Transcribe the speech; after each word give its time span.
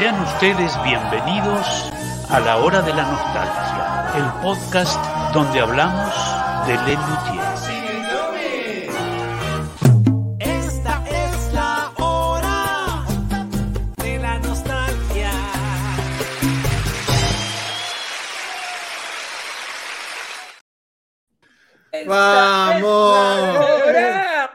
Sean 0.00 0.18
ustedes 0.22 0.82
bienvenidos 0.82 1.92
a 2.30 2.40
la 2.40 2.56
hora 2.56 2.80
de 2.80 2.94
la 2.94 3.02
nostalgia, 3.02 4.12
el 4.16 4.42
podcast 4.42 4.98
donde 5.34 5.60
hablamos 5.60 6.14
de 6.66 6.72
Lelutier. 6.86 7.44
Esta 10.38 11.04
es 11.06 11.52
la 11.52 11.92
hora 11.98 13.04
de 13.98 14.18
la 14.20 14.38
nostalgia. 14.38 15.32
¡Vamos! 22.06 23.58
Hora 23.84 24.50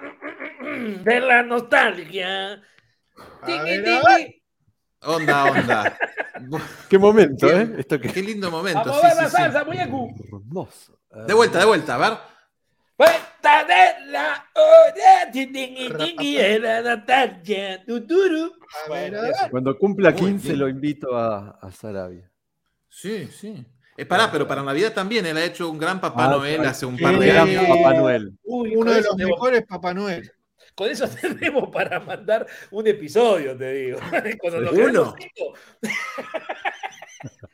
de 1.04 1.20
la 1.20 1.44
nostalgia. 1.44 2.64
Tiqui, 3.46 3.60
ver, 3.60 3.84
tiqui. 3.84 4.45
Onda, 5.06 5.46
onda. 5.46 5.98
Qué 6.90 6.98
momento, 7.00 7.48
Qué- 7.48 7.56
¿eh? 7.62 7.76
Esto 7.80 8.00
que 8.00 8.10
Qué 8.12 8.22
lindo 8.22 8.52
momento. 8.52 8.80
Vamos 8.86 9.00
sí, 9.02 9.06
a 9.06 9.10
ver 9.10 9.16
sí, 9.18 9.22
la 9.24 9.30
sí. 9.30 9.36
salsa, 9.38 9.64
muñeco. 9.64 10.10
hermoso. 10.32 11.00
De 11.28 11.34
vuelta, 11.34 11.60
de 11.60 11.66
vuelta, 11.66 11.96
a 11.96 11.98
ver. 11.98 12.18
Vuelta 12.98 13.66
de 13.66 14.06
la 14.12 14.46
hora. 14.54 15.32
Cuando 19.50 19.78
cumpla 19.78 20.12
Muy 20.12 20.20
15 20.20 20.48
bien. 20.50 20.60
lo 20.60 20.70
invito 20.70 21.16
a, 21.18 21.58
a 21.62 21.72
Sarabia. 21.72 22.30
Sí, 22.90 23.28
sí. 23.28 23.66
Eh, 23.98 24.06
pará, 24.06 24.30
pero 24.32 24.48
para 24.48 24.62
Navidad 24.62 24.94
también. 24.94 25.26
Él 25.26 25.38
ha 25.38 25.46
hecho 25.46 25.70
un 25.70 25.78
gran 25.78 26.02
Papá 26.02 26.26
Ah, 26.26 26.30
Noel 26.32 26.66
hace 26.66 26.86
un 26.86 26.98
Sí. 26.98 27.04
par 27.04 27.18
de 27.18 27.28
Gran 27.28 27.48
años. 27.48 27.66
Papá 27.68 27.94
Noel. 27.94 28.32
Uy, 28.44 28.76
Uno 28.76 28.92
de 28.92 29.02
los 29.02 29.16
mejores 29.16 29.64
Papá 29.66 29.94
Noel. 29.94 30.32
Con 30.76 30.90
eso 30.90 31.08
tenemos 31.08 31.70
para 31.74 32.00
mandar 32.02 32.46
un 32.72 32.86
episodio, 32.86 33.58
te 33.58 33.72
digo. 33.72 34.00
Cuando. 34.40 35.16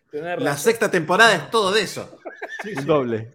Tenés 0.10 0.42
La 0.42 0.58
sexta 0.58 0.92
temporada 0.92 1.34
es 1.36 1.50
todo 1.50 1.72
de 1.72 1.84
eso. 1.84 2.18
Un 2.76 2.86
doble. 2.86 3.32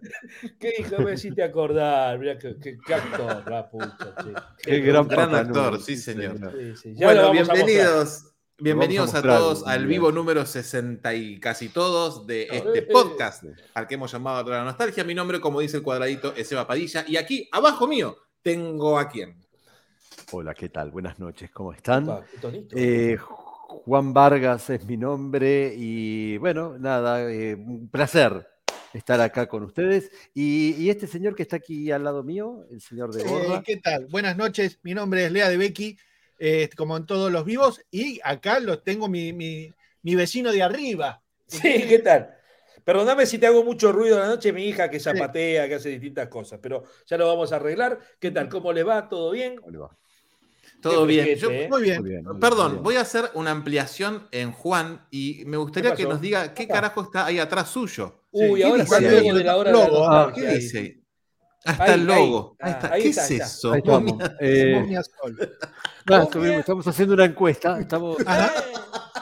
¿Qué 0.59 0.73
hijo 0.77 0.99
me 0.99 1.13
hiciste 1.13 1.41
acordar? 1.41 2.19
Mirá 2.19 2.37
qué, 2.37 2.55
qué, 2.61 2.77
qué 2.85 2.93
actor, 2.93 3.49
la 3.49 3.67
pucha, 3.67 4.13
che. 4.23 4.33
Qué 4.61 4.79
gran, 4.81 5.07
gran 5.07 5.33
actor, 5.33 5.81
sí, 5.81 5.97
señor. 5.97 6.37
Sí, 6.55 6.75
sí, 6.75 6.93
Bueno, 7.03 7.31
bienvenidos. 7.31 8.25
Bienvenidos 8.59 9.15
a 9.15 9.21
todos 9.21 9.65
al 9.67 9.87
vivo 9.87 10.11
número 10.11 10.45
60 10.45 11.13
y 11.15 11.39
casi 11.39 11.69
todos 11.69 12.27
de 12.27 12.47
este 12.51 12.79
Eh, 12.79 12.87
podcast 12.91 13.43
al 13.73 13.87
que 13.87 13.95
hemos 13.95 14.11
llamado 14.11 14.49
la 14.51 14.63
Nostalgia. 14.63 15.03
Mi 15.03 15.15
nombre, 15.15 15.39
como 15.39 15.61
dice 15.61 15.77
el 15.77 15.83
cuadradito, 15.83 16.33
es 16.35 16.51
Eva 16.51 16.67
Padilla. 16.67 17.05
Y 17.07 17.17
aquí, 17.17 17.49
abajo 17.51 17.87
mío, 17.87 18.17
tengo 18.43 18.99
a 18.99 19.09
quién. 19.09 19.46
Hola, 20.31 20.53
¿qué 20.53 20.69
tal? 20.69 20.91
Buenas 20.91 21.19
noches, 21.19 21.49
¿cómo 21.51 21.71
están? 21.73 22.07
Eh, 22.75 23.17
Juan 23.17 24.13
Vargas 24.13 24.69
es 24.69 24.85
mi 24.85 24.97
nombre 24.97 25.73
y 25.75 26.37
bueno, 26.37 26.77
nada, 26.77 27.31
eh, 27.31 27.55
un 27.55 27.89
placer 27.89 28.47
estar 28.93 29.19
acá 29.21 29.47
con 29.47 29.63
ustedes. 29.63 30.11
Y, 30.33 30.75
y 30.77 30.89
este 30.89 31.07
señor 31.07 31.35
que 31.35 31.43
está 31.43 31.57
aquí 31.57 31.91
al 31.91 32.03
lado 32.03 32.23
mío, 32.23 32.65
el 32.69 32.81
señor 32.81 33.13
de 33.13 33.21
Eh, 33.21 33.23
Gorra. 33.23 33.63
¿Qué 33.65 33.77
tal? 33.77 34.05
Buenas 34.07 34.35
noches. 34.37 34.79
Mi 34.83 34.93
nombre 34.93 35.25
es 35.25 35.31
Lea 35.31 35.49
de 35.49 35.57
Becky, 35.57 35.97
eh, 36.39 36.69
como 36.75 36.97
en 36.97 37.05
todos 37.05 37.31
los 37.31 37.45
vivos. 37.45 37.81
Y 37.89 38.19
acá 38.23 38.59
los 38.59 38.83
tengo 38.83 39.07
mi, 39.07 39.31
mi- 39.33 39.73
mi 40.03 40.15
vecino 40.15 40.51
de 40.51 40.61
arriba. 40.63 41.21
Sí, 41.47 41.61
¿qué 41.87 41.99
tal? 41.99 42.33
Perdóname 42.83 43.25
si 43.25 43.37
te 43.37 43.47
hago 43.47 43.63
mucho 43.63 43.91
ruido 43.91 44.17
a 44.17 44.21
la 44.21 44.27
noche, 44.27 44.53
mi 44.53 44.65
hija 44.65 44.89
que 44.89 44.99
zapatea, 44.99 45.67
que 45.67 45.75
hace 45.75 45.89
distintas 45.89 46.27
cosas, 46.29 46.59
pero 46.61 46.83
ya 47.05 47.17
lo 47.17 47.27
vamos 47.27 47.51
a 47.51 47.57
arreglar. 47.57 47.99
¿Qué 48.19 48.31
tal? 48.31 48.49
¿Cómo 48.49 48.71
le 48.71 48.83
va? 48.83 49.07
¿Todo 49.09 49.31
bien? 49.31 49.55
¿Cómo 49.57 49.71
le 49.71 49.77
va? 49.79 49.97
Todo 50.81 51.05
bien. 51.05 51.35
Yo- 51.37 51.49
¿eh? 51.49 51.67
Muy 51.69 51.81
bien. 51.83 52.01
Muy 52.01 52.09
bien, 52.11 52.23
muy 52.23 52.39
Perdón, 52.39 52.71
bien. 52.73 52.83
voy 52.83 52.95
a 52.95 53.01
hacer 53.01 53.29
una 53.33 53.51
ampliación 53.51 54.27
en 54.31 54.51
Juan 54.51 55.05
y 55.11 55.43
me 55.45 55.57
gustaría 55.57 55.91
¿Qué 55.91 56.03
que 56.03 56.09
nos 56.09 56.21
diga 56.21 56.53
qué 56.53 56.67
carajo 56.67 57.01
está 57.01 57.25
ahí 57.25 57.39
atrás 57.39 57.69
suyo. 57.69 58.23
Uy, 58.31 58.59
¿Qué 58.59 58.65
ahora 58.65 58.83
está 58.83 58.97
el 58.99 59.23
logo 59.25 59.37
de 59.37 59.43
la 59.43 59.57
hora 59.57 59.71
de 59.71 59.77
la 59.77 60.21
ah, 60.21 60.31
¿Qué 60.33 60.47
ahí. 60.47 60.55
dice 60.55 60.77
ahí? 60.79 61.03
Está 61.65 61.83
Ahí, 61.83 61.91
el 61.93 62.05
logo. 62.05 62.55
ahí. 62.59 62.71
Ahí 62.71 62.71
está. 62.75 62.87
Ah, 62.87 62.91
ahí 62.93 63.01
¿Qué 63.01 63.09
está, 63.09 63.23
es 63.25 63.31
está. 63.31 63.45
eso? 63.45 63.71
Ahí 63.73 63.79
estamos. 63.79 64.11
Momia? 64.13 64.37
Eh, 64.39 64.85
estuvimos- 66.05 66.59
estamos 66.59 66.87
haciendo 66.87 67.13
una 67.15 67.25
encuesta. 67.25 67.79
Estamos, 67.79 68.17
Ajá. 68.25 68.53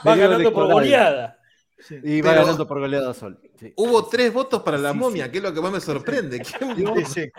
Va 0.07 0.15
ganando 0.15 0.53
por 0.53 0.71
goleada. 0.71 1.39
Sí. 1.79 1.95
y 2.03 2.21
va 2.21 2.31
Pero- 2.31 2.41
ganando 2.45 2.67
por 2.67 2.79
goleada 2.79 3.13
Sol. 3.13 3.39
sí. 3.59 3.71
Hubo 3.77 4.05
tres 4.07 4.33
votos 4.33 4.61
para 4.63 4.77
la 4.77 4.91
Sí, 4.91 4.97
momia, 4.97 5.25
sí. 5.25 5.31
que 5.31 5.37
es 5.37 5.43
lo 5.43 5.53
que 5.53 5.61
más 5.61 5.71
me 5.71 5.79
sorprende. 5.79 6.41
¿Quién 6.41 7.05
sí. 7.05 7.29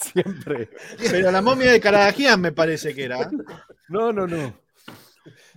Siempre. 0.12 0.70
Pero 1.10 1.30
la 1.30 1.42
momia 1.42 1.72
de 1.72 1.80
Caradagian 1.80 2.40
me 2.40 2.52
parece 2.52 2.94
que 2.94 3.04
era. 3.04 3.30
No, 3.88 4.12
no, 4.12 4.26
no. 4.26 4.54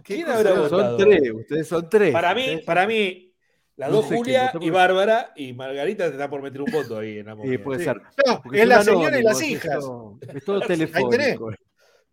¿Quién 0.04 0.28
habrá 0.30 0.52
Son 0.56 0.70
votado? 0.70 0.98
tres, 0.98 1.32
ustedes 1.34 1.68
son 1.68 1.90
tres. 1.90 2.12
Para 2.12 2.36
mí, 2.36 2.62
para 2.66 2.86
mí, 2.86 3.34
las 3.78 3.90
No 3.90 3.98
dos 3.98 4.06
Julia 4.06 4.52
y 4.56 4.58
por- 4.60 4.72
Bárbara 4.72 5.32
y 5.36 5.54
Margarita 5.54 6.06
te 6.06 6.12
está 6.12 6.30
por 6.30 6.42
meter 6.42 6.62
un 6.62 6.72
voto 6.72 6.98
ahí 7.00 7.20
en 7.20 7.26
la 7.28 7.36
momia. 7.36 7.64
puede 7.64 7.80
Sí. 7.80 7.86
ser. 7.86 8.02
No, 8.28 8.42
Porque 8.42 8.62
es 8.62 8.68
la 8.68 8.84
son 8.84 8.96
señora 8.96 9.20
y 9.20 9.24
las 9.24 9.42
hijas. 9.42 9.84
Es 10.36 10.44
todo 10.44 10.60
tenés. 10.62 10.92
telefónico. 10.92 11.52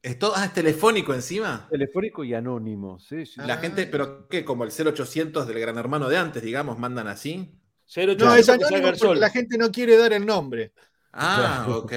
¿Es, 0.03 0.19
todo- 0.19 0.33
ah, 0.37 0.47
¿es 0.47 0.55
telefónico 0.55 1.13
encima? 1.13 1.67
Telefónico 1.71 2.25
y 2.25 2.33
anónimo. 2.33 2.99
Sí, 3.01 3.27
sí. 3.27 3.41
La 3.45 3.55
Ah. 3.55 3.59
gente, 3.59 3.87
pero 3.87 4.29
¿qué? 4.29 4.45
Como 4.45 4.65
el 4.65 4.71
0800 4.71 5.47
del 5.47 5.59
gran 5.59 5.77
hermano 5.77 6.09
de 6.09 6.17
antes, 6.17 6.43
digamos, 6.43 6.79
mandan 6.79 7.09
así. 7.09 7.55
Cero 7.85 8.15
No, 8.17 8.27
ocho, 8.27 8.37
es 8.37 8.49
anónimo 8.49 8.93
porque 8.99 9.19
la 9.19 9.31
gente 9.31 9.59
no 9.59 9.71
quiere 9.73 9.97
dar 9.99 10.13
el 10.13 10.25
nombre. 10.25 10.73
Ah, 11.13 11.63
Claro. 11.65 11.79
ok. 11.81 11.93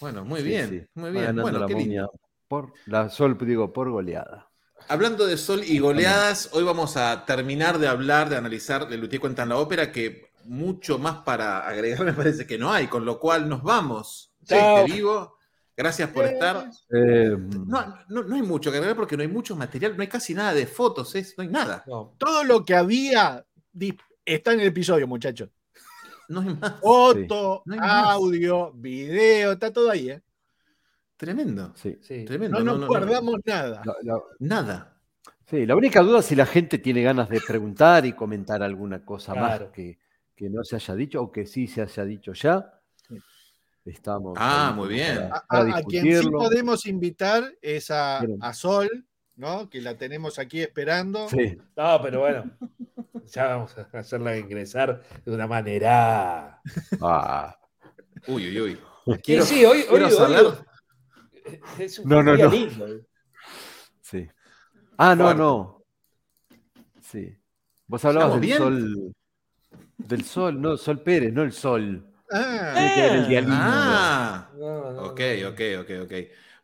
Bueno, 0.00 0.24
muy 0.24 0.40
Sí, 0.40 0.46
bien, 0.46 0.70
sí. 0.70 0.86
muy 0.94 1.10
bien. 1.10 1.36
Bueno, 1.36 1.58
la 1.60 1.68
momia 1.68 2.06
por 2.48 2.72
la 2.86 3.08
Sol, 3.08 3.38
digo, 3.40 3.72
por 3.72 3.90
goleada. 3.90 4.48
Hablando 4.88 5.26
de 5.26 5.36
sol 5.38 5.62
y 5.64 5.78
goleadas, 5.78 6.50
hoy 6.52 6.64
vamos 6.64 6.96
a 6.96 7.24
terminar 7.24 7.78
de 7.78 7.86
hablar, 7.86 8.28
de 8.28 8.36
analizar 8.36 8.88
de 8.88 8.98
Luthier 8.98 9.20
Cuentan 9.20 9.48
la 9.48 9.56
ópera, 9.56 9.92
que 9.92 10.32
mucho 10.44 10.98
más 10.98 11.18
para 11.18 11.66
agregar 11.66 12.00
me 12.04 12.12
parece 12.12 12.46
que 12.46 12.58
no 12.58 12.72
hay, 12.72 12.88
con 12.88 13.04
lo 13.04 13.18
cual 13.20 13.48
nos 13.48 13.62
vamos. 13.62 14.32
Chao. 14.44 14.78
Este 14.78 14.92
vivo. 14.92 15.36
Gracias 15.76 16.10
por 16.10 16.24
estar. 16.26 16.68
Eh, 16.92 17.34
No, 17.38 17.96
no, 18.08 18.22
no 18.24 18.34
hay 18.34 18.42
mucho 18.42 18.70
que 18.70 18.76
agregar 18.76 18.96
porque 18.96 19.16
no 19.16 19.22
hay 19.22 19.28
mucho 19.28 19.56
material, 19.56 19.96
no 19.96 20.02
hay 20.02 20.08
casi 20.08 20.34
nada 20.34 20.52
de 20.52 20.66
fotos, 20.66 21.14
¿es? 21.14 21.34
no 21.38 21.42
hay 21.42 21.48
nada. 21.48 21.82
No. 21.86 22.14
Todo 22.18 22.44
lo 22.44 22.62
que 22.64 22.74
había 22.74 23.44
está 24.24 24.52
en 24.52 24.60
el 24.60 24.66
episodio, 24.66 25.06
muchachos. 25.06 25.48
No 26.28 26.40
hay 26.40 26.54
más. 26.60 26.80
Foto, 26.80 27.62
No 27.66 27.74
hay 27.74 27.80
más. 27.80 28.06
audio, 28.14 28.72
video, 28.72 29.52
está 29.52 29.72
todo 29.72 29.90
ahí, 29.90 30.10
¿eh? 30.10 30.22
Tremendo. 31.16 31.72
sí. 31.76 31.98
Sí. 32.02 32.24
Tremendo. 32.24 32.58
No 32.58 32.64
no, 32.64 32.70
nos 32.72 32.80
no, 32.80 32.86
no. 32.86 32.88
guardamos 32.88 33.36
nada. 33.44 33.82
La, 33.84 33.94
la- 34.02 34.22
Nada. 34.40 34.96
sí, 35.46 35.66
la 35.66 35.76
única 35.76 36.00
duda 36.02 36.18
es 36.20 36.26
si 36.26 36.34
la 36.34 36.46
gente 36.46 36.78
tiene 36.78 37.02
ganas 37.02 37.28
de 37.28 37.40
preguntar 37.40 38.04
y 38.06 38.12
comentar 38.12 38.62
alguna 38.62 39.04
cosa 39.04 39.32
Claro. 39.32 39.66
más 39.66 39.72
que, 39.74 39.98
que 40.34 40.50
no 40.50 40.64
se 40.64 40.76
haya 40.76 40.94
dicho 40.96 41.22
o 41.22 41.30
que 41.30 41.46
sí 41.46 41.66
se 41.68 41.82
haya 41.82 42.04
dicho 42.04 42.32
ya. 42.32 42.78
Estamos. 43.84 44.34
Ah, 44.38 44.72
muy 44.76 44.88
bien. 44.90 45.16
para- 45.28 45.36
A, 45.38 45.46
para 45.46 45.74
a- 45.74 45.78
a 45.78 45.82
quien 45.82 46.22
sí 46.22 46.28
podemos 46.30 46.86
invitar 46.86 47.44
es 47.60 47.90
a, 47.90 48.20
a 48.40 48.54
Sol, 48.54 48.88
¿no? 49.36 49.68
Que 49.70 49.80
la 49.80 49.96
tenemos 49.96 50.38
aquí 50.38 50.60
esperando. 50.60 51.28
Sí. 51.28 51.56
No, 51.76 52.00
pero 52.02 52.20
bueno. 52.20 52.50
Ya 53.26 53.46
vamos 53.46 53.76
a 53.78 53.88
hacerla 53.98 54.36
ingresar 54.36 55.02
de 55.24 55.32
una 55.32 55.46
manera. 55.46 56.60
Ah, 57.00 57.58
Uy, 58.26 58.48
uy, 58.48 58.60
uy. 58.60 58.78
Sí, 59.16 59.20
Quiero- 59.22 59.44
sí, 59.44 59.64
hoy, 59.64 59.78
hoy, 59.80 59.84
quiero 59.88 60.06
hoy- 60.06 60.12
saber- 60.12 60.66
es 61.78 61.98
un 61.98 62.08
No, 62.08 62.22
no, 62.22 62.36
no. 62.36 62.50
lindo. 62.50 62.86
sí. 64.00 64.28
Ah, 64.96 65.14
no, 65.16 65.34
no. 65.34 65.82
Sí. 67.00 67.36
Vos 67.86 68.04
hablabas 68.04 68.40
del 68.40 68.52
sol. 68.54 69.14
Del 69.98 70.24
sol, 70.24 70.60
no, 70.60 70.76
Sol 70.76 71.02
Pérez, 71.02 71.32
no 71.32 71.42
el 71.42 71.52
sol. 71.52 72.06
Ah, 72.30 72.72
Tiene 72.74 72.94
que 72.94 73.00
ver 73.02 73.12
el 73.12 73.28
día 73.28 73.40
lindo. 73.40 73.56
Ah, 73.58 74.50
No, 74.56 74.92
no, 74.92 75.02
ok, 75.02 75.20
ok, 75.48 75.60
ok, 75.80 75.90
ok. 76.04 76.12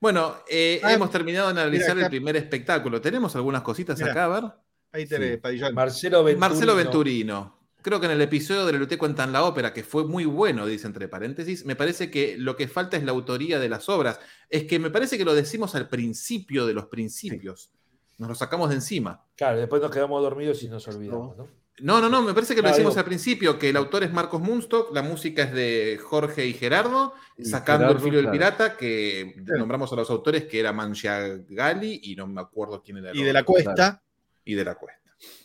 Bueno, 0.00 0.36
eh, 0.48 0.80
Ah, 0.82 0.92
hemos 0.92 1.10
terminado 1.10 1.46
de 1.52 1.60
analizar 1.60 1.94
mira 1.96 2.06
el 2.06 2.10
primer 2.10 2.36
espectáculo. 2.36 3.00
¿Tenemos 3.00 3.34
algunas 3.36 3.62
cositas 3.62 3.98
Mira. 3.98 4.12
acá, 4.12 4.24
a 4.24 4.28
ver? 4.28 4.44
ahí 4.92 5.06
tenés, 5.06 5.32
Sí. 5.32 5.36
Padillón. 5.38 5.74
Marcelo 5.74 6.24
Venturino. 6.24 6.40
Marcelo 6.48 6.74
Venturino. 6.76 7.58
Creo 7.82 8.00
que 8.00 8.06
en 8.06 8.12
el 8.12 8.20
episodio 8.22 8.66
de 8.66 8.72
Lelute 8.72 8.98
cuentan 8.98 9.32
la 9.32 9.44
ópera, 9.44 9.72
que 9.72 9.82
fue 9.84 10.04
muy 10.04 10.24
bueno, 10.24 10.66
dice 10.66 10.86
entre 10.86 11.08
paréntesis, 11.08 11.64
me 11.64 11.76
parece 11.76 12.10
que 12.10 12.36
lo 12.36 12.56
que 12.56 12.66
falta 12.68 12.96
es 12.96 13.04
la 13.04 13.12
autoría 13.12 13.58
de 13.58 13.68
las 13.68 13.88
obras. 13.88 14.18
Es 14.50 14.64
que 14.64 14.78
me 14.78 14.90
parece 14.90 15.16
que 15.16 15.24
lo 15.24 15.34
decimos 15.34 15.74
al 15.74 15.88
principio 15.88 16.66
de 16.66 16.74
los 16.74 16.86
principios. 16.86 17.70
Nos 18.18 18.28
lo 18.30 18.34
sacamos 18.34 18.68
de 18.70 18.76
encima. 18.76 19.24
Claro, 19.36 19.58
después 19.58 19.80
nos 19.80 19.92
quedamos 19.92 20.20
dormidos 20.22 20.62
y 20.64 20.68
nos 20.68 20.86
olvidamos, 20.88 21.36
¿no? 21.36 21.48
No, 21.80 22.00
no, 22.00 22.08
no, 22.08 22.22
me 22.22 22.34
parece 22.34 22.54
que 22.54 22.62
lo 22.62 22.68
Ah, 22.68 22.72
decimos 22.72 22.94
digo- 22.94 23.00
al 23.00 23.04
principio, 23.06 23.58
que 23.58 23.68
el 23.70 23.76
autor 23.76 24.02
es 24.02 24.12
Marcos 24.12 24.40
Munstock, 24.40 24.92
la 24.94 25.02
música 25.02 25.42
es 25.44 25.52
de 25.52 25.98
Jorge 26.02 26.46
y 26.46 26.52
Gerardo, 26.52 27.14
Y 27.36 27.44
sacando 27.44 27.86
Gerardo, 27.86 27.98
el 27.98 28.04
filo 28.10 28.22
del 28.22 28.30
pirata, 28.30 28.76
que 28.76 29.34
nombramos 29.46 29.92
a 29.92 29.96
los 29.96 30.10
autores, 30.10 30.44
que 30.46 30.58
era 30.60 30.72
Manchiagali 30.72 32.00
y 32.02 32.16
no 32.16 32.26
me 32.26 32.40
acuerdo 32.40 32.82
quién 32.82 32.98
era. 32.98 33.10
el 33.10 33.16
Y 33.16 33.22
de 33.22 33.32
la 33.32 33.44
cuesta. 33.44 34.02
Y 34.44 34.54
de 34.54 34.64
la 34.64 34.74
cuesta. 34.74 34.98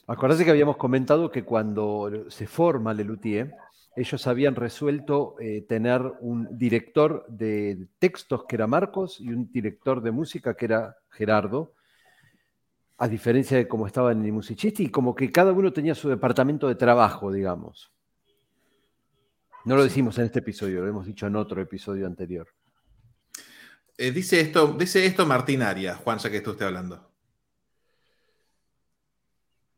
Acordate 0.08 0.46
que 0.46 0.52
habíamos 0.52 0.78
comentado 0.78 1.32
que 1.32 1.44
cuando 1.44 2.26
se 2.30 2.48
forma 2.48 2.94
Lelutier, 2.94 3.54
ellos 3.96 4.26
habían 4.28 4.56
resuelto 4.56 5.36
eh, 5.40 5.66
tener 5.68 6.02
un 6.22 6.58
director 6.58 7.26
de 7.30 7.88
textos 8.00 8.46
que 8.48 8.56
era 8.56 8.66
Marcos 8.68 9.20
y 9.20 9.30
un 9.30 9.52
director 9.52 10.02
de 10.02 10.12
música 10.12 10.56
que 10.56 10.66
era 10.66 10.96
Gerardo. 11.12 11.74
A 13.04 13.08
diferencia 13.10 13.58
de 13.58 13.68
cómo 13.68 13.86
estaba 13.86 14.14
en 14.14 14.24
el 14.24 14.32
musicisti, 14.32 14.88
como 14.90 15.14
que 15.14 15.30
cada 15.30 15.52
uno 15.52 15.74
tenía 15.74 15.94
su 15.94 16.08
departamento 16.08 16.70
de 16.70 16.76
trabajo, 16.76 17.34
digamos. 17.34 17.92
No 19.66 19.76
lo 19.76 19.84
decimos 19.84 20.18
en 20.20 20.24
este 20.24 20.40
episodio, 20.40 20.80
lo 20.82 20.88
hemos 20.88 21.06
dicho 21.06 21.28
en 21.28 21.36
otro 21.36 21.62
episodio 21.62 22.08
anterior. 22.08 22.48
Eh, 23.98 24.12
dice, 24.12 24.40
esto, 24.40 24.72
dice 24.80 25.06
esto 25.06 25.26
Martín 25.26 25.64
Arias, 25.64 25.98
Juan, 25.98 26.18
ya 26.18 26.30
que 26.30 26.38
está 26.38 26.52
usted 26.52 26.66
hablando. 26.66 27.12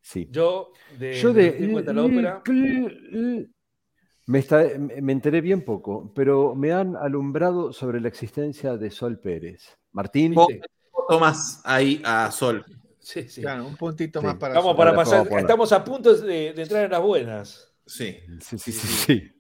Sí. 0.02 0.28
Yo, 0.30 0.72
de, 1.00 1.14
Yo 1.20 1.34
de. 1.34 1.72
cuenta 1.72 1.94
la 1.94 2.04
ópera. 2.04 2.44
Me, 4.28 4.38
está- 4.38 4.66
me 4.78 5.14
enteré 5.14 5.42
bien 5.42 5.66
poco, 5.66 6.14
pero 6.14 6.54
me 6.54 6.74
han 6.74 6.96
alumbrado 6.96 7.74
sobre 7.74 8.00
la 8.00 8.08
existencia 8.08 8.78
de 8.78 8.92
Sol 8.92 9.18
Pérez. 9.20 9.80
Martín, 9.94 10.36
tomás 11.10 11.60
ahí 11.66 12.04
a 12.06 12.30
Sol. 12.30 12.64
Sí, 13.06 13.30
sí. 13.30 13.42
Claro, 13.42 13.68
un 13.68 13.76
puntito 13.78 14.20
Sí. 14.20 14.26
más 14.26 14.36
para 14.38 14.56
Vamos 14.56 14.76
para 14.76 14.96
pasar. 14.96 15.28
Estamos 15.38 15.72
a 15.72 15.84
punto 15.84 16.12
de, 16.16 16.54
de 16.54 16.62
entrar 16.64 16.86
en 16.86 16.92
las 16.92 17.02
buenas. 17.02 17.72
Sí. 17.86 18.18
sí, 18.42 18.58
sí, 18.58 18.72
sí, 18.72 18.88
sí. 18.88 19.32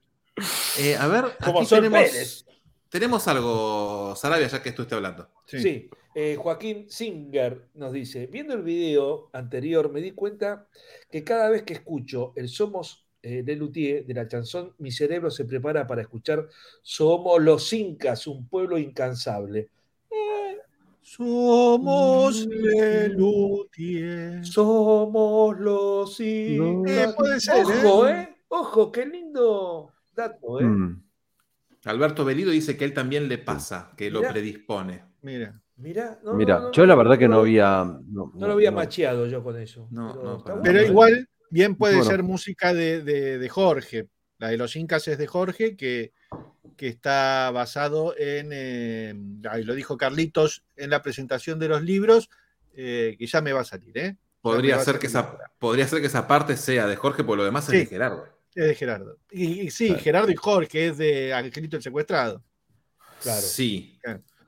Eh, 0.80 0.96
a 0.96 1.08
ver, 1.08 1.26
Como 1.44 1.62
aquí 1.62 1.70
tenemos, 1.70 2.00
Pérez. 2.00 2.46
tenemos 2.90 3.28
algo, 3.28 4.16
Sarabia, 4.16 4.48
ya 4.48 4.62
que 4.62 4.72
tú 4.72 4.84
estés 4.84 4.96
hablando. 4.98 5.28
Sí. 5.48 5.60
Sí, 5.62 5.90
eh, 6.14 6.36
Joaquín 6.40 6.86
Singer 6.92 7.70
nos 7.74 7.92
dice, 7.92 8.28
viendo 8.28 8.54
el 8.54 8.62
video 8.62 9.30
anterior 9.34 9.92
me 9.92 10.00
di 10.00 10.12
cuenta 10.12 10.68
que 11.10 11.24
cada 11.24 11.50
vez 11.50 11.64
que 11.64 11.74
escucho 11.74 12.34
el 12.36 12.50
Somos 12.50 13.08
eh, 13.24 13.42
de 13.44 13.56
Luthier 13.56 14.06
de 14.06 14.14
la 14.14 14.28
chanson, 14.28 14.76
mi 14.78 14.92
cerebro 14.92 15.32
se 15.32 15.46
prepara 15.46 15.88
para 15.88 16.04
escuchar 16.04 16.48
Somos 16.84 17.42
los 17.42 17.74
Incas, 17.74 18.28
un 18.28 18.48
pueblo 18.48 18.78
incansable. 18.78 19.70
Eh, 21.06 21.08
Somos 21.08 22.48
Lelutier. 22.48 24.44
somos 24.46 25.60
los 25.60 26.20
Incas. 26.20 26.92
Eh, 27.10 27.14
puede 27.16 27.40
ser, 27.40 27.64
Ojo, 27.64 28.08
¿eh? 28.08 28.22
¿eh? 28.22 28.36
Ojo, 28.48 28.92
qué 28.92 29.06
lindo 29.06 29.92
dato, 30.16 30.60
¿eh? 30.60 30.64
Mm. 30.66 31.04
Alberto 31.86 32.26
Belido 32.26 32.50
dice 32.50 32.76
que 32.76 32.86
él 32.86 32.94
también 32.94 33.30
le 33.30 33.38
pasa, 33.38 33.94
que 33.96 34.10
lo 34.10 34.22
predispone. 34.22 35.04
Mira. 35.22 35.62
No, 35.78 35.84
Mira, 35.84 36.18
no, 36.24 36.34
no, 36.38 36.72
yo 36.72 36.86
la 36.88 36.96
verdad 36.96 37.20
que 37.20 37.28
no 37.28 37.36
no- 37.36 37.42
había. 37.42 37.84
No 38.08 38.32
lo 38.48 38.54
había 38.54 38.72
macheado 38.72 39.28
yo 39.28 39.44
con 39.44 39.60
eso. 39.60 39.88
No, 39.92 40.42
pero 40.44 40.62
Pero 40.64 40.80
¿eh? 40.80 40.88
igual, 40.88 41.30
bien 41.52 41.76
puede 41.76 41.98
Bueno. 41.98 42.10
ser 42.10 42.24
música 42.24 42.74
de, 42.74 43.04
de- 43.04 43.38
de 43.38 43.50
Jorge. 43.50 44.08
La 44.38 44.50
de 44.50 44.58
los 44.58 44.76
Incas 44.76 45.08
es 45.08 45.18
de 45.18 45.28
Jorge, 45.28 45.76
que, 45.78 46.12
que 46.76 46.88
está 46.88 47.52
basado 47.52 48.16
en. 48.18 48.50
eh, 48.52 49.14
ahí 49.50 49.64
lo 49.64 49.74
dijo 49.76 49.98
Carlitos 49.98 50.64
en 50.76 50.90
la 50.90 51.02
presentación 51.02 51.58
de 51.60 51.70
los 51.70 51.82
libros, 51.84 52.30
eh, 52.74 53.16
que 53.18 53.28
ya 53.28 53.42
me 53.42 53.54
va 53.54 53.62
a 53.62 53.66
salir, 53.66 53.98
¿eh? 53.98 54.18
Podría 54.42 54.78
ser, 54.80 55.00
que 55.00 55.08
esa, 55.08 55.38
podría 55.58 55.88
ser 55.88 56.02
que 56.02 56.08
esa 56.08 56.28
parte 56.28 56.56
sea 56.58 56.86
de 56.86 56.96
Jorge, 56.98 57.24
por 57.24 57.38
lo 57.38 57.44
demás 57.46 57.66
Sí. 57.66 57.78
es 57.78 57.84
de 57.84 57.86
Gerardo. 57.88 58.28
Es 58.54 58.68
de 58.68 58.76
Gerardo. 58.76 59.18
Y, 59.32 59.62
y 59.62 59.72
sí, 59.72 59.88
Claro. 59.88 60.04
Gerardo 60.04 60.32
y 60.32 60.36
Jorge 60.36 60.88
es 60.88 60.98
de 60.98 61.34
Angelito 61.34 61.78
el 61.78 61.84
Secuestrado, 61.84 62.44
Claro. 63.24 63.42
Sí, 63.42 64.00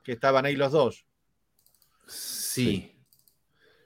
que 0.04 0.12
estaban 0.12 0.44
ahí 0.46 0.54
los 0.54 0.70
dos. 0.72 1.04
sí. 2.06 2.94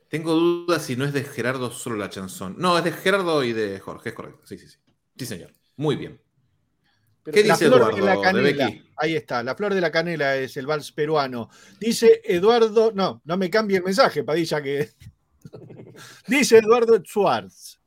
Tengo 0.08 0.34
dudas 0.34 0.84
si 0.84 0.94
no 0.94 1.06
es 1.06 1.14
de 1.14 1.24
Gerardo 1.24 1.70
solo 1.70 1.96
la 1.96 2.10
chanzón. 2.10 2.56
No, 2.58 2.76
es 2.76 2.84
de 2.84 2.92
Gerardo 2.92 3.42
y 3.44 3.54
de 3.54 3.80
Jorge, 3.80 4.10
es 4.10 4.14
correcto. 4.14 4.42
Sí, 4.44 4.58
sí, 4.58 4.68
sí. 4.68 4.76
Sí, 5.16 5.24
señor. 5.24 5.50
Muy 5.82 5.96
bien. 5.96 6.20
Pero 7.24 7.34
¿Qué 7.34 7.44
La 7.44 7.54
dice 7.54 7.66
flor 7.66 7.80
Eduardo 7.80 7.96
de 7.96 8.02
la 8.14 8.20
canela. 8.20 8.70
Ahí 8.96 9.16
está, 9.16 9.42
la 9.42 9.54
flor 9.54 9.74
de 9.74 9.80
la 9.80 9.90
canela 9.90 10.36
es 10.36 10.56
el 10.56 10.66
vals 10.66 10.92
peruano. 10.92 11.50
Dice 11.80 12.20
Eduardo, 12.24 12.92
no, 12.94 13.20
no 13.24 13.36
me 13.36 13.50
cambie 13.50 13.76
el 13.78 13.82
mensaje, 13.82 14.22
Padilla, 14.24 14.62
que. 14.62 14.90
Dice 16.26 16.58
Eduardo 16.58 16.98
Schwartz. 16.98 17.80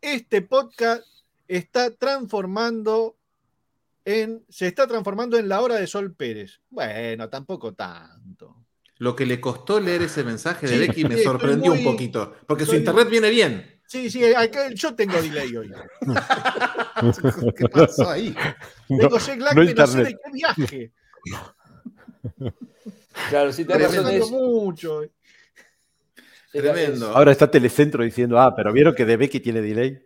Este 0.00 0.42
podcast 0.42 1.04
está 1.46 1.90
transformando 1.90 3.16
en. 4.04 4.44
Se 4.48 4.66
está 4.66 4.86
transformando 4.86 5.38
en 5.38 5.48
la 5.48 5.60
hora 5.60 5.76
de 5.76 5.86
Sol 5.86 6.14
Pérez. 6.14 6.60
Bueno, 6.70 7.28
tampoco 7.28 7.74
tanto. 7.74 8.56
Lo 8.98 9.16
que 9.16 9.26
le 9.26 9.40
costó 9.40 9.80
leer 9.80 10.02
ese 10.02 10.24
mensaje 10.24 10.66
de 10.66 10.78
Becky 10.78 11.04
me 11.04 11.16
sí, 11.16 11.24
sorprendió 11.24 11.74
muy- 11.74 11.78
un 11.78 11.84
poquito. 11.84 12.36
Porque 12.46 12.66
su 12.66 12.76
internet 12.76 13.08
viene 13.10 13.30
bien. 13.30 13.71
Sí, 13.92 14.10
sí, 14.10 14.22
yo 14.74 14.94
tengo 14.94 15.20
delay 15.20 15.54
hoy. 15.54 15.70
¿Qué 17.58 17.68
pasó 17.68 18.08
ahí? 18.08 18.34
Tengo 18.88 19.18
jet 19.18 19.38
lag 19.38 19.54
no 19.54 19.66
de 19.66 19.74
no 19.74 19.86
sé 19.86 20.04
de 20.04 20.10
qué 20.12 20.30
viaje. 20.32 20.92
Claro, 23.28 23.52
si 23.52 23.66
te 23.66 23.76
razón 23.76 24.08
es, 24.08 24.30
mucho. 24.30 25.02
Tremendo. 26.50 27.08
Ahora 27.08 27.32
está 27.32 27.50
Telecentro 27.50 28.02
diciendo, 28.02 28.40
ah, 28.40 28.56
pero 28.56 28.72
vieron 28.72 28.94
que 28.94 29.04
de 29.04 29.18
Becky 29.18 29.40
tiene 29.40 29.60
delay. 29.60 30.02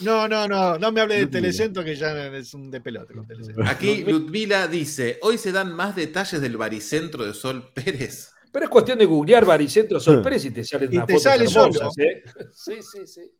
No, 0.00 0.26
no, 0.26 0.48
no, 0.48 0.78
no 0.78 0.90
me 0.90 1.02
hable 1.02 1.16
de. 1.16 1.26
Telecentro 1.26 1.84
que 1.84 1.94
ya 1.94 2.28
es 2.28 2.54
un 2.54 2.70
de 2.70 2.80
pelota 2.80 3.12
con 3.12 3.26
Telecentro. 3.26 3.68
Aquí 3.68 4.02
Ludmila 4.02 4.66
dice: 4.66 5.18
Hoy 5.20 5.36
se 5.36 5.52
dan 5.52 5.74
más 5.74 5.94
detalles 5.94 6.40
del 6.40 6.56
baricentro 6.56 7.26
de 7.26 7.34
Sol 7.34 7.70
Pérez. 7.74 8.32
Pero 8.56 8.64
es 8.64 8.70
cuestión 8.70 8.98
de 8.98 9.04
googlear 9.04 9.44
Baricentro 9.44 10.00
Sol 10.00 10.22
Pérez 10.22 10.46
y 10.46 10.50
te 10.50 10.64
salen 10.64 10.90
Y 10.90 10.96
unas 10.96 11.06
te 11.08 11.12
fotos 11.12 11.22
sale 11.24 11.44
hermosas, 11.44 11.92
solo. 11.94 12.08
¿eh? 12.08 12.22
Sí, 12.54 12.74
sí, 12.80 13.06
sí. 13.06 13.30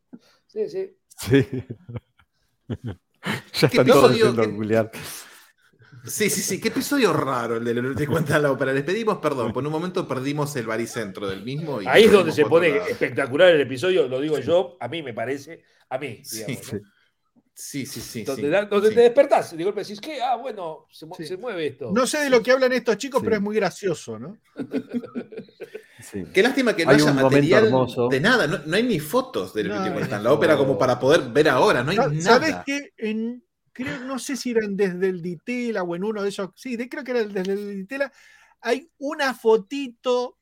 Sí, 0.47 0.69
sí. 0.69 0.97
Sí. 1.19 1.65
ya 2.69 3.69
¿Qué 3.71 3.79
están 3.79 3.87
todos 3.87 4.13
¿Qué- 4.15 4.47
googlear. 4.47 4.91
Sí, 6.05 6.29
sí, 6.29 6.43
sí. 6.43 6.61
Qué 6.61 6.69
episodio 6.69 7.15
raro 7.15 7.57
el 7.57 7.65
de 7.65 7.73
lo 7.73 7.95
te 7.95 8.07
cuenta 8.07 8.39
la 8.39 8.53
ópera. 8.53 8.75
Les 8.75 8.85
pedimos 8.85 9.17
perdón. 9.17 9.55
Por 9.55 9.65
un 9.65 9.73
momento 9.73 10.07
perdimos 10.07 10.55
el 10.57 10.67
baricentro 10.67 11.27
del 11.27 11.43
mismo. 11.43 11.81
y 11.81 11.87
Ahí 11.87 12.05
es 12.05 12.13
donde 12.13 12.33
se 12.33 12.45
pone 12.45 12.69
lado. 12.73 12.87
espectacular 12.87 13.49
el 13.49 13.63
episodio, 13.63 14.09
lo 14.09 14.21
digo 14.21 14.39
yo, 14.41 14.77
a 14.81 14.87
mí 14.89 15.03
me 15.03 15.15
parece, 15.15 15.65
a 15.89 15.97
mí, 15.97 16.21
Sí, 16.27 16.45
digamos, 16.45 16.75
¿no? 16.75 16.79
Sí, 16.79 16.85
sí, 17.87 17.87
sí. 18.01 18.23
donde 18.23 18.43
sí, 18.43 18.49
da- 18.49 18.65
donde 18.67 18.91
sí. 18.91 18.95
te 18.95 19.01
despertás 19.01 19.57
de 19.57 19.65
golpe 19.65 19.81
decís, 19.81 20.01
¿qué? 20.01 20.21
Ah, 20.23 20.37
bueno, 20.37 20.87
se, 20.91 21.07
mu- 21.07 21.15
Sí. 21.17 21.27
se 21.27 21.37
mueve 21.39 21.67
esto. 21.69 21.91
No 21.93 22.07
sé 22.07 22.19
de 22.19 22.29
lo 22.31 22.43
que 22.43 22.53
hablan 22.53 22.73
estos 22.73 22.99
chicos, 22.99 23.21
Sí. 23.21 23.25
pero 23.25 23.37
es 23.37 23.43
muy 23.43 23.57
gracioso, 23.57 24.19
¿no? 24.19 24.39
Sí. 26.03 26.25
Qué 26.33 26.43
lástima 26.43 26.77
que 26.77 26.85
no 26.85 26.91
Hay 26.91 26.97
haya 27.01 27.13
material 27.13 27.65
hermoso. 27.67 28.09
de 28.09 28.21
nada. 28.21 28.47
No, 28.47 28.59
no 28.65 28.77
hay 28.77 28.83
ni 28.83 29.01
fotos 29.01 29.55
de 29.55 29.65
lo 29.65 29.75
No, 29.75 29.87
no. 29.87 29.95
cuentan 29.95 30.23
la 30.23 30.33
ópera 30.33 30.57
como 30.57 30.79
para 30.79 30.99
poder 31.01 31.23
ver 31.31 31.49
ahora. 31.49 31.83
No 31.83 31.91
hay 31.91 31.97
nada. 31.97 32.21
¿Sabes 32.21 32.57
qué? 32.67 32.93
En, 32.99 33.43
creo, 33.73 34.01
no 34.01 34.19
sé 34.19 34.37
si 34.37 34.51
eran 34.51 34.77
desde 34.77 35.09
el 35.09 35.23
Ditela 35.23 35.83
o 35.83 35.97
en 35.97 36.05
uno 36.05 36.23
de 36.23 36.29
esos. 36.29 36.51
Sí, 36.55 36.77
de- 36.77 36.89
creo 36.89 37.03
que 37.03 37.11
era 37.13 37.25
desde 37.25 37.53
el 37.53 37.77
Ditela. 37.79 38.13
Hay 38.61 38.91
una 38.99 39.35
fotito 39.35 40.39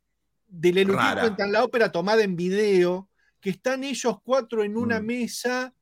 de 0.47 0.73
Lelutier 0.73 0.99
Rara. 1.03 1.21
cuentan 1.23 1.53
la 1.53 1.65
ópera 1.65 1.91
tomada 1.91 2.23
en 2.23 2.37
video, 2.37 3.09
que 3.41 3.51
están 3.51 3.85
ellos 3.85 4.17
cuatro 4.25 4.63
en 4.65 4.77
una 4.77 5.01
Mm. 5.01 5.07
mesa 5.07 5.75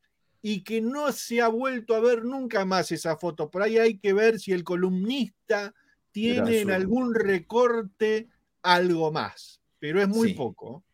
y 0.42 0.64
que 0.64 0.80
no 0.80 1.12
se 1.12 1.40
ha 1.40 1.48
vuelto 1.48 1.94
a 1.94 2.00
ver 2.00 2.24
nunca 2.24 2.64
más 2.64 2.90
esa 2.92 3.16
foto. 3.16 3.48
Por 3.50 3.62
ahí 3.62 3.78
hay 3.78 3.98
que 3.98 4.12
ver 4.12 4.40
si 4.40 4.52
el 4.52 4.64
columnista 4.64 5.72
tiene 6.10 6.60
en 6.60 6.70
algún 6.72 7.14
recorte 7.14 8.28
algo 8.62 9.12
más, 9.12 9.62
pero 9.78 10.02
es 10.02 10.08
muy 10.08 10.30
Sí. 10.30 10.34
poco. 10.34 10.84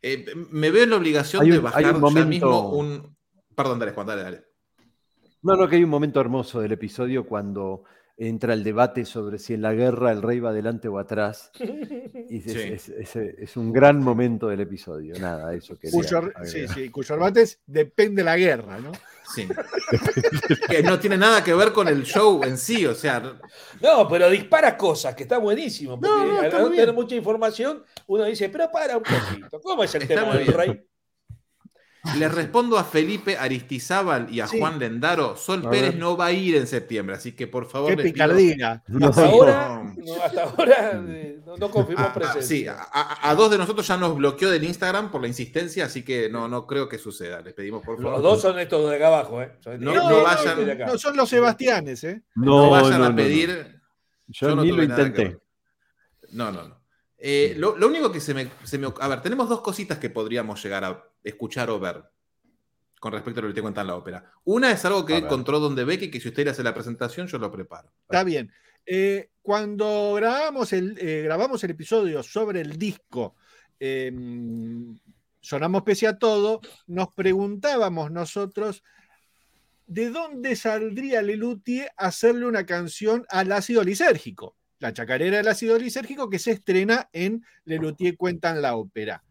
Eh, 0.00 0.26
me 0.50 0.70
veo 0.70 0.84
en 0.84 0.90
la 0.90 0.96
obligación 0.96 1.42
Hay 1.42 1.50
de 1.50 1.58
bajar 1.58 1.78
hay 1.80 1.84
un 1.90 1.92
ya 1.94 1.98
momento- 1.98 2.28
mismo 2.28 2.70
un. 2.70 3.16
Perdón, 3.54 3.78
dale, 3.78 3.92
Juan, 3.92 4.06
dale, 4.06 4.22
dale. 4.22 4.44
No, 5.42 5.54
no, 5.56 5.68
que 5.68 5.76
hay 5.76 5.84
un 5.84 5.90
momento 5.90 6.20
hermoso 6.20 6.60
del 6.60 6.72
episodio 6.72 7.26
cuando 7.26 7.84
entra 8.20 8.52
el 8.52 8.64
debate 8.64 9.04
sobre 9.04 9.38
si 9.38 9.54
en 9.54 9.62
la 9.62 9.72
guerra 9.72 10.10
el 10.10 10.22
rey 10.22 10.40
va 10.40 10.50
adelante 10.50 10.88
o 10.88 10.98
atrás. 10.98 11.52
Y 12.28 12.38
es, 12.44 12.52
Sí. 12.52 12.58
es- 12.58 12.88
es- 12.88 13.16
es 13.16 13.56
un 13.56 13.72
gran 13.72 13.98
momento 14.00 14.48
del 14.48 14.60
episodio. 14.60 15.14
Nada, 15.20 15.54
eso 15.54 15.76
Cuyo, 15.92 16.18
agregar. 16.18 16.46
sí, 16.46 16.66
sí, 16.68 16.88
cuyo 16.90 17.14
remate 17.14 17.42
es 17.42 17.60
depende 17.66 18.24
la 18.24 18.36
guerra, 18.36 18.78
¿no? 18.80 18.90
Sí. 19.34 19.46
que 20.68 20.82
no 20.82 20.98
tiene 20.98 21.16
nada 21.16 21.44
que 21.44 21.54
ver 21.54 21.72
con 21.72 21.86
el 21.86 22.02
show 22.02 22.42
en 22.44 22.56
sí, 22.58 22.86
o 22.86 22.94
sea, 22.94 23.20
No, 23.80 24.08
pero 24.08 24.28
dispara 24.30 24.76
cosas, 24.76 25.14
que 25.14 25.22
está 25.24 25.38
buenísimo. 25.38 26.00
Porque 26.00 26.08
No, 26.08 26.24
no, 26.26 26.42
está 26.42 26.56
al 26.56 26.62
no 26.64 26.70
tener 26.70 26.92
mucha 26.92 27.14
información, 27.14 27.84
uno 28.08 28.24
dice, 28.24 28.48
pero 28.48 28.70
para 28.70 28.96
un 28.96 29.02
poquito. 29.04 29.60
¿Cómo 29.60 29.84
es 29.84 29.94
el 29.94 30.02
Está 30.02 30.14
tema 30.22 30.34
del 30.34 30.44
bien. 30.44 30.56
rey? 30.56 30.84
Le 32.16 32.28
respondo 32.28 32.78
a 32.78 32.84
Felipe 32.84 33.36
Aristizábal 33.36 34.28
y 34.32 34.40
a 34.40 34.46
Sí. 34.46 34.58
Juan 34.58 34.78
Lendaro. 34.78 35.36
Sol 35.36 35.62
A 35.66 35.70
Pérez 35.70 35.90
ver. 35.92 35.98
no 35.98 36.16
va 36.16 36.26
a 36.26 36.32
ir 36.32 36.56
en 36.56 36.66
septiembre, 36.66 37.16
así 37.16 37.32
que 37.32 37.46
por 37.46 37.68
favor. 37.68 37.90
Qué 37.90 37.96
les 37.96 38.04
pido- 38.04 38.12
picardía. 38.14 38.82
No, 38.86 39.08
Hasta 39.08 39.22
no. 39.24 39.28
ahora, 39.30 39.82
no, 39.96 40.22
hasta 40.22 40.42
ahora 40.44 41.02
eh, 41.08 41.40
no, 41.58 41.70
confirmó 41.70 42.04
Ah, 42.04 42.08
ah, 42.10 42.14
presencia. 42.14 42.42
sí, 42.42 42.66
a, 42.92 43.34
dos 43.34 43.50
de 43.50 43.58
nosotros 43.58 43.86
ya 43.86 43.96
nos 43.96 44.16
bloqueó 44.16 44.48
del 44.50 44.64
Instagram 44.64 45.10
por 45.10 45.20
la 45.20 45.28
insistencia, 45.28 45.86
así 45.86 46.02
que 46.04 46.28
no, 46.30 46.46
no 46.48 46.66
creo 46.66 46.88
que 46.88 46.98
suceda. 46.98 47.40
Les 47.42 47.52
pedimos 47.54 47.82
por 47.84 47.96
favor. 47.96 48.12
Los 48.12 48.22
dos 48.22 48.40
son 48.42 48.58
estos 48.58 48.88
de 48.88 48.96
acá 48.96 49.08
abajo, 49.08 49.42
¿eh? 49.42 49.52
No, 49.78 49.92
no 49.94 50.22
vayan- 50.22 50.78
no 50.86 50.98
son 50.98 51.16
los 51.16 51.28
Sebastianes, 51.28 52.04
¿eh? 52.04 52.22
no, 52.36 52.64
No, 52.64 52.70
vayan 52.70 53.00
no, 53.00 53.06
a 53.06 53.14
pedir. 53.14 53.48
no. 53.72 53.78
Yo, 54.30 54.48
Yo 54.50 54.56
no 54.56 54.62
ni 54.62 54.72
lo 54.72 54.82
intenté. 54.82 55.38
No, 56.32 56.52
no, 56.52 56.68
no. 56.68 56.77
Eh, 57.18 57.54
lo, 57.56 57.76
lo 57.76 57.88
único 57.88 58.12
que 58.12 58.20
se 58.20 58.32
me, 58.32 58.48
se 58.64 58.78
me- 58.78 58.92
A 59.00 59.08
ver, 59.08 59.20
tenemos 59.22 59.48
dos 59.48 59.60
cositas 59.60 59.98
que 59.98 60.08
podríamos 60.10 60.62
llegar 60.62 60.84
a 60.84 61.04
escuchar 61.24 61.68
o 61.70 61.80
ver 61.80 62.04
con 63.00 63.12
respecto 63.12 63.40
a 63.40 63.42
lo 63.42 63.48
que 63.48 63.54
te 63.54 63.62
cuentan 63.62 63.86
la 63.86 63.96
ópera. 63.96 64.32
Una 64.44 64.70
es 64.72 64.84
algo 64.84 65.04
que 65.04 65.16
encontró 65.16 65.60
Donde 65.60 65.84
Becky, 65.84 66.10
que 66.10 66.20
si 66.20 66.28
usted 66.28 66.44
le 66.44 66.50
hace 66.50 66.62
la 66.62 66.74
presentación, 66.74 67.26
yo 67.28 67.38
lo 67.38 67.50
preparo. 67.50 67.92
Está 68.02 68.24
bien. 68.24 68.52
Eh, 68.86 69.30
cuando 69.42 70.14
grabamos 70.14 70.72
el, 70.72 70.96
eh, 70.98 71.22
grabamos 71.24 71.62
el 71.64 71.70
episodio 71.72 72.22
sobre 72.22 72.60
el 72.60 72.76
disco 72.78 73.34
em, 73.80 74.98
sonamos 75.40 75.82
pese 75.82 76.06
a 76.06 76.18
todo, 76.18 76.60
nos 76.86 77.14
preguntábamos 77.14 78.10
nosotros 78.10 78.82
de 79.86 80.10
dónde 80.10 80.56
saldría 80.56 81.22
Lelutier 81.22 81.90
hacerle 81.96 82.44
una 82.46 82.66
canción 82.66 83.24
al 83.28 83.52
ácido 83.52 83.82
lisérgico. 83.84 84.56
La 84.78 84.92
chacarera 84.92 85.38
del 85.38 85.48
ácido 85.48 85.78
lisérgico 85.78 86.30
que 86.30 86.38
se 86.38 86.52
estrena 86.52 87.08
en 87.12 87.44
Lelutier 87.64 88.16
Cuentan 88.16 88.62
la 88.62 88.76
ópera. 88.76 89.22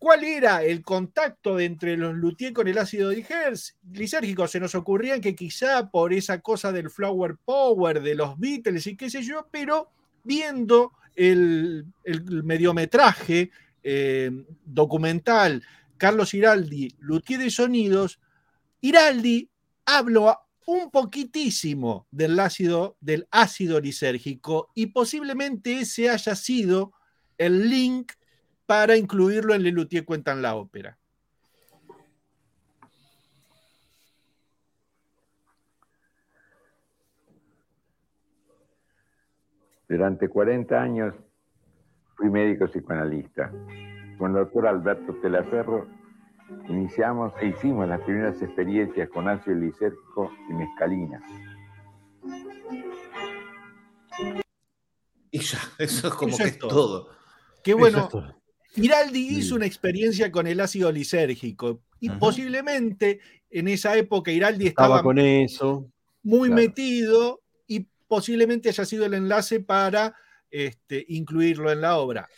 ¿Cuál 0.00 0.24
era 0.24 0.62
el 0.62 0.80
contacto 0.80 1.60
entre 1.60 1.94
los 1.94 2.14
luthier 2.14 2.54
con 2.54 2.66
el 2.66 2.78
ácido 2.78 3.12
lisérgico? 3.92 4.48
Se 4.48 4.58
nos 4.58 4.74
ocurría 4.74 5.20
que 5.20 5.34
quizá 5.34 5.90
por 5.90 6.14
esa 6.14 6.40
cosa 6.40 6.72
del 6.72 6.88
flower 6.88 7.36
power 7.44 8.00
de 8.00 8.14
los 8.14 8.38
Beatles 8.38 8.86
y 8.86 8.96
qué 8.96 9.10
sé 9.10 9.22
yo, 9.22 9.46
pero 9.50 9.90
viendo 10.24 10.92
el, 11.14 11.84
mediometraje 12.44 13.50
eh, 13.82 14.30
documental 14.64 15.62
Carlos 15.98 16.32
Iraldi, 16.32 16.94
luthier 17.00 17.40
de 17.40 17.50
sonidos, 17.50 18.20
Iraldi 18.80 19.50
habló 19.84 20.34
un 20.70 20.92
poquitísimo 20.92 22.06
del 22.12 22.38
ácido, 22.38 22.96
del 23.00 23.26
ácido 23.32 23.80
lisérgico 23.80 24.70
y 24.72 24.86
posiblemente 24.86 25.80
ese 25.80 26.08
haya 26.08 26.36
sido 26.36 26.92
el 27.38 27.68
link 27.68 28.12
para 28.66 28.96
incluirlo 28.96 29.52
en 29.52 29.64
Lelutier 29.64 30.04
Cuentan 30.04 30.42
la 30.42 30.54
Ópera. 30.54 30.96
Durante 39.88 40.28
40 40.28 40.80
años 40.80 41.14
fui 42.14 42.30
médico 42.30 42.68
psicoanalista. 42.68 43.50
Con 44.18 44.36
el 44.36 44.44
doctor 44.44 44.68
Alberto 44.68 45.16
Telaferro 45.20 45.88
iniciamos 46.68 47.32
e 47.40 47.46
hicimos 47.48 47.88
las 47.88 48.00
primeras 48.02 48.40
experiencias 48.42 49.08
con 49.08 49.28
ácido 49.28 49.56
lisérgico 49.56 50.30
y 50.48 50.52
mescalina. 50.54 51.20
Y 55.30 55.38
ya, 55.38 55.58
eso 55.78 56.08
es 56.08 56.14
como 56.14 56.36
que 56.36 56.42
es 56.44 56.58
todo. 56.58 57.08
Qué 57.62 57.74
bueno. 57.74 58.08
Giraldi 58.74 59.38
hizo 59.38 59.56
una 59.56 59.66
experiencia 59.66 60.30
con 60.30 60.46
el 60.46 60.60
ácido 60.60 60.92
lisérgico 60.92 61.82
y 61.98 62.08
posiblemente 62.10 63.20
en 63.50 63.68
esa 63.68 63.96
época 63.96 64.30
Iraldi 64.30 64.68
estaba, 64.68 65.02
con 65.02 65.18
eso. 65.18 65.90
muy 66.22 66.50
metido 66.50 67.42
y 67.66 67.88
posiblemente 68.06 68.68
haya 68.68 68.84
sido 68.84 69.04
el 69.06 69.14
enlace 69.14 69.60
para 69.60 70.14
este, 70.50 71.04
incluirlo 71.08 71.70
en 71.70 71.80
la 71.80 71.98
obra. 71.98 72.28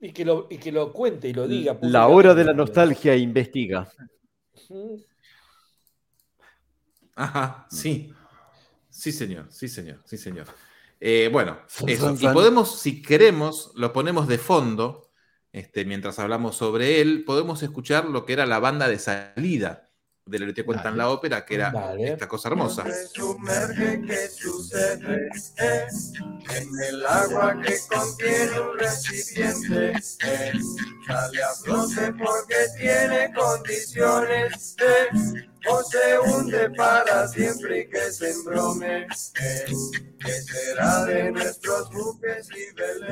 Y 0.00 0.12
que, 0.12 0.24
lo, 0.24 0.46
y 0.50 0.58
que 0.58 0.72
lo 0.72 0.92
cuente 0.92 1.28
y 1.28 1.32
lo 1.32 1.48
diga. 1.48 1.78
La 1.82 2.08
hora 2.08 2.34
de 2.34 2.44
la 2.44 2.52
nostalgia 2.52 3.16
investiga. 3.16 3.90
Ajá, 7.14 7.66
sí. 7.70 8.12
Sí, 8.90 9.12
señor, 9.12 9.46
sí, 9.50 9.68
señor, 9.68 10.00
sí, 10.04 10.16
señor. 10.16 10.46
Eh, 11.00 11.28
bueno, 11.32 11.58
eso. 11.86 12.14
Y 12.18 12.28
podemos, 12.28 12.78
si 12.80 13.02
queremos, 13.02 13.72
lo 13.74 13.92
ponemos 13.92 14.28
de 14.28 14.38
fondo 14.38 15.06
este, 15.56 15.86
mientras 15.86 16.18
hablamos 16.18 16.56
sobre 16.56 17.00
él, 17.00 17.24
podemos 17.24 17.62
escuchar 17.62 18.04
lo 18.04 18.26
que 18.26 18.34
era 18.34 18.44
la 18.44 18.58
banda 18.58 18.88
de 18.88 18.98
salida 18.98 19.85
de 20.26 20.40
la 20.40 20.52
que 20.52 20.64
cuentan 20.64 20.98
la 20.98 21.08
ópera, 21.08 21.44
que 21.44 21.54
era 21.54 21.72
esta 21.98 22.26
cosa 22.26 22.48
hermosa. 22.48 22.84
Sumerge 23.14 24.02
que 24.02 24.28
sucede 24.28 25.28
en 25.56 26.68
el 26.88 27.06
agua 27.06 27.60
que 27.62 27.76
contiene 27.88 28.60
un 28.60 28.76
recipiente. 28.76 29.92
Sale 30.00 31.42
a 31.42 31.54
flote 31.62 32.12
porque 32.18 32.56
tiene 32.76 33.32
condiciones. 33.34 34.76
O 35.68 35.82
se 35.82 36.18
hunde 36.18 36.70
para 36.70 37.26
siempre 37.28 37.80
y 37.80 37.88
que 37.88 38.12
se 38.12 38.30
embrome. 38.30 39.06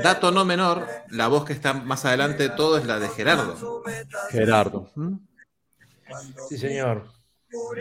Dato 0.02 0.30
no 0.30 0.44
menor, 0.44 0.88
la 1.10 1.28
voz 1.28 1.44
que 1.44 1.52
está 1.52 1.72
más 1.74 2.04
adelante 2.04 2.44
de 2.44 2.50
todo 2.50 2.76
es 2.78 2.86
la 2.86 2.98
de 2.98 3.08
Gerardo. 3.08 3.82
Gerardo. 4.30 4.90
Sí, 6.48 6.58
señor. 6.58 7.06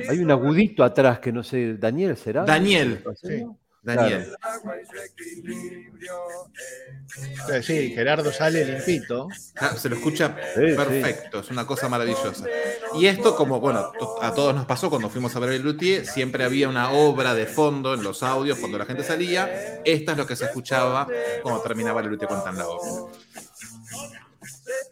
Hay 0.09 0.19
un 0.19 0.31
agudito 0.31 0.83
atrás 0.83 1.19
que 1.19 1.31
no 1.31 1.43
sé, 1.43 1.75
Daniel 1.77 2.15
será. 2.17 2.43
Daniel. 2.45 3.03
Daniel. 3.83 4.33
Sí, 7.61 7.91
Gerardo 7.93 8.31
sale 8.31 8.63
limpito. 8.63 9.27
Ah, 9.57 9.75
se 9.75 9.89
lo 9.89 9.97
escucha 9.97 10.33
perfecto, 10.33 11.39
es 11.39 11.49
una 11.49 11.67
cosa 11.67 11.89
maravillosa. 11.89 12.45
Y 12.95 13.07
esto, 13.07 13.35
como 13.35 13.59
bueno, 13.59 13.91
a 14.21 14.33
todos 14.33 14.55
nos 14.55 14.65
pasó 14.65 14.89
cuando 14.89 15.09
fuimos 15.09 15.35
a 15.35 15.39
ver 15.39 15.51
el 15.51 15.63
Luthier, 15.63 16.05
siempre 16.05 16.45
había 16.45 16.69
una 16.69 16.91
obra 16.91 17.35
de 17.35 17.45
fondo 17.45 17.93
en 17.93 18.03
los 18.03 18.23
audios 18.23 18.57
cuando 18.57 18.77
la 18.77 18.85
gente 18.85 19.03
salía. 19.03 19.81
Esta 19.83 20.13
es 20.13 20.17
lo 20.17 20.25
que 20.25 20.37
se 20.37 20.45
escuchaba 20.45 21.07
cuando 21.41 21.61
terminaba 21.61 21.99
el 21.99 22.07
Luthier 22.07 22.29
contando 22.29 22.61
la 22.61 22.67
obra. 22.69 23.11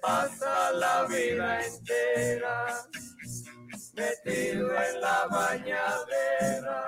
Pasa 0.02 0.72
la 0.72 1.06
vida 1.06 1.66
entera 1.66 2.82
metido 3.94 4.72
en 4.72 5.02
la 5.02 5.28
bañadera. 5.30 6.88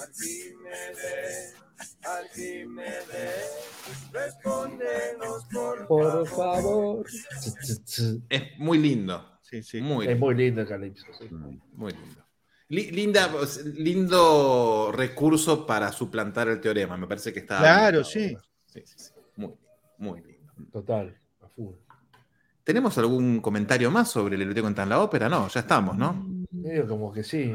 Arquímedes, 0.00 1.54
Arquímedes, 2.02 4.10
respóndenos 4.12 5.44
por, 5.52 5.86
por 5.86 6.28
favor. 6.28 7.06
Es 8.28 8.58
muy 8.58 8.78
lindo. 8.78 9.38
Sí, 9.42 9.62
sí. 9.62 9.80
Muy 9.80 10.08
es 10.08 10.18
muy 10.18 10.34
lindo 10.34 10.66
Calypso. 10.66 11.06
Sí. 11.18 11.28
Muy 11.30 11.92
lindo. 11.92 12.24
Linda, 12.70 13.30
lindo 13.76 14.92
recurso 14.92 15.66
para 15.66 15.90
suplantar 15.90 16.48
el 16.48 16.60
teorema. 16.60 16.96
Me 16.96 17.06
parece 17.06 17.32
que 17.32 17.40
está. 17.40 17.58
Claro, 17.58 18.04
sí. 18.04 18.36
Sí, 18.66 18.82
sí, 18.84 18.94
sí. 18.96 19.12
Muy, 19.36 19.54
muy 19.96 20.20
lindo. 20.20 20.52
Total. 20.70 21.18
¿Tenemos 22.64 22.98
algún 22.98 23.40
comentario 23.40 23.90
más 23.90 24.10
sobre 24.10 24.34
el 24.34 24.44
biblioteca 24.46 24.82
en 24.82 24.88
la 24.90 25.00
ópera? 25.00 25.28
No, 25.28 25.48
ya 25.48 25.60
estamos, 25.60 25.96
¿no? 25.96 26.26
Medio 26.50 26.86
como 26.86 27.12
que 27.12 27.24
sí. 27.24 27.54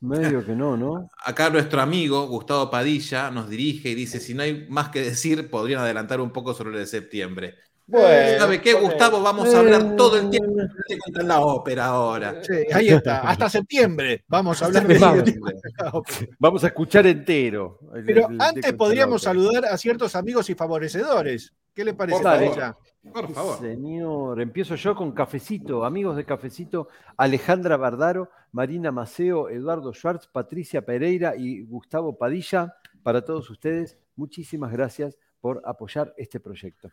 Medio 0.00 0.44
que 0.44 0.54
no, 0.54 0.76
¿no? 0.76 1.08
Acá 1.24 1.50
nuestro 1.50 1.80
amigo 1.80 2.26
Gustavo 2.26 2.70
Padilla 2.70 3.30
nos 3.30 3.48
dirige 3.48 3.90
y 3.90 3.94
dice: 3.94 4.20
si 4.20 4.34
no 4.34 4.42
hay 4.42 4.66
más 4.68 4.88
que 4.88 5.02
decir, 5.02 5.48
podrían 5.48 5.80
adelantar 5.80 6.20
un 6.20 6.30
poco 6.30 6.54
sobre 6.54 6.70
el 6.72 6.78
de 6.78 6.86
septiembre. 6.86 7.54
Bueno, 7.86 8.38
¿Sabe 8.38 8.60
qué, 8.60 8.74
Gustavo? 8.74 9.22
Vamos 9.22 9.54
a 9.54 9.60
hablar 9.60 9.96
todo 9.96 10.18
el 10.18 10.28
tiempo 10.28 10.60
de 11.06 11.24
la 11.24 11.40
ópera 11.40 11.86
ahora. 11.86 12.42
Sí, 12.42 12.54
ahí 12.70 12.88
está, 12.88 13.20
hasta 13.20 13.48
septiembre. 13.48 14.24
Vamos 14.28 14.60
a 14.60 14.66
hablar 14.66 14.86
de 14.86 14.98
vamos, 14.98 16.04
vamos 16.38 16.64
a 16.64 16.66
escuchar 16.66 17.06
entero. 17.06 17.78
Pero 18.04 18.28
antes 18.38 18.74
podríamos 18.74 19.22
saludar 19.22 19.64
a 19.64 19.78
ciertos 19.78 20.14
amigos 20.16 20.50
y 20.50 20.54
favorecedores. 20.54 21.54
¿Qué 21.74 21.82
le 21.82 21.94
parece, 21.94 22.22
Padilla? 22.22 22.76
Por 23.12 23.32
favor. 23.32 23.58
Señor, 23.58 24.40
empiezo 24.40 24.74
yo 24.74 24.94
con 24.94 25.12
Cafecito, 25.12 25.84
amigos 25.84 26.16
de 26.16 26.24
Cafecito, 26.24 26.88
Alejandra 27.16 27.76
Bardaro, 27.76 28.30
Marina 28.52 28.90
Maceo, 28.90 29.48
Eduardo 29.48 29.92
Schwartz, 29.92 30.26
Patricia 30.26 30.84
Pereira 30.84 31.34
y 31.36 31.62
Gustavo 31.62 32.16
Padilla. 32.16 32.74
Para 33.02 33.24
todos 33.24 33.48
ustedes, 33.50 33.96
muchísimas 34.16 34.72
gracias 34.72 35.16
por 35.40 35.62
apoyar 35.64 36.12
este 36.16 36.40
proyecto. 36.40 36.90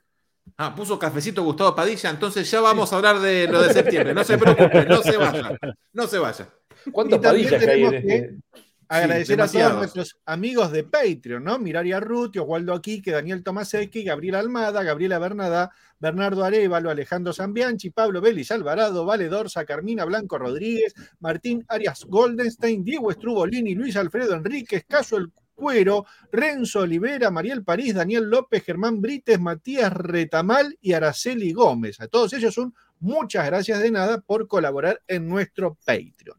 Ah, 0.57 0.73
puso 0.75 0.99
cafecito 0.99 1.43
Gustavo 1.43 1.75
Padilla, 1.75 2.11
entonces 2.11 2.49
ya 2.49 2.61
vamos 2.61 2.93
a 2.93 2.97
hablar 2.97 3.19
de 3.19 3.47
lo 3.47 3.61
de 3.61 3.73
septiembre. 3.73 4.13
No 4.13 4.23
se 4.23 4.37
preocupe, 4.37 4.85
no 4.85 5.01
se 5.01 5.17
vaya. 5.17 5.57
No 5.91 6.07
se 6.07 6.19
vaya. 6.19 6.49
¿Cuántos 6.91 7.19
Padillas 7.19 7.63
hay 7.67 7.83
en 7.83 7.93
este? 7.93 8.37
Agradecer 8.87 9.41
a 9.41 9.47
todos 9.47 9.73
nuestros 9.73 10.17
amigos 10.25 10.71
de 10.71 10.83
Patreon, 10.83 11.43
¿no? 11.43 11.57
Miraria 11.57 11.99
Ruti, 11.99 12.39
Oswaldo 12.39 12.73
Aquique, 12.73 13.11
Daniel 13.11 13.43
Tomasecki, 13.43 14.03
Gabriel 14.03 14.35
Almada, 14.35 14.83
Gabriela 14.83 15.17
Bernada, 15.19 15.71
Bernardo 15.99 16.43
Arevalo, 16.43 16.89
Alejandro 16.89 17.33
Zambianchi, 17.33 17.89
Pablo 17.89 18.21
Vélez 18.21 18.51
Alvarado, 18.51 19.05
Vale 19.05 19.27
Dorsa, 19.27 19.65
Carmina 19.65 20.05
Blanco 20.05 20.37
Rodríguez, 20.37 20.93
Martín 21.19 21.65
Arias 21.67 22.05
Goldenstein, 22.05 22.83
Diego 22.83 23.11
Estrubolini, 23.11 23.73
Luis 23.73 23.95
Alfredo 23.95 24.35
Enríquez, 24.35 24.85
Caso 24.87 25.17
El 25.17 25.31
Cuero, 25.55 26.05
Renzo 26.31 26.81
Olivera, 26.81 27.31
Mariel 27.31 27.63
París, 27.63 27.95
Daniel 27.95 28.29
López, 28.29 28.63
Germán 28.63 29.01
Brites, 29.01 29.39
Matías 29.39 29.91
Retamal 29.91 30.77
y 30.81 30.93
Araceli 30.93 31.53
Gómez. 31.53 32.01
A 32.01 32.07
todos 32.07 32.33
ellos 32.33 32.53
son 32.53 32.73
muchas 32.99 33.45
gracias 33.45 33.79
de 33.79 33.89
nada 33.89 34.19
por 34.19 34.47
colaborar 34.47 35.01
en 35.07 35.27
nuestro 35.27 35.77
Patreon. 35.85 36.37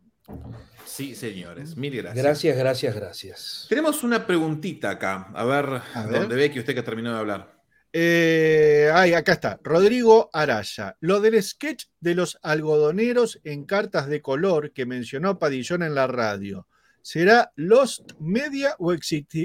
Sí, 0.86 1.14
señores, 1.14 1.76
mil 1.76 1.94
gracias. 1.96 2.24
Gracias, 2.24 2.56
gracias, 2.56 2.94
gracias. 2.94 3.66
Tenemos 3.68 4.02
una 4.04 4.26
preguntita 4.26 4.90
acá. 4.90 5.30
A 5.34 5.44
ver, 5.44 5.82
dónde 6.10 6.36
ve 6.36 6.50
que 6.50 6.60
usted 6.60 6.74
que 6.74 6.82
terminó 6.82 7.12
de 7.12 7.18
hablar. 7.18 7.56
Eh, 7.92 8.90
ay, 8.92 9.14
acá 9.14 9.32
está. 9.32 9.60
Rodrigo 9.62 10.30
Araya. 10.32 10.96
Lo 11.00 11.20
del 11.20 11.42
sketch 11.42 11.86
de 12.00 12.14
los 12.14 12.38
algodoneros 12.42 13.40
en 13.44 13.64
cartas 13.64 14.08
de 14.08 14.22
color 14.22 14.72
que 14.72 14.86
mencionó 14.86 15.38
Padillón 15.38 15.82
en 15.82 15.94
la 15.94 16.06
radio. 16.06 16.68
¿Será 17.02 17.52
Lost 17.56 18.12
Media 18.18 18.74
o, 18.78 18.94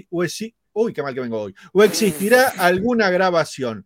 uy, 0.09 0.93
qué 0.93 1.03
mal 1.03 1.13
que 1.13 1.19
vengo 1.21 1.41
hoy. 1.41 1.55
o 1.73 1.83
existirá 1.83 2.49
alguna 2.57 3.09
grabación? 3.09 3.85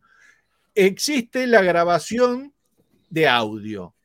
existe 0.76 1.48
la 1.48 1.62
grabación 1.62 2.54
de 3.10 3.28
audio, 3.28 3.96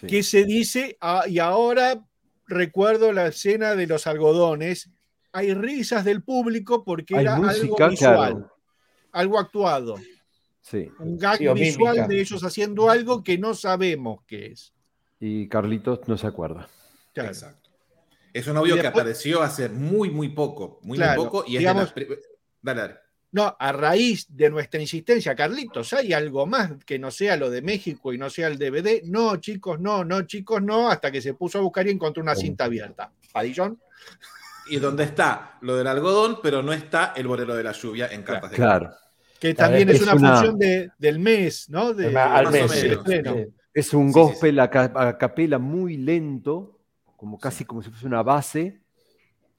Sí. 0.00 0.08
que 0.08 0.22
se 0.24 0.44
dice, 0.44 0.96
ah, 1.00 1.24
y 1.28 1.38
ahora 1.38 2.04
recuerdo 2.46 3.12
la 3.12 3.26
escena 3.28 3.74
de 3.74 3.86
los 3.86 4.06
algodones, 4.06 4.90
hay 5.32 5.52
risas 5.54 6.04
del 6.04 6.22
público 6.22 6.84
porque 6.84 7.16
Hay 7.16 7.22
era 7.24 7.36
algo 7.36 7.76
visual, 7.76 7.96
claro. 7.96 8.52
algo 9.12 9.38
actuado, 9.38 9.96
Sí. 10.62 10.88
un 10.98 11.18
gag 11.18 11.38
Sí, 11.38 11.48
visual 11.48 11.94
mímica. 11.94 12.08
de 12.08 12.20
ellos 12.20 12.42
haciendo 12.44 12.88
algo 12.90 13.22
que 13.22 13.36
no 13.38 13.54
sabemos 13.54 14.20
qué 14.26 14.46
es. 14.46 14.72
Y 15.20 15.48
Carlitos 15.48 16.00
no 16.06 16.16
se 16.16 16.26
acuerda. 16.26 16.68
Claro. 17.12 17.28
Exacto. 17.30 17.70
Es 18.32 18.46
un 18.48 18.56
audio 18.56 18.74
Y 18.74 18.78
que 18.78 18.82
después- 18.82 19.00
apareció 19.02 19.42
hace 19.42 19.68
muy, 19.68 20.10
muy 20.10 20.28
poco. 20.30 20.80
Muy, 20.82 20.98
Claro, 20.98 21.20
muy 21.22 21.30
poco. 21.30 21.44
Y 21.46 21.54
es 21.56 21.58
digamos- 21.60 21.94
de 21.94 22.00
las 22.00 22.08
pri- 22.08 22.18
Dale, 22.62 22.80
dale. 22.80 22.94
No, 23.34 23.56
a 23.58 23.72
raíz 23.72 24.26
de 24.28 24.48
nuestra 24.48 24.80
insistencia, 24.80 25.34
Carlitos, 25.34 25.92
¿hay 25.92 26.12
algo 26.12 26.46
más 26.46 26.70
que 26.86 27.00
no 27.00 27.10
sea 27.10 27.36
lo 27.36 27.50
de 27.50 27.62
México 27.62 28.12
y 28.12 28.16
no 28.18 28.30
sea 28.30 28.46
el 28.46 28.58
DVD? 28.58 29.02
No, 29.06 29.38
chicos, 29.38 29.80
no, 29.80 30.04
no, 30.04 30.22
chicos, 30.22 30.62
no, 30.62 30.88
hasta 30.88 31.10
que 31.10 31.20
se 31.20 31.34
puso 31.34 31.58
a 31.58 31.62
buscar 31.62 31.84
y 31.88 31.90
encontró 31.90 32.22
una 32.22 32.36
cinta 32.36 32.66
abierta. 32.66 33.10
Padillón, 33.32 33.80
Y 34.70 34.76
donde 34.76 35.02
está 35.02 35.58
lo 35.62 35.76
del 35.76 35.88
algodón, 35.88 36.38
pero 36.44 36.62
no 36.62 36.72
está 36.72 37.12
el 37.16 37.26
bolero 37.26 37.56
de 37.56 37.64
la 37.64 37.72
lluvia 37.72 38.06
en 38.06 38.22
cartas 38.22 38.52
de 38.52 38.56
Claro. 38.56 38.92
que 39.40 39.52
también 39.52 39.88
es 39.88 39.96
es 39.96 40.02
una, 40.02 40.14
una- 40.14 40.36
función 40.36 40.56
de- 40.56 40.90
del 40.96 41.18
mes, 41.18 41.68
¿no? 41.68 41.92
De, 41.92 42.16
Al 42.16 42.44
más 42.44 42.52
mes, 42.52 42.70
sí, 42.70 42.90
sí. 43.04 43.20
Es 43.74 43.92
un 43.92 44.12
sí, 44.12 44.14
gospel 44.20 44.60
a 44.60 44.70
capela 45.18 45.58
muy 45.58 45.96
lento, 45.96 46.78
como 47.16 47.36
casi 47.40 47.64
como 47.64 47.82
si 47.82 47.90
fuese 47.90 48.06
una 48.06 48.22
base, 48.22 48.80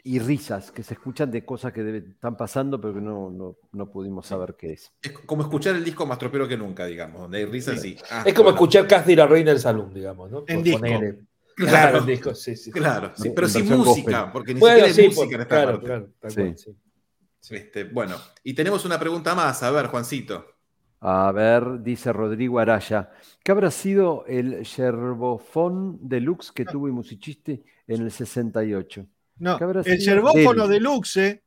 y 0.07 0.19
risas 0.19 0.71
que 0.71 0.83
se 0.83 0.93
escuchan 0.93 1.31
de 1.31 1.43
cosas 1.43 1.73
que 1.73 1.81
debe- 1.83 2.11
están 2.11 2.37
pasando, 2.37 2.79
pero 2.79 2.93
que 2.93 3.01
no, 3.01 3.31
no, 3.31 3.57
no 3.71 3.91
pudimos 3.91 4.27
saber 4.27 4.55
qué 4.55 4.73
es. 4.73 4.93
Es 5.01 5.11
como 5.11 5.41
escuchar 5.41 5.75
el 5.75 5.83
disco 5.83 6.05
más 6.05 6.19
tropero 6.19 6.47
que 6.47 6.55
nunca, 6.55 6.85
digamos, 6.85 7.21
donde 7.21 7.39
hay 7.39 7.45
risas 7.45 7.83
y. 7.83 7.97
ah, 8.11 8.23
Es 8.25 8.33
como 8.35 8.45
bueno. 8.45 8.55
escuchar 8.57 8.87
Casti 8.87 9.13
y 9.13 9.15
la 9.15 9.25
reina 9.25 9.49
del 9.51 9.59
salón, 9.59 9.91
digamos, 9.93 10.29
¿no? 10.29 10.43
En 10.47 10.61
disco. 10.63 10.79
ponerle- 10.79 11.19
Claro. 11.55 11.71
Claro, 11.71 11.97
en 11.99 12.05
disco, 12.05 12.35
sí, 12.35 12.55
sí. 12.55 12.69
Claro, 12.69 13.13
sí, 13.15 13.31
pero 13.33 13.47
sin 13.47 13.65
música, 13.67 14.17
gospel. 14.23 14.31
porque 14.33 14.53
ni 14.53 14.59
Bueno, 14.59 14.85
siquiera 14.85 14.87
hay 14.87 14.93
sí, 14.93 15.07
música 15.07 15.25
por- 15.25 15.33
en 15.35 15.41
esta 15.41 15.55
claro, 15.55 15.71
parte. 15.71 15.85
claro, 15.85 16.09
tal 16.19 16.31
Sí. 16.31 16.41
cual, 16.41 16.57
sí. 17.39 17.55
Este, 17.55 17.83
bueno, 17.85 18.15
y 18.43 18.53
tenemos 18.53 18.85
una 18.85 18.99
pregunta 18.99 19.33
más. 19.33 19.63
A 19.63 19.71
ver, 19.71 19.87
Juancito. 19.87 20.45
A 20.99 21.31
ver, 21.31 21.81
dice 21.81 22.11
Rodrigo 22.13 22.59
Araya, 22.59 23.09
¿qué 23.43 23.51
habrá 23.51 23.71
sido 23.71 24.25
el 24.27 24.63
Yerbofón 24.63 25.97
Deluxe 26.01 26.51
que 26.51 26.65
tuvo 26.65 26.87
y 26.87 26.91
Musiciste 26.91 27.63
en 27.87 28.01
el 28.03 28.11
68? 28.11 29.05
No, 29.37 29.57
¿Qué 29.57 29.63
habrá 29.63 29.81
el 29.85 30.01
servófono 30.01 30.67
Del- 30.67 30.79
deluxe 30.83 31.43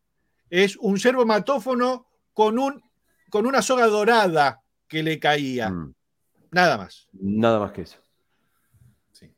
es 0.51 0.77
un 0.77 0.99
servomatófono 0.99 2.07
con, 2.33 2.59
un, 2.59 2.83
con 3.31 3.47
una 3.47 3.63
soga 3.63 3.87
dorada 3.87 4.63
que 4.87 5.03
le 5.03 5.19
caía. 5.19 5.71
Mm, 5.71 5.95
Nada 6.53 6.79
más. 6.79 7.09
nada 7.13 7.59
más 7.59 7.73
que 7.73 7.83
eso. 7.83 7.99
Sí, 9.13 9.31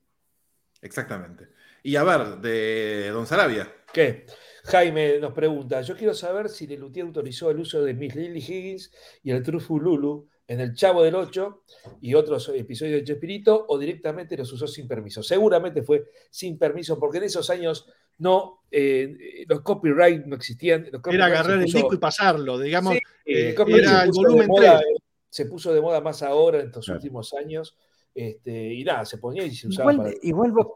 exactamente. 0.81 1.49
Y 1.83 1.97
a 1.97 2.05
ver, 2.05 2.39
de 2.39 3.11
Don 3.11 3.27
Sarabia. 3.27 3.73
¿Qué? 3.93 4.27
Jaime 4.65 5.19
nos 5.19 5.33
pregunta, 5.33 5.81
yo 5.81 5.97
quiero 5.97 6.15
saber 6.15 6.49
si 6.49 6.67
Lelutier 6.67 7.07
autorizó 7.07 7.51
el 7.51 7.59
uso 7.61 7.83
de 7.83 7.95
Miss 7.95 8.15
Lily 8.15 8.39
Higgins 8.39 8.93
y 9.23 9.31
el 9.33 9.43
Trufu 9.43 9.81
Lulu 9.81 10.29
en 10.47 10.61
El 10.61 10.75
Chavo 10.75 11.03
del 11.03 11.15
8 11.15 11.65
y 12.03 12.15
otros 12.15 12.49
episodios 12.51 13.01
de 13.01 13.05
Chespirito 13.05 13.65
o 13.69 13.79
directamente 13.79 14.37
los 14.37 14.53
usó 14.53 14.67
sin 14.69 14.87
permiso. 14.87 15.23
Seguramente 15.23 15.83
fue 15.83 16.05
sin 16.31 16.59
permiso 16.59 16.99
porque 17.01 17.19
en 17.19 17.25
esos 17.25 17.49
años 17.51 17.89
no, 18.21 18.63
eh, 18.71 19.45
los 19.49 19.63
copyright 19.63 20.25
no 20.27 20.37
existían. 20.37 20.87
los 20.93 21.03
Era 21.07 21.27
agarrar 21.27 21.59
el 21.59 21.65
disco 21.65 21.93
y 21.95 21.99
pasarlo, 21.99 22.59
digamos. 22.59 22.95
Sí, 22.95 23.01
eh, 23.27 23.55
era 23.57 23.99
se 23.99 24.03
el 24.03 24.09
puso 24.09 24.21
de 24.23 24.27
volumen 24.29 24.47
moda, 24.49 24.79
3. 24.79 24.99
Se 25.29 25.47
puso 25.47 25.75
de 25.75 25.81
moda 25.81 26.01
más 26.01 26.23
ahora 26.23 26.61
en 26.61 26.67
estos 26.67 26.85
Claro. 26.87 26.99
últimos 26.99 27.35
años. 27.35 27.77
Este, 28.15 28.75
y 28.75 28.85
nada, 28.85 29.05
se 29.05 29.19
ponía 29.19 29.45
y 29.45 29.55
se 29.55 29.69
usaba 29.69 29.93
Igual, 29.93 30.11
para. 30.13 30.19
igual 30.23 30.53
vos, 30.53 30.67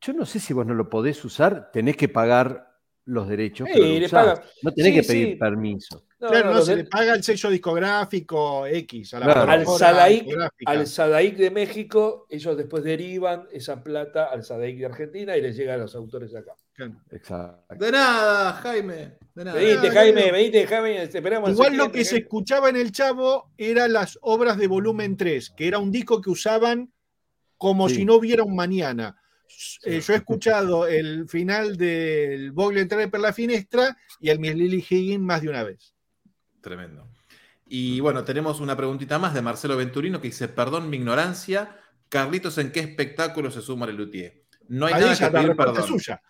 yo 0.00 0.12
no 0.12 0.26
sé 0.26 0.40
si 0.40 0.52
vos 0.52 0.66
no 0.66 0.74
lo 0.74 0.88
podés 0.88 1.24
usar, 1.24 1.70
tenés 1.72 1.96
que 1.96 2.08
pagar 2.08 2.69
los 3.06 3.28
derechos. 3.28 3.66
Sí, 3.68 3.72
pero 3.74 3.86
lo 3.86 3.98
le 3.98 4.06
usás. 4.06 4.24
pagan. 4.38 4.44
No 4.62 4.72
tenés 4.72 4.92
Sí, 4.94 5.00
que 5.00 5.06
pedir 5.06 5.28
sí. 5.28 5.34
permiso. 5.36 6.04
No, 6.20 6.28
claro, 6.28 6.52
no, 6.52 6.60
se 6.62 6.70
de- 6.72 6.76
le 6.76 6.84
paga 6.84 7.14
el 7.14 7.22
sello 7.24 7.48
discográfico 7.50 8.66
X 8.66 9.14
a 9.14 9.20
la 9.20 9.24
Claro. 9.26 9.50
al 9.50 9.66
Sadaic, 9.66 10.26
al 10.66 10.86
Sadaic 10.86 11.36
de 11.36 11.50
México, 11.50 12.26
ellos 12.28 12.56
después 12.58 12.84
derivan 12.84 13.46
esa 13.52 13.82
plata 13.82 14.26
al 14.26 14.44
Sadaic 14.44 14.78
de 14.78 14.86
Argentina 14.86 15.36
y 15.36 15.40
les 15.40 15.56
llega 15.56 15.74
a 15.74 15.78
los 15.78 15.94
autores 15.94 16.34
acá. 16.34 16.52
Exacto. 17.10 17.74
De 17.74 17.90
nada, 17.92 18.52
Jaime. 18.54 19.18
De 19.34 19.44
nada. 19.44 19.58
Venite, 19.58 19.90
Jaime, 19.90 20.32
venite, 20.32 20.66
Jaime, 20.66 21.02
esperamos. 21.02 21.50
Igual 21.50 21.76
lo 21.76 21.90
que 21.90 22.04
se 22.04 22.10
Jaime. 22.12 22.24
escuchaba 22.24 22.68
en 22.68 22.76
el 22.76 22.92
Chavo 22.92 23.50
eran 23.56 23.92
las 23.92 24.18
obras 24.22 24.56
de 24.58 24.66
volumen 24.66 25.16
3, 25.16 25.50
que 25.56 25.68
era 25.68 25.78
un 25.78 25.90
disco 25.90 26.20
que 26.20 26.30
usaban 26.30 26.92
como 27.56 27.88
Sí. 27.88 27.96
si 27.96 28.04
no 28.04 28.16
hubiera 28.16 28.42
un 28.44 28.54
mañana. 28.56 29.16
Eh, 29.84 30.00
yo 30.00 30.12
he 30.12 30.16
escuchado 30.16 30.86
el 30.86 31.28
final 31.28 31.76
del 31.76 32.52
Bogle 32.52 32.80
entrar 32.80 33.10
por 33.10 33.20
la 33.20 33.32
finestra 33.32 33.96
y 34.20 34.30
el 34.30 34.38
Miss 34.38 34.54
Lily 34.54 34.84
Higgins 34.88 35.20
más 35.22 35.42
de 35.42 35.48
una 35.48 35.62
vez. 35.62 35.94
Tremendo. 36.60 37.08
Y 37.66 38.00
bueno, 38.00 38.24
tenemos 38.24 38.60
una 38.60 38.76
preguntita 38.76 39.18
más 39.18 39.32
de 39.32 39.42
Marcelo 39.42 39.76
Venturino 39.76 40.20
que 40.20 40.28
dice: 40.28 40.48
Perdón 40.48 40.90
mi 40.90 40.96
ignorancia. 40.96 41.76
Carlitos, 42.08 42.58
¿en 42.58 42.72
qué 42.72 42.80
espectáculo 42.80 43.50
se 43.50 43.62
suma 43.62 43.86
Lelutier? 43.86 44.44
No 44.70 44.86
hay 44.86 44.94
Ahí 44.94 45.00
nada 45.02 45.16
que 45.18 45.30
pedir 45.30 45.56
perdón. 45.56 45.78
es 45.78 45.84
suya. 45.86 46.22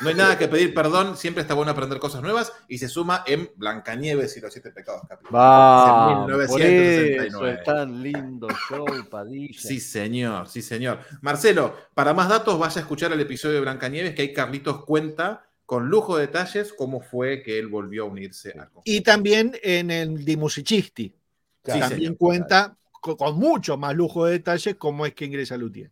No 0.00 0.08
hay 0.08 0.14
nada 0.14 0.36
que 0.38 0.48
pedir 0.48 0.74
perdón. 0.74 1.16
Siempre 1.16 1.40
está 1.42 1.54
bueno 1.54 1.70
aprender 1.72 1.98
cosas 1.98 2.20
nuevas 2.22 2.52
y 2.68 2.78
se 2.78 2.88
suma 2.88 3.24
en 3.26 3.50
Blancanieves 3.56 4.36
y 4.36 4.40
los 4.40 4.52
siete 4.52 4.70
pecados 4.70 5.02
capitales. 5.08 5.34
Va, 5.34 6.10
En 6.12 6.16
por 6.18 6.26
1969. 6.60 7.26
eso 7.26 7.46
es 7.48 7.64
tan 7.64 8.02
lindo 8.02 8.48
show, 8.68 8.84
Padilla. 9.10 9.58
Sí, 9.60 9.80
señor, 9.80 10.48
sí, 10.48 10.60
señor. 10.62 11.00
Marcelo, 11.22 11.74
para 11.94 12.12
más 12.14 12.28
datos, 12.28 12.58
vaya 12.58 12.76
a 12.80 12.82
escuchar 12.82 13.12
el 13.12 13.20
episodio 13.20 13.54
de 13.56 13.60
Blancanieves 13.62 14.14
que 14.14 14.22
ahí 14.22 14.32
Carlitos 14.32 14.84
cuenta 14.84 15.44
con 15.64 15.88
lujo 15.88 16.16
de 16.16 16.26
detalles 16.26 16.72
cómo 16.76 17.00
fue 17.00 17.42
que 17.42 17.58
él 17.58 17.68
volvió 17.68 18.02
a 18.04 18.06
unirse 18.06 18.50
al 18.52 18.66
conjunto. 18.66 18.82
Y 18.84 19.00
también 19.00 19.52
en 19.62 19.90
el 19.90 20.24
Di 20.24 20.36
Musicisti. 20.36 21.14
Claro. 21.62 21.78
Sí, 21.78 21.88
también 21.88 22.00
señor. 22.12 22.18
cuenta 22.18 22.76
co- 22.92 23.16
con, 23.16 23.36
mucho 23.38 23.76
más 23.76 23.94
lujo 23.94 24.26
de 24.26 24.32
detalles 24.32 24.76
cómo 24.76 25.06
es 25.06 25.14
que 25.14 25.24
ingresa 25.24 25.56
Lutier. 25.56 25.90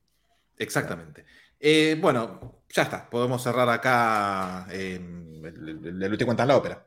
Exactamente. 0.59 1.25
Eh, 1.67 1.97
bueno, 1.99 2.63
ya 2.69 2.83
está. 2.83 3.09
Podemos 3.09 3.43
cerrar 3.43 3.67
acá 3.71 4.67
eh, 4.71 4.97
el, 4.97 5.99
Lute 6.11 6.27
Cuentas 6.27 6.47
la 6.47 6.59
ópera. 6.59 6.87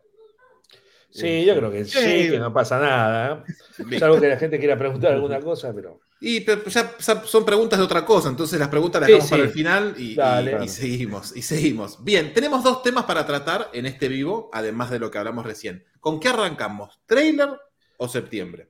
Sí, 1.09 1.45
yo 1.45 1.55
creo 1.55 1.71
que 1.71 1.83
sí, 1.83 1.97
Sí. 1.97 2.29
que 2.29 2.37
no 2.37 2.53
pasa 2.53 2.77
nada. 2.79 3.43
¿eh? 3.89 3.97
Salvo 3.99 4.19
que 4.21 4.27
la 4.27 4.37
gente 4.37 4.59
quiera 4.59 4.77
preguntar 4.77 5.13
alguna 5.13 5.39
cosa, 5.39 5.73
pero. 5.73 5.99
Y 6.21 6.41
pero 6.41 6.63
ya, 6.65 6.95
ya 6.97 7.23
son 7.23 7.43
preguntas 7.45 7.79
de 7.79 7.85
otra 7.85 8.05
cosa, 8.05 8.29
entonces 8.29 8.59
las 8.59 8.67
preguntas 8.69 9.01
las 9.01 9.07
Sí, 9.07 9.13
dejamos 9.13 9.29
sí. 9.29 9.33
para 9.35 9.43
el 9.43 9.49
final 9.49 9.93
y, 9.97 10.15
Dale. 10.15 10.43
y- 10.43 10.53
y 10.53 10.57
Claro. 10.57 10.67
seguimos, 10.71 11.35
y 11.37 11.41
seguimos. 11.41 12.03
Bien, 12.03 12.33
tenemos 12.33 12.63
dos 12.63 12.83
temas 12.83 13.05
para 13.05 13.25
tratar 13.25 13.69
en 13.73 13.87
este 13.87 14.07
vivo, 14.09 14.49
además 14.53 14.91
de 14.91 14.99
lo 14.99 15.09
que 15.09 15.17
hablamos 15.17 15.43
recién. 15.45 15.85
¿Con 15.99 16.19
qué 16.19 16.27
arrancamos? 16.29 16.99
¿Trailer 17.07 17.49
o 17.97 18.07
septiembre? 18.07 18.69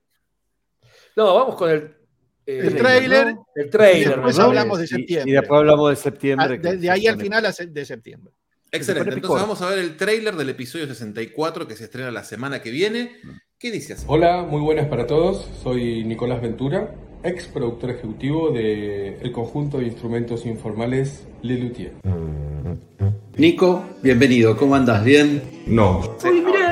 No, 1.18 1.34
vamos 1.36 1.56
con 1.56 1.70
el. 1.70 1.97
Eh, 2.48 2.62
El 2.64 2.76
tráiler, 2.76 3.36
¿no? 3.36 3.48
El 3.54 3.70
trailer. 3.70 4.16
Después 4.16 4.38
¿no? 4.38 4.44
hablamos 4.46 4.80
de 4.80 4.88
septiembre. 4.88 5.30
Y, 5.30 5.34
después 5.34 5.60
hablamos 5.60 5.90
de 5.90 5.96
septiembre. 5.98 6.62
que 6.62 6.68
De, 6.70 6.78
de 6.78 6.90
ahí 6.90 7.06
al 7.06 7.20
final 7.20 7.44
de 7.44 7.86
septiembre. 7.86 8.34
Excelente, 8.72 9.14
entonces 9.14 9.42
vamos 9.42 9.62
a 9.62 9.70
ver 9.70 9.80
el 9.80 9.96
tráiler 9.96 10.36
del 10.36 10.50
episodio 10.50 10.88
64 10.88 11.68
que 11.68 11.76
se 11.76 11.86
estrena 11.86 12.12
la 12.12 12.24
semana 12.24 12.62
que 12.62 12.72
viene. 12.72 13.12
¿Qué 13.58 13.72
dice 13.72 13.94
así? 13.94 14.06
Hola, 14.08 14.44
muy 14.44 14.62
buenas 14.62 14.88
para 14.88 15.08
todos. 15.08 15.48
Soy 15.64 16.04
Nicolás 16.04 16.42
Ventura, 16.42 16.94
ex 17.24 17.46
productor 17.46 17.92
ejecutivo 17.92 18.52
del 18.52 19.16
el 19.22 19.32
conjunto 19.32 19.80
de 19.80 19.86
instrumentos 19.86 20.46
informales 20.46 21.26
Lelutier. 21.42 21.94
Nico, 23.38 23.84
bienvenido, 24.02 24.58
¿cómo 24.58 24.76
andas? 24.76 25.04
¿Bien? 25.04 25.42
No, 25.68 26.18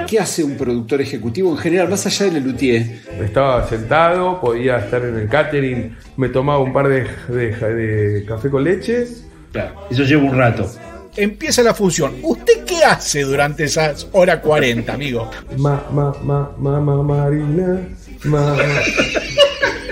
¿Qué 0.08 0.20
hace 0.20 0.44
un 0.44 0.56
productor 0.56 1.02
ejecutivo 1.02 1.50
en 1.52 1.58
general, 1.58 1.90
más 1.90 2.06
allá 2.06 2.32
del 2.32 2.44
Luthier? 2.44 3.02
estaba 3.22 3.68
sentado, 3.68 4.40
podía 4.40 4.78
estar 4.78 5.04
en 5.04 5.16
el 5.18 5.28
catering, 5.28 5.96
me 6.18 6.30
tomaba 6.30 6.60
un 6.60 6.72
par 6.74 6.88
de, 6.88 7.08
de- 7.28 7.56
de 7.76 8.26
café 8.26 8.50
con 8.50 8.64
leche. 8.64 9.08
Claro, 9.52 9.74
eso 9.90 10.04
lleva 10.04 10.24
un 10.24 10.38
rato. 10.38 10.70
Empieza 11.16 11.64
la 11.64 11.74
función. 11.74 12.14
¿Usted 12.24 12.66
qué 12.66 12.84
hace 12.84 13.22
durante 13.24 13.64
esas 13.64 14.08
hora 14.12 14.42
40, 14.42 14.94
amigo? 14.94 15.30
Ma, 15.58 15.84
ma, 15.92 16.14
ma, 16.24 16.52
ma, 16.58 16.80
ma, 16.82 17.02
Marina. 17.04 17.88
Ma, 18.26 18.42
ma. 18.56 18.56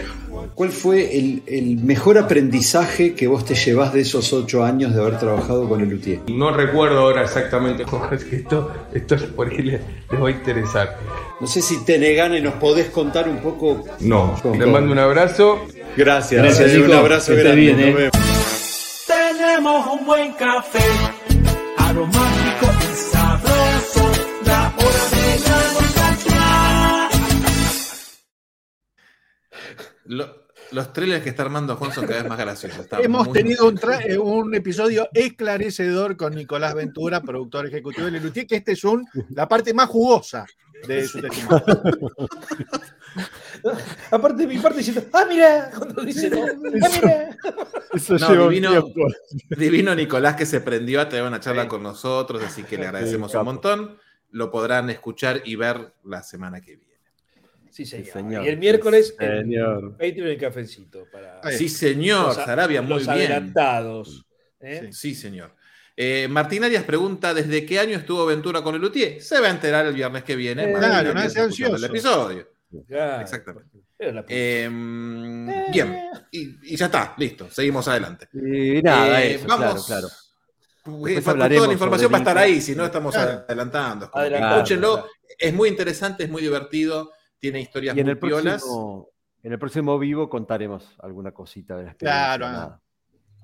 ¿Cuál 0.64 0.72
fue 0.72 1.18
el, 1.20 1.44
el 1.46 1.76
mejor 1.76 2.18
aprendizaje 2.18 3.16
que 3.16 3.28
vos 3.28 3.44
te 3.44 3.54
llevás 3.54 3.92
de 3.92 4.00
esos 4.00 4.32
ocho 4.32 4.64
años 4.64 4.96
de 4.96 5.02
haber 5.02 5.20
trabajado 5.20 5.68
con 5.68 5.82
el 5.82 5.90
Luthier? 5.90 6.22
No 6.30 6.56
recuerdo 6.56 7.00
ahora 7.00 7.24
exactamente, 7.24 7.84
es 8.14 8.24
que 8.24 8.38
esto, 8.38 8.72
esto 8.94 9.18
por 9.36 9.50
ahí 9.50 9.58
les, 9.62 9.82
les 10.10 10.22
va 10.22 10.30
a 10.30 10.32
interesar. 10.32 10.98
No 11.42 11.48
sé 11.48 11.62
si 11.62 11.84
te 11.84 11.98
negane, 12.00 12.40
nos 12.40 12.54
podés 12.54 12.88
contar 12.92 13.28
un 13.28 13.40
poco. 13.40 13.84
No, 14.00 14.40
¿Cómo? 14.42 14.56
le 14.56 14.66
mando 14.66 14.94
un 14.94 15.00
abrazo. 15.00 15.66
Gracias, 15.98 16.42
Gracias, 16.42 16.72
eh, 16.72 16.78
un 16.80 16.88
Nico. 16.88 16.98
abrazo 16.98 17.34
grande. 17.36 17.56
bien, 17.58 17.80
eh. 17.82 18.10
Tenemos 19.06 19.86
un 20.00 20.06
buen 20.06 20.32
café, 20.36 20.80
aromático 21.76 22.68
y 22.90 22.96
sabroso, 22.96 24.12
la 24.46 24.74
hora 24.78 25.10
de 25.12 25.40
la 25.44 25.58
nostalgia. 25.74 27.10
Lo- 30.06 30.43
los 30.74 30.94
trailers 30.94 31.24
que 31.24 31.30
está 31.30 31.44
armando 31.44 31.76
Juan 31.76 31.92
son 31.94 32.06
cada 32.06 32.22
vez 32.22 32.30
más 32.30 32.38
graciosos. 32.40 32.80
Está 32.80 33.00
Hemos 33.00 33.26
muy- 33.28 33.34
tenido 33.34 33.68
un, 33.68 33.78
tra- 33.78 34.18
un 34.20 34.54
episodio 34.56 35.08
esclarecedor 35.14 36.18
con 36.18 36.36
Nicolás 36.36 36.74
Ventura, 36.76 37.22
productor 37.22 37.68
ejecutivo 37.68 38.06
de 38.06 38.12
Lelutier, 38.12 38.48
que 38.48 38.56
este 38.58 38.74
es 38.74 38.84
un, 38.84 39.08
la 39.30 39.48
parte 39.48 39.74
más 39.74 39.90
jugosa 39.90 40.46
de 40.88 41.08
su 41.08 41.22
testimonio. 41.22 41.64
Aparte, 44.12 44.48
mi 44.48 44.58
parte 44.58 44.80
diciendo, 44.80 45.04
ah, 45.14 45.26
mira, 45.30 45.72
cuando 45.78 46.02
dice, 46.02 46.30
ah, 46.34 46.54
mira. 46.60 47.38
Eso 47.94 48.18
No, 48.18 48.50
divino, 49.58 49.96
Nicolás 49.96 50.36
que 50.36 50.46
se 50.46 50.62
prendió 50.62 51.02
a 51.02 51.10
tener 51.10 51.26
una 51.26 51.40
charla 51.40 51.68
con 51.68 51.84
nosotros, 51.84 52.42
así 52.44 52.64
que 52.64 52.78
le 52.78 52.88
agradecemos 52.88 53.32
Sí, 53.32 53.38
un 53.38 53.46
montón. 53.46 53.98
Lo 54.32 54.50
podrán 54.50 54.90
escuchar 54.90 55.42
y 55.46 55.56
ver 55.56 55.94
la 56.04 56.24
semana 56.24 56.60
que 56.60 56.76
viene. 56.78 56.93
Sí, 57.74 57.86
señor. 57.88 58.14
señor. 58.14 58.46
Y 58.46 58.50
el 58.50 58.58
miércoles, 58.58 59.16
Sí, 59.18 59.26
el 59.26 59.42
señor. 59.42 59.92
Patreon 59.98 60.32
y 60.32 60.38
cafecito. 60.38 61.08
Para 61.12 61.40
Ahí 61.44 61.58
Sí, 61.58 61.68
señor, 61.70 62.28
los, 62.28 62.36
Sarabia, 62.36 62.82
muy 62.84 62.90
los 62.94 63.02
bien. 63.04 63.12
adelantados. 63.32 64.26
¿eh? 64.60 64.90
Sí, 64.92 65.16
señor. 65.16 65.56
Eh, 65.98 66.28
Martín 66.30 66.64
Arias 66.64 66.84
pregunta: 66.84 67.34
¿desde 67.34 67.66
qué 67.66 67.80
año 67.80 67.98
estuvo 67.98 68.26
Ventura 68.28 68.62
con 68.62 68.76
el 68.76 68.82
Luthier? 68.82 69.22
Se 69.22 69.40
va 69.40 69.48
a 69.48 69.50
enterar 69.52 69.86
el 69.88 69.94
viernes 69.96 70.24
que 70.24 70.36
viene. 70.36 70.66
Eh, 70.70 70.74
claro, 70.78 71.14
no 71.14 71.20
sea 71.30 71.44
escuchando 71.46 71.78
el 71.78 71.84
ansioso. 71.84 71.86
episodio. 72.32 72.50
Claro. 72.88 73.22
Exactamente. 73.22 73.70
Eh, 74.28 74.70
bien, 75.72 76.10
y, 76.32 76.74
y 76.74 76.76
ya 76.76 76.86
está, 76.88 77.14
listo, 77.18 77.50
seguimos 77.50 77.88
adelante. 77.88 78.28
Y 78.34 78.82
nada, 78.82 79.24
Eh, 79.24 79.36
eso, 79.36 79.48
vamos. 79.48 79.86
claro, 79.86 80.08
claro. 80.84 81.24
Toda 81.24 81.68
la 81.68 81.74
información 81.74 82.12
va 82.12 82.18
a 82.18 82.20
estar 82.20 82.38
ahí, 82.38 82.60
si 82.60 82.76
no 82.76 82.86
estamos 82.86 83.14
Claro. 83.16 83.46
adelantando. 83.48 84.12
Escúchenlo, 84.14 84.94
claro. 84.96 85.08
es 85.40 85.54
muy 85.54 85.70
interesante, 85.70 86.24
es 86.26 86.30
muy 86.30 86.42
divertido, 86.42 87.12
tiene 87.44 87.60
historias 87.60 87.94
Y 87.98 88.00
en 88.00 88.06
muy 88.06 88.12
el, 88.12 88.18
próximo, 88.18 89.10
en 89.44 89.52
el 89.52 89.60
próximo 89.60 90.00
vivo 90.00 90.30
contaremos 90.30 90.96
alguna 91.00 91.34
cosita 91.34 91.76
de 91.76 91.84
la 91.84 91.90
experiencia. 91.90 92.38
Claro, 92.38 92.46
nada. 92.50 92.82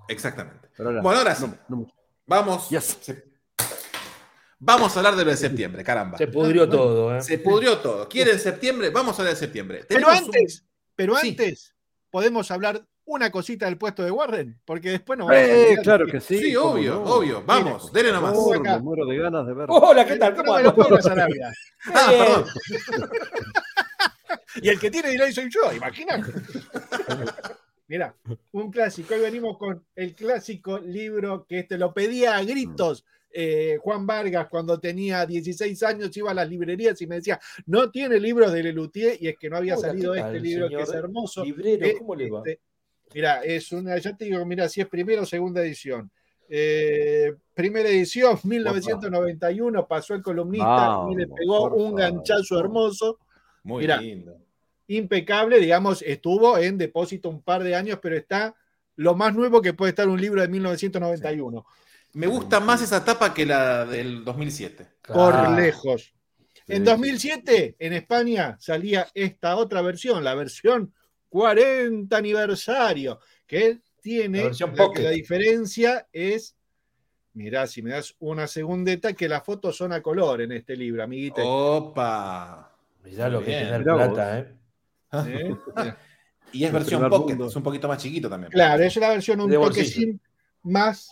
Exactamente. 0.07 0.69
Pero 0.77 0.89
ahora- 0.89 1.01
Bueno, 1.01 1.19
ahora 1.19 1.35
sí. 1.35 1.45
no, 1.45 1.57
no 1.67 1.75
mucho. 1.75 1.93
Vamos. 2.25 2.69
Yes. 2.69 2.97
se- 3.01 3.25
Vamos 4.57 4.95
a 4.95 4.99
hablar 4.99 5.17
de 5.17 5.25
lo 5.25 5.31
de 5.31 5.38
septiembre, 5.38 5.83
caramba. 5.83 6.17
Se 6.17 6.27
pudrió 6.27 6.67
todo. 6.69 7.13
¿eh? 7.15 7.21
Se 7.21 7.39
pudrió 7.39 7.77
todo. 7.79 8.07
¿Quieren 8.07 8.39
septiembre? 8.39 8.89
Vamos 8.89 9.17
a 9.19 9.21
hablar 9.21 9.33
de 9.35 9.39
septiembre. 9.39 9.83
Pero 9.89 10.07
un- 10.07 10.13
antes, 10.13 10.65
pero 10.95 11.15
Sí. 11.17 11.29
antes, 11.31 11.75
podemos 12.09 12.49
hablar 12.51 12.81
una 13.03 13.31
cosita 13.31 13.65
del 13.65 13.77
puesto 13.77 14.03
de 14.03 14.12
Warren, 14.12 14.62
porque 14.63 14.91
después 14.91 15.17
nos 15.19 15.27
vamos 15.27 15.41
a 15.41 15.45
Eh, 15.45 15.63
olvidar 15.65 15.83
claro 15.83 16.05
que 16.05 16.21
sí. 16.21 16.38
Sí, 16.39 16.55
obvio, 16.55 16.95
no. 16.95 17.03
obvio. 17.03 17.43
Vamos, 17.45 17.91
Mire, 17.91 18.03
dele 18.03 18.13
nomás. 18.15 18.33
por 18.33 18.62
me 18.62 18.79
muero 18.79 19.05
de 19.05 19.17
ganas 19.17 19.45
de 19.47 19.53
verlo. 19.53 19.73
Hola, 19.75 20.05
¿qué 20.05 20.15
tal? 20.15 20.35
¿Cómo 20.35 20.55
me 20.55 20.63
lo 20.63 20.69
andas? 20.69 20.88
pongas 20.88 21.05
a 21.07 21.15
la 21.15 21.25
vida. 21.27 21.53
Ah, 21.93 22.07
perdón. 22.09 22.45
Y 24.61 24.69
el 24.69 24.79
que 24.79 24.91
tiene 24.91 25.09
delay 25.09 25.31
soy 25.33 25.49
yo, 25.49 25.71
imagínate. 25.73 26.31
Mira, 27.87 28.15
un 28.51 28.71
clásico. 28.71 29.15
Hoy 29.15 29.21
venimos 29.21 29.57
con 29.57 29.83
el 29.95 30.13
clásico 30.13 30.77
libro 30.77 31.45
que 31.47 31.59
este 31.59 31.77
lo 31.77 31.91
pedía 31.93 32.37
a 32.37 32.43
gritos. 32.43 33.03
eh, 33.31 33.77
Juan 33.81 34.05
Vargas, 34.05 34.47
cuando 34.49 34.79
tenía 34.79 35.25
16 35.25 35.81
años, 35.83 36.15
iba 36.15 36.29
a 36.31 36.35
las 36.35 36.47
librerías 36.47 37.01
y 37.01 37.07
me 37.07 37.15
decía: 37.15 37.39
No 37.65 37.89
tiene 37.89 38.19
libros 38.19 38.53
de 38.53 38.61
Lelutier, 38.63 39.17
y 39.19 39.27
es 39.29 39.37
que 39.39 39.49
no 39.49 39.57
había 39.57 39.75
Hola, 39.75 39.87
salido 39.87 40.13
¿qué 40.13 40.19
este 40.19 40.39
libro 40.39 40.69
que 40.69 40.81
es 40.81 40.89
hermoso. 40.93 41.43
Librero, 41.43 41.85
Eh, 41.87 41.95
¿cómo 41.97 42.13
le 42.15 42.29
va? 42.29 42.39
este, 42.45 42.59
mira, 43.13 43.41
es 43.43 43.71
una, 43.71 43.97
ya 43.97 44.15
te 44.15 44.25
digo, 44.25 44.45
mira, 44.45 44.69
si 44.69 44.81
es 44.81 44.87
primera 44.87 45.23
o 45.23 45.25
segunda 45.25 45.61
edición. 45.63 46.11
Eh, 46.47 47.35
primera 47.55 47.89
edición, 47.89 48.37
1991, 48.43 49.87
pasó 49.87 50.13
el 50.15 50.21
columnista 50.21 51.05
y 51.11 51.15
le 51.15 51.27
pegó 51.27 51.69
por 51.69 51.73
un 51.73 51.83
favor. 51.91 51.99
ganchazo 52.01 52.59
hermoso 52.59 53.19
Muy 53.63 53.81
Mira. 53.81 53.97
lindo. 54.01 54.37
impecable, 54.87 55.59
digamos, 55.59 56.01
estuvo 56.01 56.57
en 56.57 56.77
depósito 56.77 57.29
un 57.29 57.41
par 57.43 57.63
de 57.63 57.75
años, 57.75 57.99
pero 58.01 58.15
está 58.17 58.55
lo 58.95 59.15
más 59.15 59.35
nuevo 59.35 59.61
que 59.61 59.73
puede 59.73 59.91
estar 59.91 60.07
un 60.09 60.19
libro 60.19 60.41
de 60.41 60.47
1991, 60.47 61.65
Me 62.13 62.25
gusta 62.27 62.59
más 62.59 62.81
esa 62.81 63.05
tapa 63.05 63.33
que 63.33 63.45
la 63.45 63.85
del 63.85 64.23
2007. 64.25 64.87
por 65.07 65.33
Ah, 65.35 65.55
lejos. 65.55 66.13
En 66.67 66.83
2007, 66.83 67.75
en 67.79 67.93
España, 67.93 68.57
salía 68.59 69.07
esta 69.13 69.55
otra 69.57 69.81
versión, 69.81 70.23
la 70.23 70.33
versión 70.35 70.93
40 71.29 72.15
aniversario, 72.17 73.19
que 73.45 73.79
tiene, 74.01 74.39
La 74.39 74.43
versión 74.45 74.71
la, 74.71 74.75
pocket. 74.85 75.03
la 75.03 75.09
diferencia 75.11 76.07
es, 76.11 76.55
mirá, 77.33 77.67
si 77.67 77.81
me 77.83 77.91
das 77.91 78.15
una 78.19 78.47
segundeta, 78.47 79.13
que 79.13 79.29
las 79.29 79.43
fotos 79.43 79.77
son 79.77 79.93
a 79.93 80.01
color 80.01 80.41
en 80.41 80.51
este 80.51 80.75
libro, 80.75 81.03
amiguita. 81.03 81.43
Opa. 81.45 82.68
Mirá 83.09 83.29
lo 83.29 83.43
que 83.43 83.63
Mirá 83.77 83.93
vos. 83.93 84.13
plata, 84.13 84.39
¿eh? 84.39 84.55
¿eh? 85.27 85.55
Y 86.51 86.63
es 86.63 86.71
versión 86.73 87.07
pocket, 87.09 87.33
mundo. 87.35 87.47
es 87.47 87.55
un 87.55 87.61
poquito 87.63 87.87
más 87.87 88.01
chiquito 88.01 88.27
también. 88.27 88.51
Claro, 88.51 88.81
es 88.83 88.97
una 88.97 89.09
versión 89.09 89.39
un 89.41 89.49
De 89.49 89.55
toque 89.57 89.65
bolsillo. 89.67 89.89
sin- 89.91 90.21
más, 90.63 91.09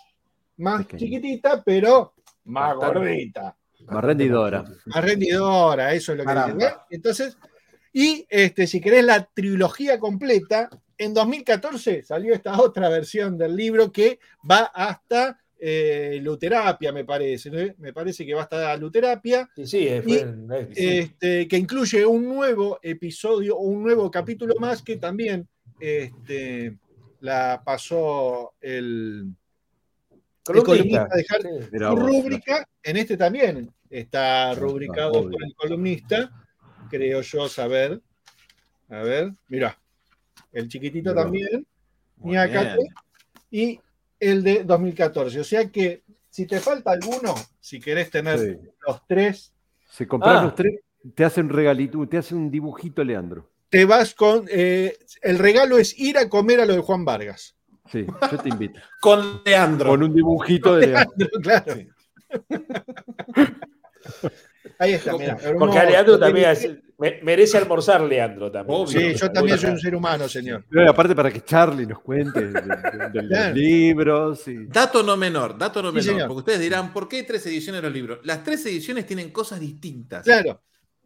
más 0.57 0.81
Pequeño. 0.85 0.99
chiquitita, 0.99 1.63
pero 1.63 2.15
más 2.45 2.75
gordita, 2.75 3.55
Más 3.85 4.03
rendidora. 4.03 4.63
más 4.85 5.03
rendidora, 5.05 5.93
eso 5.93 6.13
es 6.13 6.17
lo 6.17 6.25
que 6.25 6.33
dice, 6.53 6.65
¿eh? 6.67 6.73
Entonces, 6.89 7.37
y 7.93 8.25
este, 8.29 8.65
si 8.65 8.81
querés 8.81 9.03
la 9.05 9.25
trilogía 9.25 9.99
completa, 9.99 10.69
en 10.97 11.13
2014 11.13 12.01
salió 12.03 12.33
esta 12.33 12.59
otra 12.59 12.89
versión 12.89 13.37
del 13.37 13.55
libro 13.55 13.91
que 13.91 14.19
va 14.49 14.71
hasta 14.73 15.39
eh, 15.59 16.19
luterapia, 16.21 16.91
me 16.91 17.03
parece. 17.05 17.49
¿no? 17.49 17.73
Me 17.79 17.93
parece 17.93 18.25
que 18.25 18.33
va 18.33 18.43
hasta 18.43 18.75
luterapia. 18.77 19.49
Sí, 19.55 19.65
sí, 19.67 19.87
eh, 19.87 20.01
fue 20.01 20.11
Y, 20.13 20.19
en- 20.19 20.47
este, 20.75 21.47
que 21.47 21.57
incluye 21.57 22.05
un 22.05 22.25
nuevo 22.25 22.79
episodio 22.81 23.57
o 23.57 23.61
un 23.61 23.83
nuevo 23.83 24.09
capítulo 24.11 24.53
más 24.59 24.81
que 24.81 24.97
también 24.97 25.47
este, 25.79 26.77
la 27.21 27.61
pasó 27.65 28.53
el, 28.61 29.31
el 30.53 30.63
columnista 30.63 31.07
de 31.15 31.25
Har- 31.27 31.41
Sí. 31.41 31.69
Mirá 31.71 31.89
rúbrica, 31.91 32.67
en 32.83 32.97
este 32.97 33.17
también 33.17 33.71
está 33.89 34.53
rubricado 34.53 35.11
por 35.29 35.43
el 35.43 35.55
columnista, 35.55 36.31
creo 36.89 37.21
yo 37.21 37.47
saber. 37.49 38.01
A 38.89 39.01
ver, 39.01 39.31
mira, 39.49 39.77
el 40.53 40.67
chiquitito 40.69 41.09
Mirá. 41.11 41.23
también, 41.23 41.67
bien. 42.23 42.87
y 43.51 43.79
el 44.19 44.43
de 44.43 44.63
2014. 44.63 45.39
O 45.39 45.43
sea 45.43 45.69
que 45.69 46.03
si 46.29 46.45
te 46.45 46.59
falta 46.59 46.91
alguno, 46.91 47.33
si 47.59 47.79
querés 47.79 48.09
tener 48.11 48.39
Sí. 48.39 48.57
los 48.87 49.01
tres, 49.07 49.53
Se 49.91 50.07
compran 50.07 50.37
Ah. 50.37 50.43
los 50.43 50.55
tres, 50.55 50.79
te 51.15 51.23
hace 51.25 51.41
un 51.41 51.49
regalito, 51.49 52.07
te 52.07 52.17
hace 52.17 52.35
un 52.35 52.51
dibujito, 52.51 53.03
Leandro. 53.03 53.49
te 53.69 53.85
vas 53.85 54.13
con. 54.13 54.45
eh, 54.51 54.97
el 55.21 55.39
regalo 55.39 55.77
es 55.77 55.97
ir 55.97 56.17
a 56.17 56.29
comer 56.29 56.59
a 56.61 56.65
lo 56.65 56.73
de 56.75 56.81
Juan 56.81 57.05
Vargas. 57.05 57.55
Sí, 57.91 58.05
yo 58.31 58.37
te 58.37 58.49
invito. 58.49 58.79
Con 59.01 59.41
Leandro. 59.45 59.89
Con 59.91 60.03
un 60.03 60.13
dibujito 60.13 60.75
de 60.75 60.87
Leandro. 60.87 61.29
claro. 61.41 61.73
Sí. 61.75 61.87
Ahí 64.79 64.93
está, 64.93 65.17
mira. 65.17 65.37
Porque 65.57 65.79
a 65.79 65.85
Leandro 65.85 66.19
también 66.19 66.49
es- 66.51 66.69
merece 67.23 67.57
almorzar 67.57 68.01
Leandro 68.01 68.51
también. 68.51 68.79
Obvio. 68.79 68.99
Sí, 68.99 69.15
yo 69.15 69.31
también 69.31 69.57
soy 69.57 69.69
un 69.71 69.79
ser 69.79 69.95
humano, 69.95 70.27
señor. 70.27 70.65
Aparte 70.87 71.15
para 71.15 71.31
que 71.31 71.41
Charlie 71.43 71.85
nos 71.85 71.99
cuente 71.99 72.47
de, 72.47 72.51
de- 72.61 73.09
de 73.13 73.21
los 73.23 73.53
libros. 73.55 74.47
y- 74.47 74.65
Dato 74.67 75.03
no 75.03 75.15
menor, 75.17 75.57
dato 75.57 75.81
no 75.81 75.91
menor, 75.91 76.27
porque 76.27 76.39
ustedes 76.39 76.59
dirán, 76.59 76.91
¿por 76.93 77.07
qué 77.07 77.17
hay 77.17 77.23
tres 77.23 77.45
ediciones 77.45 77.81
de 77.81 77.87
los 77.87 77.93
libros? 77.93 78.19
Las 78.23 78.43
tres 78.43 78.65
ediciones 78.65 79.05
tienen 79.05 79.29
cosas 79.31 79.59
distintas. 79.59 80.23
Claro. 80.23 80.61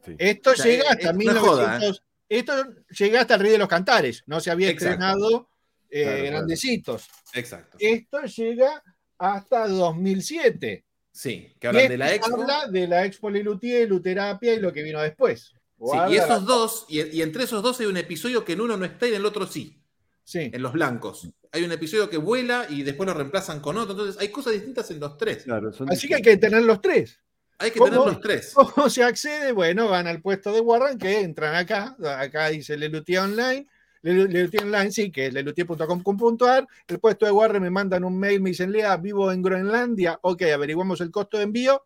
Sí. 0.06 0.16
Esto 0.18 0.52
O 0.52 0.56
sea, 0.56 0.66
llega 0.66 0.84
hasta 0.92 1.10
es 1.10 1.10
una 1.10 1.14
1900. 1.18 2.04
Esto 2.30 2.54
llega 2.98 3.22
hasta 3.22 3.36
el 3.36 3.40
Rey 3.42 3.52
de 3.52 3.58
los 3.58 3.68
Cantares. 3.68 4.24
No 4.26 4.40
se 4.40 4.50
había 4.52 4.70
Exacto. 4.70 4.94
estrenado 4.94 5.50
eh, 5.90 6.04
Claro, 6.04 6.18
claro. 6.20 6.32
grandecitos. 6.38 7.08
Exacto. 7.34 7.78
Esto 7.80 8.22
llega 8.24 8.82
hasta 9.18 9.68
2007. 9.68 10.86
Sí, 11.12 11.54
que 11.60 11.68
hablan 11.68 11.84
este 11.84 11.94
de 11.94 11.98
la 11.98 12.14
expo. 12.16 12.42
habla 12.42 12.68
de 12.68 12.88
la 12.88 13.06
Expo 13.06 13.30
Lelutier, 13.30 13.90
Luterapia 13.90 14.54
y 14.54 14.60
lo 14.60 14.72
que 14.72 14.82
vino 14.84 15.02
después. 15.02 15.54
Sí, 15.80 15.98
y 16.12 16.16
esos 16.16 16.46
dos, 16.46 16.86
y, 16.90 17.02
y 17.18 17.22
entre 17.22 17.44
esos 17.44 17.62
dos 17.64 17.80
hay 17.80 17.88
un 17.88 17.98
episodio 17.98 18.46
que 18.46 18.54
en 18.54 18.62
uno 18.62 18.78
no 18.78 18.86
está 18.86 19.08
y 19.08 19.10
en 19.10 19.16
el 19.16 19.26
otro 19.26 19.48
sí, 19.48 19.82
Sí. 20.24 20.50
en 20.54 20.62
los 20.62 20.72
blancos. 20.74 21.28
Hay 21.52 21.64
un 21.64 21.72
episodio 21.72 22.10
que 22.10 22.18
vuela 22.18 22.66
y 22.70 22.84
después 22.84 23.08
lo 23.08 23.14
reemplazan 23.14 23.60
con 23.60 23.78
otro. 23.78 23.92
Entonces 23.92 24.22
hay 24.22 24.30
cosas 24.30 24.54
distintas 24.54 24.90
en 24.92 25.00
los 25.02 25.18
tres. 25.18 25.44
Claro, 25.44 25.74
son 25.74 25.92
Así 25.92 26.08
que 26.08 26.16
hay 26.16 26.22
que 26.22 26.38
tener 26.38 26.62
los 26.64 26.80
tres. 26.82 27.20
Hay 27.58 27.72
que 27.72 27.80
¿Cómo? 27.80 27.92
tener 27.92 28.06
los 28.08 28.22
tres. 28.22 28.54
¿Cómo 28.54 28.90
se 28.90 29.04
accede? 29.04 29.52
Bueno, 29.52 29.90
van 29.90 30.08
al 30.08 30.22
puesto 30.22 30.54
de 30.54 30.62
Warren, 30.62 30.98
que 30.98 31.20
entran 31.20 31.56
acá. 31.56 31.98
Acá 32.18 32.48
dice 32.50 32.78
Lelutier 32.78 33.20
Online. 33.20 33.68
Lelu- 34.04 34.28
Lelutier 34.28 34.64
Online, 34.64 34.92
sí, 34.92 35.12
que 35.12 35.28
es 35.28 35.34
lelutier.com.ar. 35.34 36.68
El 36.88 37.00
puesto 37.00 37.26
de 37.26 37.32
Warren 37.32 37.62
me 37.62 37.70
mandan 37.70 38.04
un 38.04 38.18
mail, 38.20 38.42
me 38.42 38.50
dicen, 38.50 38.72
Lea, 38.72 38.98
vivo 38.98 39.32
en 39.32 39.42
Groenlandia. 39.42 40.18
Ok, 40.22 40.42
averiguamos 40.44 41.02
el 41.02 41.12
costo 41.12 41.38
de 41.38 41.44
envío. 41.44 41.86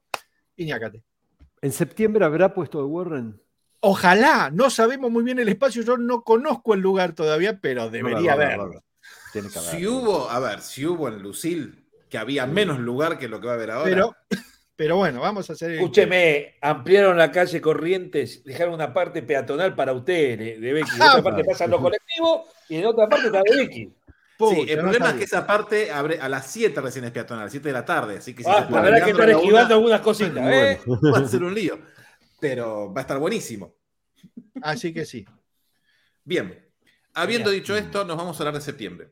Y 0.56 0.66
ñácate. 0.66 1.04
¿En 1.62 1.72
septiembre 1.72 2.24
habrá 2.26 2.54
puesto 2.54 2.78
de 2.80 2.86
Warren? 2.86 3.42
Ojalá, 3.82 4.50
no 4.52 4.70
sabemos 4.70 5.12
muy 5.12 5.24
bien 5.24 5.40
el 5.40 5.50
espacio, 5.50 5.84
yo 5.84 5.98
no 5.98 6.24
conozco 6.24 6.74
el 6.74 6.80
lugar 6.80 7.14
todavía, 7.14 7.60
pero 7.60 7.90
debería 7.90 8.32
Va, 8.36 8.38
va, 8.38 8.46
va, 8.48 8.54
haberlo. 8.54 8.74
va. 8.76 8.84
Tiene 9.32 9.50
que 9.50 9.60
haber. 9.60 9.72
Si 9.72 9.86
hubo, 9.86 10.30
a 10.30 10.40
ver, 10.40 10.62
si 10.62 10.86
hubo 10.86 11.08
en 11.08 11.22
Lucil, 11.22 11.86
que 12.10 12.18
había 12.18 12.48
menos 12.48 12.80
lugar 12.80 13.20
que 13.20 13.28
lo 13.28 13.40
que 13.42 13.48
va 13.48 13.54
a 13.54 13.56
haber 13.56 13.72
ahora. 13.72 13.90
Pero 13.90 14.16
Pero 14.76 14.98
bueno, 14.98 15.22
vamos 15.22 15.50
a 15.50 15.54
hacer. 15.54 15.72
Escúcheme, 15.72 16.56
ampliaron 16.62 17.18
la 17.18 17.32
calle 17.32 17.62
Corrientes, 17.62 18.44
dejaron 18.44 18.74
una 18.74 18.94
parte 18.94 19.22
peatonal 19.24 19.74
para 19.74 19.94
usted, 19.94 20.38
de, 20.38 20.60
de 20.60 20.74
Becky. 20.74 20.96
En 20.96 21.02
otra 21.02 21.24
parte 21.24 21.44
pasan 21.46 21.72
los 21.72 21.82
colectivos 21.82 22.42
y 22.68 22.76
en 22.78 22.86
otra 22.86 23.08
parte 23.08 23.28
está 23.28 23.42
de 23.42 23.56
Becky. 23.56 23.94
Pucha, 24.38 24.56
Sí, 24.56 24.66
el 24.70 24.76
no 24.78 24.82
problema 24.84 25.10
es 25.12 25.16
que 25.16 25.24
esa 25.24 25.48
parte 25.48 25.92
abre 25.92 26.20
a 26.20 26.28
las 26.28 26.52
7 26.52 26.82
recién 26.82 27.06
es 27.06 27.12
peatonal, 27.12 27.44
a 27.44 27.46
las 27.46 27.52
7 27.54 27.70
de 27.70 27.74
la 27.74 27.86
tarde. 27.86 28.18
Así 28.18 28.36
que 28.36 28.44
si 28.44 28.50
Ah, 28.50 28.56
se 28.56 28.62
la 28.64 28.68
pone 28.68 28.82
verdad 28.82 29.06
que 29.06 29.14
la 29.14 29.32
esquivando 29.32 29.66
una, 29.68 29.76
algunas 29.76 30.02
cositas, 30.02 30.54
¿eh? 30.54 30.82
va 30.86 31.20
a 31.20 31.28
ser 31.28 31.42
un 31.44 31.56
lío. 31.56 31.80
Pero 32.42 32.94
va 32.94 33.00
a 33.00 33.04
estar 33.04 33.18
buenísimo. 33.18 33.76
Así 34.62 34.94
que 34.94 35.06
sí. 35.06 35.26
Bien. 36.26 36.68
Habiendo 37.14 37.50
dicho 37.50 37.78
esto, 37.78 38.04
nos 38.04 38.18
vamos 38.18 38.38
a 38.38 38.44
hablar 38.44 38.56
de 38.56 38.62
septiembre. 38.62 39.10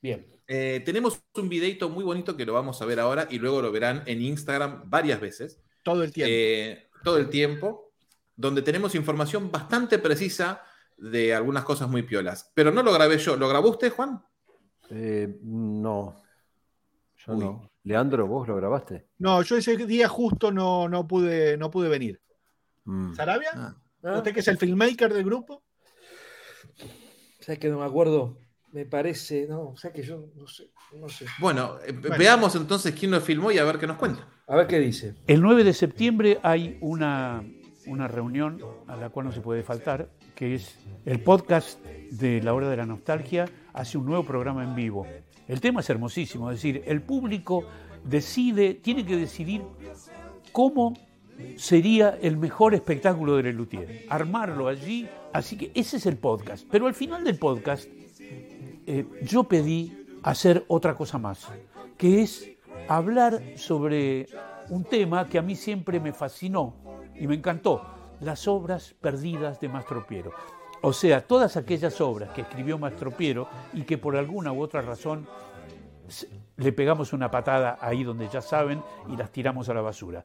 Bien. 0.00 0.26
Eh, 0.46 0.82
tenemos 0.84 1.22
un 1.34 1.48
videito 1.48 1.88
muy 1.88 2.04
bonito 2.04 2.36
que 2.36 2.44
lo 2.44 2.52
vamos 2.52 2.80
a 2.82 2.84
ver 2.84 3.00
ahora 3.00 3.26
y 3.30 3.38
luego 3.38 3.62
lo 3.62 3.72
verán 3.72 4.02
en 4.06 4.20
Instagram 4.22 4.82
varias 4.90 5.20
veces. 5.20 5.60
Todo 5.82 6.02
el 6.02 6.12
tiempo. 6.12 6.30
eh, 6.32 6.88
todo 7.02 7.18
el 7.18 7.28
tiempo, 7.28 7.92
donde 8.36 8.62
tenemos 8.62 8.94
información 8.94 9.50
bastante 9.50 9.98
precisa 9.98 10.62
de 10.96 11.34
algunas 11.34 11.64
cosas 11.64 11.88
muy 11.88 12.02
piolas. 12.02 12.50
Pero 12.54 12.70
no 12.70 12.82
lo 12.82 12.92
grabé 12.92 13.18
yo. 13.18 13.36
¿Lo 13.36 13.48
grabó 13.48 13.70
usted, 13.70 13.92
Juan? 13.92 14.22
Eh, 14.90 15.38
no. 15.42 16.22
Yo 17.26 17.32
Uy. 17.34 17.40
no. 17.44 17.70
Leandro, 17.84 18.26
¿vos 18.26 18.48
lo 18.48 18.56
grabaste? 18.56 19.08
No, 19.18 19.42
yo 19.42 19.56
ese 19.58 19.76
día 19.76 20.08
justo 20.08 20.50
no, 20.50 20.88
no, 20.88 21.06
pude, 21.06 21.56
no 21.58 21.70
pude 21.70 21.88
venir. 21.90 22.20
Mm. 22.84 23.14
¿Sarabia? 23.14 23.50
Ah. 23.54 23.76
¿Ah? 24.02 24.16
¿Usted 24.18 24.32
que 24.32 24.40
es 24.40 24.48
el 24.48 24.56
filmmaker 24.58 25.12
del 25.12 25.24
grupo? 25.24 25.62
¿Sabes 27.40 27.58
que 27.58 27.68
no 27.68 27.78
me 27.80 27.84
acuerdo? 27.84 28.38
Me 28.74 28.84
parece, 28.86 29.46
no, 29.48 29.68
o 29.68 29.76
sea 29.76 29.92
que 29.92 30.02
yo 30.02 30.30
no 30.34 30.48
sé, 30.48 30.64
no 30.98 31.08
sé. 31.08 31.26
Bueno, 31.38 31.76
eh, 31.86 31.92
veamos 31.92 32.56
entonces 32.56 32.92
quién 32.92 33.12
lo 33.12 33.20
filmó 33.20 33.52
y 33.52 33.58
a 33.58 33.62
ver 33.62 33.78
qué 33.78 33.86
nos 33.86 33.98
cuenta. 33.98 34.26
A 34.48 34.56
ver 34.56 34.66
qué 34.66 34.80
dice. 34.80 35.14
El 35.28 35.42
9 35.42 35.62
de 35.62 35.72
septiembre 35.72 36.40
hay 36.42 36.76
una, 36.80 37.44
una 37.86 38.08
reunión 38.08 38.60
a 38.88 38.96
la 38.96 39.10
cual 39.10 39.26
no 39.26 39.32
se 39.32 39.40
puede 39.40 39.62
faltar, 39.62 40.10
que 40.34 40.56
es 40.56 40.76
el 41.04 41.20
podcast 41.20 41.84
de 41.84 42.42
La 42.42 42.52
Hora 42.52 42.68
de 42.68 42.76
la 42.76 42.84
Nostalgia, 42.84 43.48
hace 43.72 43.96
un 43.96 44.06
nuevo 44.06 44.24
programa 44.24 44.64
en 44.64 44.74
vivo. 44.74 45.06
El 45.46 45.60
tema 45.60 45.78
es 45.78 45.88
hermosísimo, 45.88 46.50
es 46.50 46.56
decir, 46.56 46.82
el 46.84 47.00
público 47.00 47.64
decide, 48.02 48.74
tiene 48.74 49.06
que 49.06 49.16
decidir 49.16 49.62
cómo 50.50 50.94
sería 51.56 52.18
el 52.20 52.38
mejor 52.38 52.74
espectáculo 52.74 53.36
de 53.36 53.44
Lelutier, 53.44 54.04
armarlo 54.10 54.66
allí, 54.66 55.08
así 55.32 55.56
que 55.56 55.70
ese 55.76 55.98
es 55.98 56.06
el 56.06 56.16
podcast. 56.16 56.66
Pero 56.68 56.88
al 56.88 56.94
final 56.94 57.22
del 57.22 57.38
podcast 57.38 57.88
eh, 58.86 59.06
yo 59.22 59.44
pedí 59.44 60.06
hacer 60.22 60.64
otra 60.68 60.94
cosa 60.94 61.18
más, 61.18 61.48
que 61.96 62.22
es 62.22 62.50
hablar 62.88 63.42
sobre 63.56 64.26
un 64.68 64.84
tema 64.84 65.28
que 65.28 65.38
a 65.38 65.42
mí 65.42 65.56
siempre 65.56 66.00
me 66.00 66.12
fascinó 66.12 66.74
y 67.14 67.26
me 67.26 67.34
encantó, 67.34 67.82
las 68.20 68.48
obras 68.48 68.94
perdidas 69.00 69.60
de 69.60 69.68
Mastro 69.68 70.06
Piero. 70.06 70.32
O 70.82 70.92
sea, 70.92 71.26
todas 71.26 71.56
aquellas 71.56 72.00
obras 72.00 72.30
que 72.30 72.42
escribió 72.42 72.78
Mastro 72.78 73.10
Piero 73.10 73.48
y 73.72 73.82
que 73.82 73.98
por 73.98 74.16
alguna 74.16 74.52
u 74.52 74.62
otra 74.62 74.82
razón 74.82 75.26
le 76.56 76.72
pegamos 76.72 77.12
una 77.12 77.30
patada 77.30 77.78
ahí 77.80 78.04
donde 78.04 78.28
ya 78.28 78.40
saben 78.40 78.82
y 79.08 79.16
las 79.16 79.30
tiramos 79.30 79.68
a 79.68 79.74
la 79.74 79.80
basura. 79.80 80.24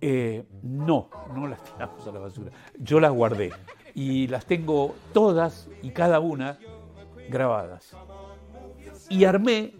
Eh, 0.00 0.44
no, 0.62 1.10
no 1.34 1.46
las 1.46 1.62
tiramos 1.64 2.06
a 2.06 2.12
la 2.12 2.18
basura. 2.20 2.50
Yo 2.78 3.00
las 3.00 3.12
guardé 3.12 3.52
y 3.94 4.26
las 4.28 4.46
tengo 4.46 4.94
todas 5.12 5.68
y 5.82 5.90
cada 5.90 6.20
una 6.20 6.58
grabadas. 7.30 7.96
Y 9.08 9.24
armé 9.24 9.72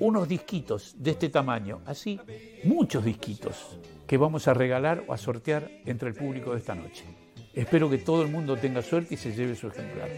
unos 0.00 0.28
disquitos 0.28 0.94
de 0.98 1.12
este 1.12 1.28
tamaño, 1.28 1.80
así, 1.86 2.20
muchos 2.64 3.04
disquitos 3.04 3.78
que 4.06 4.16
vamos 4.16 4.48
a 4.48 4.54
regalar 4.54 5.04
o 5.06 5.12
a 5.12 5.18
sortear 5.18 5.70
entre 5.86 6.08
el 6.10 6.14
público 6.14 6.52
de 6.52 6.58
esta 6.58 6.74
noche. 6.74 7.04
Espero 7.52 7.88
que 7.88 7.98
todo 7.98 8.22
el 8.22 8.28
mundo 8.28 8.56
tenga 8.56 8.82
suerte 8.82 9.14
y 9.14 9.16
se 9.16 9.32
lleve 9.32 9.54
su 9.54 9.68
ejemplar. 9.68 10.10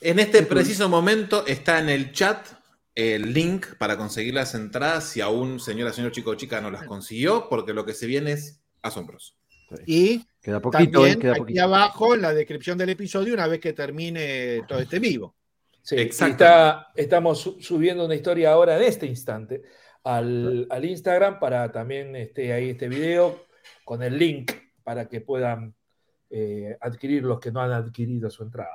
En 0.00 0.18
este 0.18 0.42
preciso 0.42 0.88
momento 0.88 1.46
está 1.46 1.78
en 1.78 1.88
el 1.88 2.12
chat 2.12 2.44
el 2.94 3.32
link 3.32 3.66
para 3.78 3.96
conseguir 3.96 4.34
las 4.34 4.54
entradas 4.54 5.04
si 5.04 5.20
aún 5.20 5.60
señora, 5.60 5.92
señor, 5.92 6.12
chico 6.12 6.30
o 6.30 6.34
chica 6.34 6.60
no 6.60 6.70
las 6.70 6.84
consiguió, 6.84 7.48
porque 7.48 7.72
lo 7.72 7.84
que 7.84 7.94
se 7.94 8.06
viene 8.06 8.32
es 8.32 8.60
asombroso. 8.82 9.34
Y 9.86 10.26
Queda 10.42 10.60
poquito, 10.60 10.98
también 11.00 11.16
¿eh? 11.18 11.20
Queda 11.20 11.32
aquí 11.32 11.40
poquito. 11.40 11.62
abajo 11.62 12.14
en 12.14 12.20
la 12.22 12.34
descripción 12.34 12.76
del 12.76 12.90
episodio, 12.90 13.32
una 13.32 13.46
vez 13.46 13.60
que 13.60 13.72
termine 13.72 14.62
todo 14.68 14.80
este 14.80 14.98
vivo. 14.98 15.34
Sí, 15.82 15.96
está- 15.96 16.88
estamos 16.94 17.40
su- 17.40 17.60
subiendo 17.60 18.04
una 18.04 18.14
historia 18.14 18.52
ahora 18.52 18.76
en 18.76 18.82
este 18.82 19.06
instante 19.06 19.62
al, 20.04 20.66
al 20.70 20.84
Instagram 20.84 21.38
para 21.40 21.72
también 21.72 22.14
esté 22.16 22.52
ahí 22.52 22.70
este 22.70 22.88
video 22.88 23.46
con 23.84 24.02
el 24.02 24.18
link 24.18 24.52
para 24.84 25.08
que 25.08 25.20
puedan 25.22 25.74
eh, 26.28 26.76
adquirir 26.80 27.22
los 27.22 27.40
que 27.40 27.50
no 27.50 27.60
han 27.60 27.72
adquirido 27.72 28.30
su 28.30 28.42
entrada. 28.42 28.70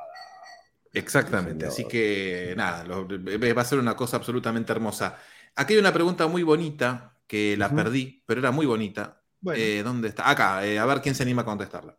Exactamente, 0.93 1.65
así 1.67 1.85
que 1.87 2.53
nada, 2.57 2.83
lo- 2.83 3.07
va 3.07 3.61
a 3.61 3.65
ser 3.65 3.79
una 3.79 3.95
cosa 3.95 4.17
absolutamente 4.17 4.71
hermosa. 4.71 5.17
Aquí 5.55 5.73
hay 5.73 5.79
una 5.79 5.93
pregunta 5.93 6.27
muy 6.27 6.43
bonita 6.43 7.13
que 7.27 7.55
la 7.57 7.69
perdí, 7.73 8.23
pero 8.25 8.39
era 8.39 8.51
muy 8.51 8.65
bonita. 8.65 9.21
Bueno, 9.39 9.61
Eh, 9.61 9.83
¿Dónde 9.83 10.07
está? 10.09 10.29
Acá, 10.29 10.65
eh, 10.65 10.79
a 10.79 10.85
ver 10.85 11.01
quién 11.01 11.13
se 11.13 11.23
anima 11.23 11.43
a 11.43 11.45
contestarla. 11.45 11.97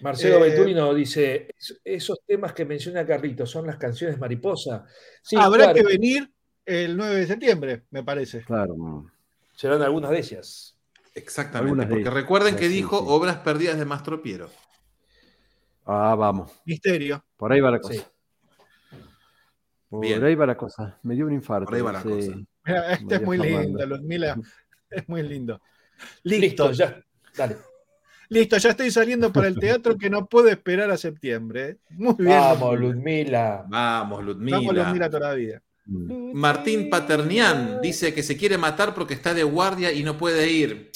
Marcelo 0.00 0.36
Eh, 0.44 0.50
Venturino 0.50 0.94
dice, 0.94 1.48
"Es- 1.58 1.80
esos 1.84 2.18
temas 2.26 2.52
que 2.52 2.64
menciona 2.64 3.04
Carlitos 3.04 3.50
son 3.50 3.66
las 3.66 3.76
canciones 3.76 4.18
mariposa. 4.18 4.84
Sí, 5.22 5.36
habrá 5.36 5.64
claro, 5.72 5.74
que 5.74 5.82
venir 5.84 6.30
el 6.64 6.96
9 6.96 7.16
de 7.16 7.26
septiembre, 7.26 7.84
me 7.90 8.02
parece. 8.02 8.42
Claro. 8.44 9.06
serán 9.56 9.82
algunas 9.82 10.12
de 10.12 10.18
ellas. 10.18 10.76
Exactamente, 11.14 11.70
Algunas 11.70 11.86
porque 11.88 12.02
ellas. 12.02 12.14
recuerden 12.14 12.54
que 12.54 12.68
Sí, 12.68 12.74
dijo 12.74 12.98
sí. 13.00 13.04
obras 13.08 13.38
perdidas 13.38 13.76
de 13.76 13.84
Mastro 13.84 14.22
Piero. 14.22 14.50
Ah, 15.90 16.14
vamos. 16.14 16.52
Misterio. 16.66 17.24
Por 17.36 17.50
ahí 17.50 17.60
va 17.60 17.70
la 17.70 17.80
cosa. 17.80 17.94
Sí. 17.94 18.04
Por 19.88 20.00
Bien. 20.00 20.22
ahí 20.22 20.34
va 20.34 20.44
la 20.46 20.56
cosa. 20.56 20.98
Me 21.02 21.14
dio 21.14 21.24
un 21.24 21.32
infarto. 21.32 21.64
Por 21.64 21.74
ahí 21.76 21.80
va 21.80 21.92
la 21.92 22.02
sí. 22.02 22.08
cosa. 22.08 22.32
Mira, 22.66 22.92
Este 22.92 23.14
es 23.14 23.22
muy 23.22 23.38
lindo, 23.38 23.86
Ludmila. 23.86 24.38
Es 24.90 25.08
muy 25.08 25.22
lindo. 25.22 25.60
Listo, 26.24 26.68
Listo, 26.68 26.72
ya. 26.72 27.00
Dale. 27.36 27.56
listo, 28.28 28.56
ya 28.58 28.70
estoy 28.70 28.90
saliendo 28.90 29.32
para 29.32 29.48
el 29.48 29.58
teatro 29.58 29.96
que 29.96 30.10
no 30.10 30.26
puedo 30.26 30.48
esperar 30.48 30.90
a 30.90 30.96
septiembre. 30.98 31.78
Muy 31.90 32.14
bien. 32.18 32.38
Vamos, 32.38 32.78
Ludmila. 32.78 33.64
Vamos, 33.66 34.24
Ludmila. 34.24 34.58
Vamos, 34.58 34.74
Ludmila 34.74 35.10
todavía. 35.10 35.62
Mm. 35.86 36.32
Martín 36.34 36.90
Paternián 36.90 37.80
dice 37.80 38.12
que 38.12 38.22
se 38.22 38.36
quiere 38.36 38.58
matar 38.58 38.94
porque 38.94 39.14
está 39.14 39.32
de 39.32 39.42
guardia 39.42 39.90
y 39.92 40.02
no 40.02 40.18
puede 40.18 40.50
ir. 40.50 40.90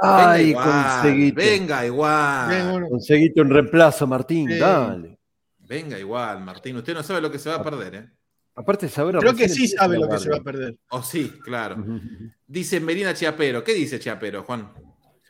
Ay, 0.00 0.54
conseguiste. 0.54 1.40
venga 1.58 1.84
igual. 1.86 2.88
Conseguiste 2.88 3.40
un 3.40 3.50
reemplazo, 3.50 4.06
Martín. 4.06 4.48
Sí. 4.48 4.58
Dale. 4.58 5.18
Venga 5.58 5.98
igual, 5.98 6.40
Martín. 6.44 6.76
Usted 6.76 6.94
no 6.94 7.02
sabe 7.02 7.20
lo 7.20 7.30
que 7.30 7.38
se 7.38 7.50
va 7.50 7.56
a 7.56 7.62
perder, 7.62 7.94
¿eh? 7.94 8.10
Aparte, 8.54 8.88
saber 8.88 9.16
Creo 9.18 9.34
que 9.36 9.48
sí 9.48 9.68
sabe 9.68 9.98
lo 9.98 10.08
que 10.08 10.18
se 10.18 10.30
va 10.30 10.36
a 10.38 10.42
perder. 10.42 10.76
O 10.90 11.02
sí, 11.02 11.32
claro. 11.44 11.76
Dice 12.46 12.80
Melina 12.80 13.14
Chiapero. 13.14 13.62
¿Qué 13.62 13.74
dice 13.74 13.98
Chiapero, 14.00 14.42
Juan? 14.42 14.72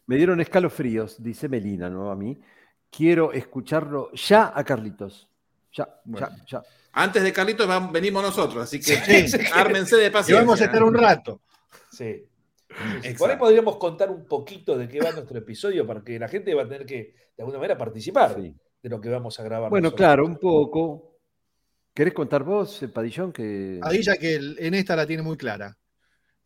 Me 0.07 0.17
dieron 0.17 0.41
escalofríos, 0.41 1.23
dice 1.23 1.49
Melina, 1.49 1.91
¿no? 1.91 2.11
A 2.11 2.17
mí. 2.17 2.39
Quiero 2.91 3.33
escucharlo 3.33 4.11
ya 4.15 4.53
a 4.55 4.65
Carlitos. 4.65 5.29
Ya, 5.73 5.87
Bueno. 6.05 6.29
ya, 6.47 6.61
ya. 6.61 6.63
Antes 6.93 7.23
de 7.23 7.33
Carlitos 7.33 7.69
venimos 7.93 8.23
nosotros, 8.23 8.63
así 8.65 8.81
que 8.81 9.27
Sí. 9.29 9.37
ármense 9.55 9.97
de 9.97 10.07
Y 10.07 10.11
paciencia. 10.11 10.41
vamos 10.45 10.61
a 10.63 10.65
estar 10.65 10.83
un 10.83 10.95
rato. 10.95 11.43
Sí. 11.93 12.25
Exacto. 12.69 13.19
Por 13.19 13.31
ahí 13.31 13.37
podríamos 13.37 13.77
contar 13.77 14.11
un 14.11 14.27
poquito 14.27 14.77
de 14.77 14.89
qué 14.89 15.01
va 15.01 15.13
nuestro 15.13 15.39
episodio, 15.39 15.87
porque 15.87 16.19
la 16.19 16.29
gente 16.29 16.55
va 16.55 16.63
a 16.63 16.69
tener 16.69 16.87
que, 16.87 17.15
de 17.37 17.43
alguna 17.43 17.59
manera, 17.59 17.79
participar 17.79 18.35
Sí. 18.35 18.55
de 18.83 18.89
lo 18.89 19.01
que 19.01 19.09
vamos 19.09 19.39
a 19.41 19.43
grabar. 19.43 19.71
Bueno, 19.71 19.85
nosotros. 19.87 20.07
claro, 20.07 20.27
un 20.27 20.39
poco. 20.39 21.19
¿Querés 21.95 22.15
contar 22.15 22.45
vos, 22.45 22.83
eh, 22.83 22.89
Padillón? 22.89 23.33
Que... 23.33 23.81
Ahí 23.83 24.03
ya 24.03 24.17
que 24.17 24.37
en 24.37 24.75
esta 24.75 24.95
la 24.95 25.07
tiene 25.07 25.23
muy 25.23 25.37
clara. 25.37 25.77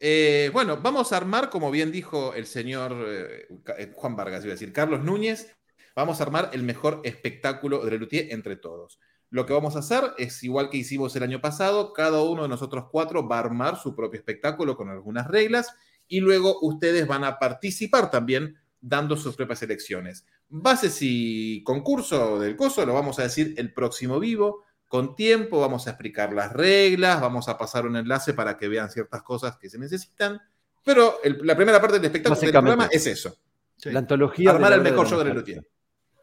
Eh, 0.00 0.50
bueno, 0.52 0.78
vamos 0.82 1.12
a 1.12 1.16
armar, 1.16 1.50
como 1.50 1.70
bien 1.70 1.92
dijo 1.92 2.34
el 2.34 2.46
señor 2.46 2.92
eh, 3.06 3.92
Juan 3.94 4.16
Vargas, 4.16 4.42
iba 4.44 4.52
a 4.52 4.54
decir, 4.54 4.72
Carlos 4.72 5.04
Núñez, 5.04 5.54
vamos 5.94 6.20
a 6.20 6.24
armar 6.24 6.50
el 6.54 6.62
mejor 6.62 7.00
espectáculo 7.04 7.84
de 7.84 7.92
Lelutier 7.92 8.32
entre 8.32 8.56
todos. 8.56 8.98
Lo 9.30 9.46
que 9.46 9.52
vamos 9.52 9.76
a 9.76 9.80
hacer 9.80 10.02
es 10.18 10.42
igual 10.42 10.70
que 10.70 10.78
hicimos 10.78 11.14
el 11.16 11.22
año 11.22 11.40
pasado, 11.40 11.92
cada 11.92 12.22
uno 12.22 12.42
de 12.42 12.48
nosotros 12.48 12.86
cuatro 12.90 13.28
va 13.28 13.36
a 13.36 13.40
armar 13.40 13.76
su 13.76 13.94
propio 13.94 14.18
espectáculo 14.18 14.76
con 14.76 14.88
algunas 14.88 15.28
reglas 15.28 15.72
y 16.08 16.20
luego 16.20 16.58
ustedes 16.62 17.06
van 17.06 17.24
a 17.24 17.38
participar 17.38 18.10
también 18.10 18.56
dando 18.80 19.16
sus 19.16 19.36
propias 19.36 19.62
elecciones. 19.62 20.26
Bases 20.48 20.98
y 21.00 21.62
concurso 21.64 22.38
del 22.38 22.56
coso 22.56 22.84
lo 22.84 22.94
vamos 22.94 23.18
a 23.18 23.22
decir 23.22 23.54
el 23.56 23.72
próximo 23.72 24.18
vivo, 24.20 24.64
con 24.88 25.14
tiempo, 25.14 25.58
vamos 25.60 25.86
a 25.86 25.90
explicar 25.90 26.32
las 26.34 26.52
reglas, 26.52 27.20
vamos 27.20 27.48
a 27.48 27.56
pasar 27.56 27.86
un 27.86 27.96
enlace 27.96 28.34
para 28.34 28.58
que 28.58 28.68
vean 28.68 28.90
ciertas 28.90 29.22
cosas 29.22 29.56
que 29.56 29.70
se 29.70 29.78
necesitan, 29.78 30.38
pero 30.84 31.14
el- 31.24 31.40
la 31.46 31.56
primera 31.56 31.80
parte 31.80 31.96
del 31.96 32.04
espectáculo 32.04 32.38
del 32.40 32.50
programa 32.52 32.88
es 32.90 33.06
eso, 33.06 33.34
Sí. 33.78 33.90
La 33.90 34.00
antología. 34.00 34.50
armar 34.50 34.70
la 34.70 34.76
el 34.76 34.82
mejor 34.82 35.04
la 35.04 35.10
show 35.10 35.18
de. 35.20 35.24
Lelutier. 35.24 35.66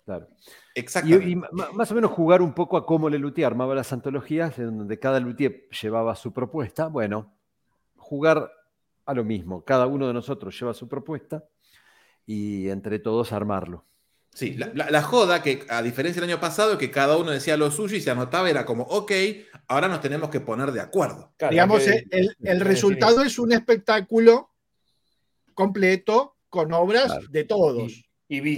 Claro. 0.05 0.27
Exactamente. 0.75 1.29
y 1.29 1.35
más 1.35 1.91
o 1.91 1.95
menos 1.95 2.11
jugar 2.11 2.41
un 2.41 2.53
poco 2.53 2.77
a 2.77 2.85
cómo 2.85 3.09
Lelutier 3.09 3.47
armaba 3.47 3.73
las 3.75 3.91
antologías, 3.91 4.57
en 4.59 4.77
donde 4.77 4.97
cada 4.99 5.19
Luthier 5.19 5.67
llevaba 5.81 6.15
su 6.15 6.31
propuesta. 6.31 6.87
Bueno, 6.87 7.33
jugar 7.97 8.51
a 9.09 9.13
lo 9.13 9.23
mismo. 9.23 9.63
Cada 9.65 9.87
uno 9.87 10.07
de 10.07 10.13
nosotros 10.13 10.57
lleva 10.59 10.73
su 10.73 10.87
propuesta 10.87 11.43
y 12.25 12.69
entre 12.69 12.99
todos 12.99 13.31
armarlo. 13.33 13.85
Sí, 14.33 14.53
la, 14.53 14.71
la- 14.75 14.91
la 14.91 15.01
joda 15.01 15.41
que, 15.41 15.65
a 15.69 15.81
diferencia 15.81 16.21
del 16.21 16.29
año 16.29 16.39
pasado, 16.39 16.77
que 16.77 16.91
cada 16.91 17.17
uno 17.17 17.31
decía 17.31 17.57
lo 17.57 17.71
suyo 17.71 17.97
y 17.97 18.01
se 18.01 18.11
anotaba, 18.11 18.49
era 18.49 18.65
como, 18.65 18.83
ok, 18.83 19.11
ahora 19.67 19.87
nos 19.87 20.01
tenemos 20.01 20.29
que 20.29 20.39
poner 20.39 20.71
de 20.71 20.81
acuerdo. 20.81 21.33
Claro, 21.37 21.51
Digamos, 21.51 21.87
eh, 21.87 22.05
que- 22.09 22.19
el, 22.19 22.35
el 22.43 22.59
resultado 22.61 23.23
es 23.23 23.39
un 23.39 23.51
espectáculo 23.51 24.51
completo 25.53 26.37
con 26.49 26.71
obras 26.73 27.05
Claro. 27.07 27.27
de 27.29 27.43
todos. 27.43 27.91
Y. 27.91 28.05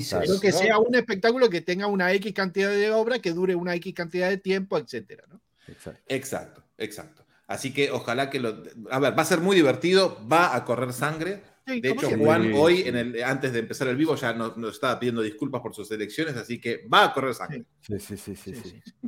Pero 0.10 0.40
que 0.42 0.52
¿no? 0.52 0.58
sea 0.58 0.80
un 0.80 0.94
espectáculo 0.96 1.50
que 1.50 1.62
tenga 1.62 1.88
una 1.88 2.12
X 2.12 2.34
cantidad 2.34 2.70
de 2.70 2.92
obra, 2.92 3.20
que 3.20 3.32
dure 3.32 3.56
una 3.56 3.74
X 3.76 3.94
cantidad 3.94 4.28
de 4.30 4.38
tiempo, 4.38 4.78
etcétera. 4.78 5.24
¿no? 5.30 5.40
Exacto. 5.68 6.02
Exacto, 6.10 6.64
exacto. 6.78 7.21
Así 7.52 7.74
que 7.74 7.92
ojalá 7.92 8.30
que 8.30 8.40
lo... 8.40 8.64
A 8.90 9.00
ver, 9.00 9.18
va 9.18 9.22
a 9.22 9.26
ser 9.26 9.40
muy 9.42 9.56
divertido, 9.56 10.18
va 10.32 10.56
a 10.56 10.64
correr 10.66 10.94
sangre. 10.94 11.44
Sí, 11.68 11.80
De 11.82 11.90
hecho, 11.92 12.08
siempre. 12.08 12.26
Juan 12.26 12.44
Sí, 12.44 12.52
hoy, 12.56 12.78
sí. 12.78 12.88
en 12.90 12.96
el, 12.98 13.24
antes 13.24 13.54
de 13.54 13.60
empezar 13.60 13.88
el 13.88 13.96
vivo, 13.96 14.16
ya 14.16 14.34
nos, 14.34 14.58
nos 14.58 14.74
estaba 14.74 15.00
pidiendo 15.00 15.22
disculpas 15.22 15.62
por 15.62 15.76
sus 15.76 15.90
elecciones, 15.92 16.36
así 16.36 16.60
que 16.60 16.88
va 16.92 17.06
a 17.06 17.14
correr 17.14 17.34
sangre. 17.36 17.66
Sí, 17.82 18.00
sí, 18.00 18.18
sí, 18.18 18.36
sí, 18.36 18.54
Sí, 18.56 18.62
sí. 18.64 18.82
sí. 18.86 19.08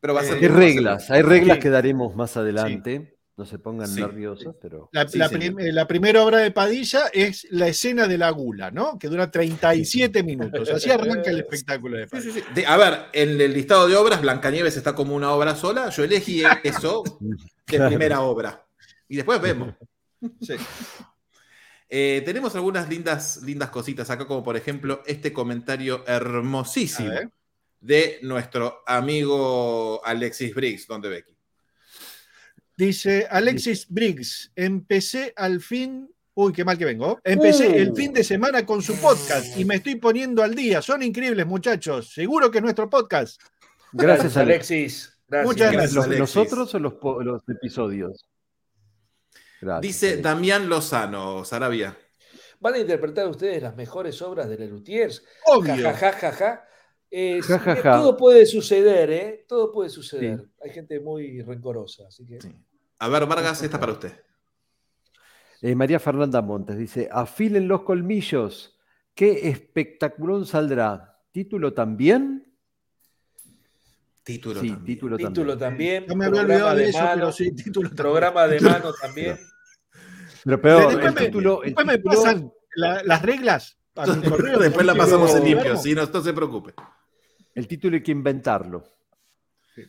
Pero 0.00 0.14
va 0.14 0.20
a 0.20 0.24
Eh, 0.24 0.26
ser... 0.28 0.36
Hay 0.38 0.48
reglas, 0.48 1.10
hay 1.10 1.22
reglas 1.22 1.56
Sí. 1.56 1.62
que 1.62 1.70
daremos 1.70 2.14
más 2.16 2.36
adelante. 2.36 3.13
No 3.36 3.44
se 3.44 3.58
pongan 3.58 3.88
Sí. 3.88 4.00
nerviosos, 4.00 4.54
pero. 4.62 4.88
La, 4.92 5.08
Sí, 5.08 5.18
la 5.18 5.28
señor. 5.28 5.40
prim- 5.56 5.58
eh, 5.66 5.72
la 5.72 5.88
primera 5.88 6.22
obra 6.22 6.38
de 6.38 6.52
Padilla 6.52 7.08
es 7.12 7.46
la 7.50 7.66
escena 7.66 8.06
de 8.06 8.16
la 8.16 8.30
gula, 8.30 8.70
¿no? 8.70 8.96
Que 8.96 9.08
dura 9.08 9.28
37 9.30 10.22
minutos. 10.22 10.70
Así 10.70 10.88
arranca 10.88 11.30
el 11.30 11.40
espectáculo 11.40 11.96
de 11.96 12.06
Padilla. 12.06 12.32
sí, 12.32 12.40
sí. 12.40 12.46
De- 12.54 12.64
a 12.66 12.76
ver, 12.76 13.06
en 13.12 13.40
el 13.40 13.52
listado 13.52 13.88
de 13.88 13.96
obras, 13.96 14.22
Blancanieves 14.22 14.76
está 14.76 14.94
como 14.94 15.16
una 15.16 15.32
obra 15.32 15.56
sola. 15.56 15.90
Yo 15.90 16.04
elegí 16.04 16.42
eso 16.62 17.02
de 17.20 17.36
Claro. 17.66 17.88
primera 17.88 18.20
obra. 18.20 18.64
Y 19.08 19.16
después 19.16 19.40
vemos. 19.40 19.74
Sí. 20.40 20.54
Eh, 21.88 22.22
tenemos 22.24 22.54
algunas 22.54 22.88
lindas, 22.88 23.42
lindas 23.42 23.70
cositas 23.70 24.08
acá, 24.10 24.26
como 24.26 24.42
por 24.42 24.56
ejemplo 24.56 25.02
este 25.06 25.32
comentario 25.32 26.04
hermosísimo 26.06 27.10
de 27.80 28.18
nuestro 28.22 28.82
amigo 28.86 30.00
Alexis 30.04 30.54
Briggs, 30.54 30.86
donde 30.86 31.08
Becky. 31.08 31.33
Dice 32.76 33.26
Alexis 33.30 33.86
Briggs, 33.88 34.50
empecé 34.56 35.32
al 35.36 35.60
fin. 35.60 36.10
Uy, 36.34 36.52
qué 36.52 36.64
mal 36.64 36.76
que 36.76 36.84
vengo. 36.84 37.20
Empecé 37.22 37.68
Uh. 37.68 37.74
el 37.74 37.94
fin 37.94 38.12
de 38.12 38.24
semana 38.24 38.66
con 38.66 38.82
su 38.82 38.96
podcast 38.96 39.56
y 39.56 39.64
me 39.64 39.76
estoy 39.76 39.94
poniendo 39.96 40.42
al 40.42 40.54
día. 40.54 40.82
Son 40.82 41.02
increíbles, 41.02 41.46
muchachos. 41.46 42.12
Seguro 42.12 42.50
que 42.50 42.58
es 42.58 42.64
nuestro 42.64 42.90
podcast. 42.90 43.40
Gracias, 43.92 44.36
Alex. 44.36 44.70
Alexis. 44.70 45.18
Gracias. 45.28 45.46
Muchas 45.46 45.72
gracias. 45.72 45.92
¿Los, 45.94 46.04
Alexis. 46.06 46.20
¿Nosotros 46.36 46.74
o 46.74 46.78
los, 46.80 46.94
los 47.24 47.42
episodios? 47.48 48.24
Gracias, 49.60 49.80
Dice. 49.82 50.16
Damián 50.20 50.68
Lozano, 50.68 51.44
Sarabia. 51.44 51.96
¿Van 52.58 52.74
a 52.74 52.78
interpretar 52.78 53.28
ustedes 53.28 53.62
las 53.62 53.76
mejores 53.76 54.20
obras 54.20 54.48
de 54.48 54.58
Lelutiers? 54.58 55.22
Obvio. 55.46 55.76
Ja, 55.76 55.94
ja, 55.94 56.12
ja, 56.12 56.32
ja. 56.32 56.64
Eh, 57.16 57.40
Ja, 57.42 57.58
ja, 57.60 57.76
sí, 57.76 57.80
ja. 57.82 57.92
Todo 57.98 58.16
puede 58.16 58.44
suceder, 58.44 59.10
¿eh? 59.10 59.44
Todo 59.48 59.70
puede 59.70 59.88
suceder. 59.88 60.48
Hay 60.62 60.70
gente 60.70 60.98
muy 60.98 61.42
rencorosa, 61.42 62.08
así 62.08 62.26
que. 62.26 62.40
Sí. 62.40 62.52
A 62.98 63.08
ver, 63.08 63.24
Vargas, 63.26 63.62
esta 63.62 63.78
para 63.78 63.92
usted. 63.92 64.12
Eh, 65.62 65.76
María 65.76 66.00
Fernanda 66.00 66.42
Montes 66.42 66.76
dice: 66.76 67.08
Afilen 67.12 67.68
los 67.68 67.82
colmillos. 67.82 68.76
¿Qué 69.14 69.48
espectaculón 69.48 70.44
saldrá? 70.44 71.20
¿Título 71.30 71.72
también? 71.72 72.52
Título 74.24 74.60
sí, 74.60 74.68
también. 74.70 74.84
título, 74.86 75.16
Título 75.16 75.56
también. 75.58 76.06
también. 76.06 76.06
No 76.08 76.16
me 76.16 76.24
había 76.26 76.40
programa 76.40 76.70
olvidado 76.72 76.76
de 76.78 76.88
eso, 76.88 76.98
mano, 76.98 77.14
pero 77.14 77.32
sí, 77.32 77.54
título 77.54 77.88
también. 77.90 77.96
Programa 77.96 78.46
de 78.48 78.60
mano 78.60 78.92
también. 79.00 79.38
Pero 80.44 80.60
peor, 80.60 80.82
Después 80.88 81.06
el 81.06 81.14
me- 81.14 81.20
título. 81.26 81.62
el 81.62 81.66
Después 81.68 81.86
me 81.86 81.98
título- 81.98 82.22
pasan 82.22 82.52
la- 82.74 83.02
las 83.04 83.22
reglas. 83.22 83.78
correo, 84.28 84.58
Después 84.58 84.84
la 84.86 84.94
pasamos 84.96 85.32
en 85.36 85.44
limpio, 85.44 85.76
sí, 85.76 85.94
no, 85.94 86.04
no 86.06 86.20
se 86.20 86.32
preocupe. 86.32 86.74
El 87.54 87.68
título 87.68 87.96
hay 87.96 88.02
que 88.02 88.12
inventarlo. 88.12 88.84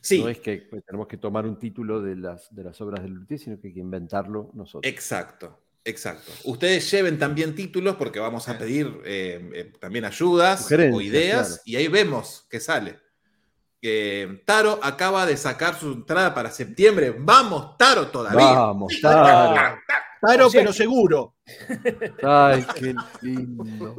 Sí, 0.01 0.19
No 0.19 0.29
es 0.29 0.39
que 0.39 0.67
pues, 0.69 0.83
tenemos 0.83 1.07
que 1.07 1.17
tomar 1.17 1.45
un 1.45 1.59
título 1.59 2.01
de 2.01 2.15
las, 2.15 2.53
de 2.53 2.63
las 2.63 2.79
obras 2.81 3.03
del 3.03 3.13
Luthier, 3.13 3.39
sino 3.39 3.59
que 3.59 3.67
hay 3.67 3.73
que 3.73 3.79
inventarlo 3.79 4.49
nosotros. 4.53 4.91
exacto, 4.91 5.59
exacto. 5.83 6.31
Ustedes 6.45 6.89
lleven 6.89 7.19
también 7.19 7.53
títulos 7.53 7.95
porque 7.95 8.19
vamos 8.19 8.49
a 8.49 8.57
pedir 8.57 8.87
eh, 9.05 9.49
eh, 9.53 9.73
también 9.79 10.05
ayudas 10.05 10.71
o 10.71 11.01
ideas 11.01 11.47
claro. 11.47 11.61
y 11.65 11.75
ahí 11.75 11.87
vemos 11.87 12.47
qué 12.49 12.59
sale. 12.59 13.05
Eh, 13.87 14.41
Taro 14.45 14.79
acaba 14.81 15.27
de 15.27 15.37
sacar 15.37 15.79
su 15.79 15.91
entrada 15.91 16.33
para 16.33 16.49
septiembre. 16.49 17.15
Vamos, 17.19 17.77
Taro, 17.77 18.07
todavía. 18.07 18.53
Vamos, 18.53 18.91
Taro. 18.99 19.77
Claro, 20.25 20.47
O 20.47 20.49
sea 20.49 20.61
pero 20.61 20.73
seguro. 20.73 21.35
Ay, 22.23 22.65
qué 22.79 22.95
lindo. 23.21 23.95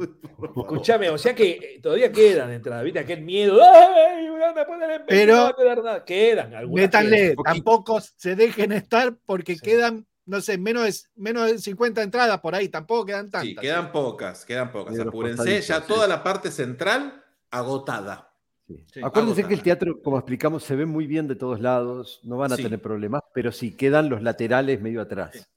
Escuchame, 0.57 1.09
o 1.09 1.17
sea 1.17 1.33
que 1.33 1.51
eh, 1.51 1.79
todavía 1.81 2.11
quedan 2.11 2.51
entradas, 2.51 2.83
¿viste? 2.83 2.99
Aquel 2.99 3.21
miedo. 3.21 3.59
¡Ay! 3.63 4.27
me 4.55 4.65
pueden 4.65 4.83
empezar, 4.91 5.05
Pero- 5.07 5.35
no 5.35 5.43
va 5.43 5.49
a 5.49 5.55
quedar 5.55 5.83
nada. 5.83 6.05
Quedan 6.05 6.53
algunas. 6.55 6.83
Métanle, 6.85 7.17
quedan. 7.35 7.43
Tampoco 7.43 7.99
se 8.01 8.35
dejen 8.35 8.71
estar 8.71 9.15
porque 9.25 9.55
Sí. 9.55 9.61
quedan, 9.61 10.05
no 10.25 10.41
sé, 10.41 10.57
menos 10.57 10.83
de, 10.85 10.93
menos 11.21 11.51
de 11.51 11.59
50 11.59 12.01
entradas 12.01 12.39
por 12.39 12.55
ahí, 12.55 12.69
tampoco 12.69 13.05
quedan 13.05 13.29
tantas. 13.29 13.43
Sí, 13.49 13.55
quedan 13.55 13.91
pocas, 13.91 14.45
quedan 14.45 14.71
pocas. 14.71 14.97
Apúrense, 14.99 15.61
ya 15.61 15.77
sí. 15.81 15.83
toda 15.87 16.07
la 16.07 16.23
parte 16.23 16.49
central 16.51 17.23
agotada. 17.51 18.31
Sí. 18.67 18.83
Sí. 18.93 18.99
Acuérdense 19.03 19.41
que 19.43 19.53
el 19.53 19.59
Agotada. 19.59 19.63
teatro, 19.63 20.01
como 20.01 20.17
explicamos, 20.17 20.63
se 20.63 20.75
ve 20.75 20.85
muy 20.85 21.07
bien 21.07 21.27
de 21.27 21.35
todos 21.35 21.59
lados, 21.61 22.19
no 22.23 22.37
van 22.37 22.51
a 22.51 22.55
Sí. 22.57 22.63
tener 22.63 22.81
problemas, 22.81 23.21
pero 23.33 23.51
sí 23.51 23.75
quedan 23.75 24.09
los 24.09 24.21
laterales 24.23 24.81
medio 24.81 25.01
atrás. 25.01 25.49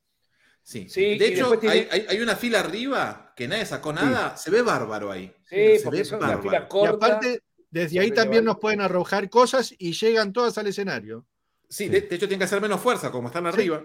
Sí. 0.63 0.89
Sí, 0.89 1.19
de 1.19 1.27
hecho, 1.27 1.59
tiene- 1.59 1.75
hay, 1.75 1.89
hay- 1.91 2.07
hay 2.11 2.21
una 2.21 2.37
fila 2.37 2.61
arriba 2.61 3.33
que 3.37 3.49
nadie 3.49 3.67
sacó 3.67 3.93
nada. 3.93 4.37
Se 4.37 4.51
ve 4.51 4.63
bárbaro 4.63 5.11
ahí. 5.11 5.33
Sí, 5.49 5.79
se 5.79 5.91
ve 5.91 6.03
bárbaro. 6.19 6.43
fila 6.43 6.69
Y 6.83 6.87
aparte, 6.87 7.43
desde 7.71 7.99
ahí 8.01 8.11
también 8.13 8.45
nos 8.45 8.59
pueden 8.59 8.81
arrojar 8.81 9.29
cosas 9.31 9.75
y 9.79 9.93
llegan 9.93 10.33
todas 10.33 10.57
al 10.59 10.67
escenario. 10.67 11.27
Sí, 11.69 11.85
Sí. 11.85 11.89
De, 11.89 12.01
de 12.03 12.07
hecho 12.17 12.27
tienen 12.27 12.39
que 12.39 12.45
hacer 12.45 12.61
menos 12.61 12.81
fuerza, 12.81 13.11
como 13.11 13.29
están 13.29 13.47
arriba. 13.47 13.85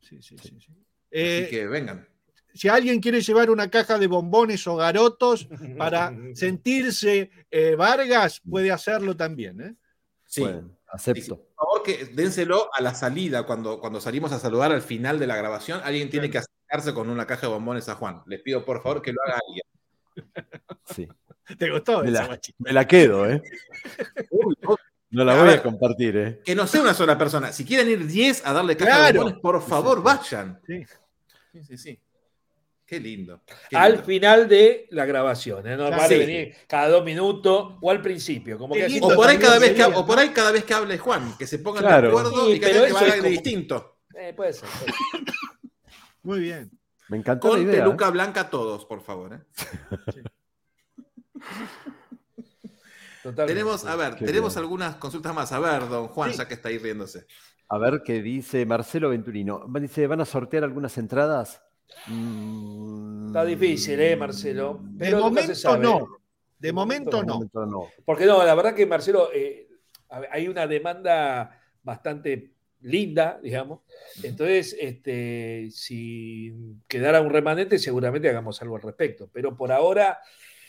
Sí, 0.00 0.20
sí, 0.20 0.36
sí, 0.38 0.48
sí. 0.60 0.66
Así 0.70 0.74
Eh, 1.10 1.48
que 1.50 1.66
vengan. 1.66 2.08
Si 2.54 2.68
alguien 2.68 3.00
quiere 3.00 3.20
llevar 3.22 3.48
una 3.50 3.70
caja 3.70 3.98
de 3.98 4.06
bombones 4.06 4.66
o 4.66 4.76
garotos 4.76 5.48
para 5.78 6.12
sentirse 6.34 7.30
eh, 7.50 7.74
Vargas, 7.76 8.40
puede 8.48 8.70
hacerlo 8.70 9.16
también. 9.16 9.60
¿eh? 9.60 9.74
Sí. 10.26 10.42
Bueno, 10.42 10.78
acepto. 10.88 11.48
Por 11.62 11.68
favor, 11.68 11.82
que 11.84 12.04
dénselo 12.06 12.68
a 12.72 12.80
la 12.82 12.94
salida, 12.94 13.44
cuando, 13.44 13.78
cuando 13.80 14.00
salimos 14.00 14.32
a 14.32 14.38
saludar 14.38 14.72
al 14.72 14.82
final 14.82 15.18
de 15.18 15.26
la 15.26 15.36
grabación, 15.36 15.80
alguien 15.84 16.10
tiene 16.10 16.28
que 16.30 16.38
acercarse 16.38 16.92
con 16.92 17.08
una 17.08 17.26
caja 17.26 17.42
de 17.46 17.52
bombones 17.52 17.88
a 17.88 17.94
Juan. 17.94 18.22
Les 18.26 18.40
pido 18.42 18.64
por 18.64 18.82
favor 18.82 19.00
que 19.02 19.12
lo 19.12 19.20
haga 19.24 19.40
alguien. 19.46 19.64
Sí. 20.86 21.08
¿Te 21.58 21.70
gustó 21.70 22.02
Me 22.02 22.10
esa, 22.10 22.26
la, 22.28 22.40
me 22.58 22.72
la 22.72 22.86
quedo, 22.86 23.28
¿eh? 23.30 23.42
No 25.10 25.24
la 25.24 25.34
A 25.34 25.38
voy 25.38 25.48
ver. 25.48 25.58
a 25.58 25.62
compartir, 25.62 26.16
¿eh? 26.16 26.40
Que 26.44 26.54
no 26.54 26.66
sea 26.66 26.80
una 26.80 26.94
sola 26.94 27.18
persona. 27.18 27.52
Si 27.52 27.64
quieren 27.64 27.88
ir 27.90 28.06
10 28.06 28.46
a 28.46 28.52
darle 28.52 28.76
caja 28.76 28.90
de 28.90 28.96
Claro. 29.12 29.18
bombones, 29.20 29.40
por 29.40 29.62
favor, 29.62 29.98
sí. 29.98 30.04
vayan. 30.04 30.60
Sí. 30.66 30.84
Sí, 31.52 31.64
sí, 31.64 31.76
sí. 31.78 32.00
Qué 32.92 33.00
lindo. 33.00 33.40
qué 33.70 33.76
Al 33.76 33.92
lindo. 33.92 34.04
final 34.06 34.48
de 34.48 34.86
la 34.90 35.06
grabación, 35.06 35.66
¿eh? 35.66 35.76
No 35.78 35.86
Claro. 35.86 35.96
vale 36.02 36.14
Sí. 36.14 36.18
venir 36.26 36.56
cada 36.68 36.88
dos 36.88 37.02
minutos 37.02 37.78
o 37.80 37.90
al 37.90 38.02
principio. 38.02 38.58
Como 38.58 38.74
Qué 38.74 38.86
que 38.86 39.00
O 39.02 39.14
por, 39.14 39.26
ahí 39.28 39.38
cada 39.38 39.58
vez 39.58 39.72
que, 39.72 39.82
o 39.82 40.04
por 40.04 40.18
ahí 40.18 40.28
cada 40.28 40.52
vez 40.52 40.62
que 40.64 40.74
hable 40.74 40.98
Juan, 40.98 41.34
que 41.38 41.46
se 41.46 41.58
pongan 41.60 41.84
Claro. 41.84 42.02
de 42.02 42.08
acuerdo 42.08 42.46
Sí, 42.46 42.52
y 42.52 42.60
que 42.60 42.66
pero 42.66 42.84
haya 42.84 42.98
que 42.98 43.04
algo 43.04 43.16
como- 43.16 43.28
distinto. 43.30 43.96
Eh, 44.14 44.34
puede 44.36 44.52
ser. 44.52 44.68
puede 44.68 44.92
ser. 44.92 45.34
Muy 46.22 46.40
bien. 46.40 46.70
Me 47.08 47.16
encantó 47.16 47.48
la 47.48 47.52
Con 47.54 47.62
idea. 47.62 47.82
peluca 47.82 48.10
blanca 48.10 48.50
todos, 48.50 48.84
por 48.84 49.00
favor. 49.02 49.32
¿eh? 49.34 49.40
Totalmente. 53.22 53.54
Tenemos, 53.54 53.84
a 53.86 53.96
ver, 53.96 54.16
Qué 54.16 54.24
tenemos 54.26 54.52
bien. 54.54 54.64
algunas 54.64 54.96
consultas 54.96 55.34
más. 55.34 55.52
A 55.52 55.60
ver, 55.60 55.88
don 55.88 56.08
Juan, 56.08 56.32
Sí. 56.32 56.38
ya 56.38 56.48
que 56.48 56.54
está 56.54 56.68
ahí 56.68 56.78
riéndose. 56.78 57.26
A 57.68 57.78
ver 57.78 58.02
qué 58.04 58.20
dice 58.20 58.66
Marcelo 58.66 59.08
Venturino. 59.10 59.64
Dice, 59.80 60.06
¿van 60.06 60.20
a 60.20 60.24
sortear 60.24 60.64
algunas 60.64 60.98
entradas? 60.98 61.62
Mm, 62.06 63.26
Está 63.28 63.44
difícil, 63.44 64.00
¿eh, 64.00 64.16
Marcelo? 64.16 64.80
De 64.82 65.06
Pero 65.06 65.20
momento 65.20 65.54
sabe. 65.54 65.82
no. 65.84 66.08
De 66.58 66.72
momento 66.72 67.16
de 67.18 67.26
no. 67.26 67.34
momento 67.34 67.66
no. 67.66 67.88
Porque 68.04 68.26
no, 68.26 68.44
la 68.44 68.54
verdad 68.54 68.74
que 68.74 68.86
Marcelo, 68.86 69.30
eh, 69.34 69.68
hay 70.30 70.48
una 70.48 70.66
demanda 70.66 71.60
bastante 71.82 72.52
linda, 72.82 73.40
digamos. 73.42 73.80
Entonces, 74.22 74.76
este, 74.78 75.68
si 75.70 76.52
quedara 76.86 77.20
un 77.20 77.30
remanente, 77.30 77.78
seguramente 77.78 78.28
hagamos 78.28 78.60
algo 78.62 78.76
al 78.76 78.82
respecto. 78.82 79.28
Pero 79.32 79.56
por 79.56 79.72
ahora, 79.72 80.18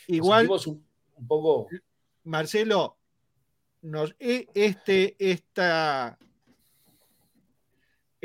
Igual, 0.06 0.48
un, 0.66 0.84
un 1.16 1.26
poco. 1.28 1.68
Marcelo, 2.24 2.96
nos, 3.82 4.14
e- 4.18 4.48
este, 4.54 5.14
esta, 5.18 6.18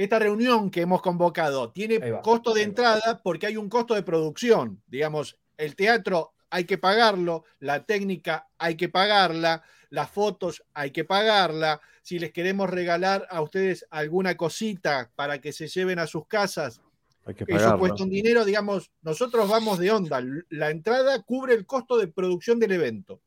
esta 0.03 0.17
reunión 0.17 0.71
que 0.71 0.81
hemos 0.81 1.01
convocado 1.01 1.71
tiene 1.71 1.97
va, 1.99 2.21
costo 2.21 2.53
de 2.53 2.63
entrada 2.63 3.19
porque 3.21 3.47
hay 3.47 3.57
un 3.57 3.67
costo 3.67 3.95
de 3.95 4.03
producción. 4.03 4.81
Digamos, 4.87 5.37
el 5.57 5.75
teatro 5.75 6.33
hay 6.49 6.63
que 6.63 6.77
pagarlo, 6.77 7.43
la 7.59 7.85
técnica 7.85 8.47
hay 8.57 8.75
que 8.75 8.87
pagarla, 8.87 9.61
las 9.89 10.09
fotos 10.09 10.63
hay 10.73 10.91
que 10.91 11.03
pagarla. 11.03 11.81
Si 12.01 12.17
les 12.17 12.31
queremos 12.31 12.69
regalar 12.69 13.27
a 13.29 13.41
ustedes 13.41 13.85
alguna 13.89 14.37
cosita 14.37 15.11
para 15.15 15.41
que 15.41 15.51
se 15.51 15.67
lleven 15.67 15.99
a 15.99 16.07
sus 16.07 16.25
casas, 16.27 16.81
Hay 17.25 17.35
que 17.35 17.43
eso 17.47 17.77
cuesta 17.77 18.01
un 18.01 18.09
dinero, 18.09 18.45
digamos, 18.45 18.91
nosotros 19.01 19.49
vamos 19.49 19.79
de 19.79 19.91
onda. 19.91 20.23
La 20.47 20.69
entrada 20.69 21.21
cubre 21.23 21.53
el 21.53 21.65
costo 21.65 21.97
de 21.97 22.07
producción 22.07 22.57
del 22.57 22.71
evento. 22.71 23.21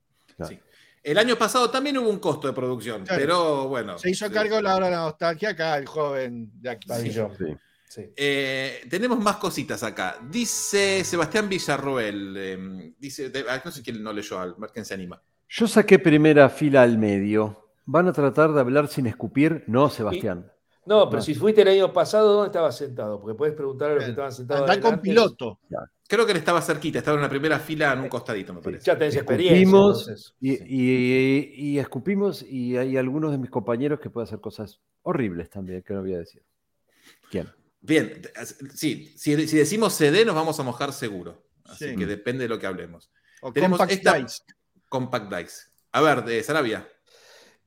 Sí. 0.49 0.59
El 1.03 1.18
año 1.18 1.36
pasado 1.36 1.68
también 1.70 1.98
hubo 1.98 2.09
un 2.09 2.18
costo 2.20 2.46
de 2.46 2.53
producción, 2.53 3.05
Claro. 3.05 3.20
pero 3.20 3.68
bueno. 3.68 3.98
Se 3.98 4.11
hizo 4.11 4.26
sí. 4.28 4.32
cargo 4.32 4.61
la 4.61 4.76
hora 4.76 4.86
de 4.86 4.92
la 4.92 4.98
nostalgia 5.03 5.50
acá, 5.50 5.76
el 5.78 5.86
joven 5.86 6.50
de 6.61 6.70
aquí. 6.70 6.86
Pabellón. 6.88 7.32
Sí. 7.36 7.57
Sí. 7.88 8.03
Eh, 8.16 8.86
tenemos 8.88 9.18
más 9.18 9.36
cositas 9.36 9.82
acá. 9.82 10.16
Dice 10.30 11.05
Sebastián 11.05 11.48
Villarroel. 11.48 12.34
eh, 12.38 12.94
dice, 12.98 13.28
de- 13.30 13.44
ah, 13.48 13.61
no 13.62 13.70
sé 13.70 13.82
quién 13.82 14.03
no 14.03 14.12
leyó, 14.12 14.38
al 14.40 14.55
ver 14.57 14.70
quién 14.72 14.84
se 14.84 14.94
anima. 14.94 15.20
Yo 15.48 15.66
saqué 15.68 15.98
primera 15.98 16.48
fila 16.48 16.82
al 16.82 16.96
medio. 16.96 17.68
¿Van 17.84 18.09
a 18.09 18.12
tratar 18.12 18.53
de 18.53 18.61
hablar 18.61 18.88
sin 18.88 19.07
escupir? 19.07 19.64
No, 19.66 19.90
Sebastián. 19.90 20.50
No, 20.86 21.07
pero 21.11 21.18
No. 21.18 21.22
si 21.22 21.34
fuiste 21.34 21.62
el 21.62 21.68
año 21.68 21.92
pasado, 21.92 22.32
¿dónde 22.32 22.46
estabas 22.46 22.76
sentado? 22.78 23.20
Porque 23.20 23.36
puedes 23.36 23.55
preguntar 23.55 23.90
a 23.90 23.94
los 23.96 24.05
que 24.05 24.11
estaban 24.11 24.32
sentados. 24.32 24.68
Andá 24.70 24.80
con 24.80 25.00
piloto. 25.00 25.59
Creo 26.12 26.26
que 26.26 26.32
él 26.32 26.38
estaba 26.38 26.60
cerquita, 26.60 26.98
estaba 26.98 27.16
en 27.16 27.22
la 27.22 27.30
primera 27.30 27.58
fila 27.58 27.90
en 27.94 28.00
un 28.00 28.08
costadito, 28.10 28.52
me 28.52 28.60
parece. 28.60 28.84
Ya 28.84 28.98
tenés 28.98 29.16
experiencia. 29.16 29.56
Escupimos 29.62 30.00
entonces. 30.08 30.34
y, 30.40 30.56
Sí. 30.56 30.64
y- 30.68 31.54
y 31.56 31.78
escupimos 31.78 32.42
y 32.42 32.76
hay 32.76 32.98
algunos 32.98 33.32
de 33.32 33.38
mis 33.38 33.48
compañeros 33.48 33.98
que 33.98 34.10
pueden 34.10 34.26
hacer 34.28 34.38
cosas 34.38 34.78
horribles 35.04 35.48
también, 35.48 35.80
que 35.82 35.94
no 35.94 36.02
voy 36.02 36.12
a 36.12 36.18
decir. 36.18 36.42
¿Quién? 37.30 37.48
Bien, 37.80 38.20
sí, 38.74 39.10
si, 39.16 39.48
si 39.48 39.56
decimos 39.56 39.94
CD 39.94 40.26
nos 40.26 40.34
vamos 40.34 40.60
a 40.60 40.62
mojar 40.62 40.92
seguro. 40.92 41.42
Así 41.64 41.88
Sí. 41.88 41.96
que 41.96 42.04
depende 42.04 42.42
de 42.44 42.48
lo 42.50 42.58
que 42.58 42.66
hablemos. 42.66 43.10
O 43.40 43.50
Tenemos 43.50 43.78
Compact 43.78 43.98
esta- 43.98 44.18
Dice. 44.18 44.42
Compact 44.90 45.32
Dice. 45.34 45.62
A 45.92 46.02
ver, 46.02 46.24
de 46.26 46.42
Sarabia. 46.42 46.86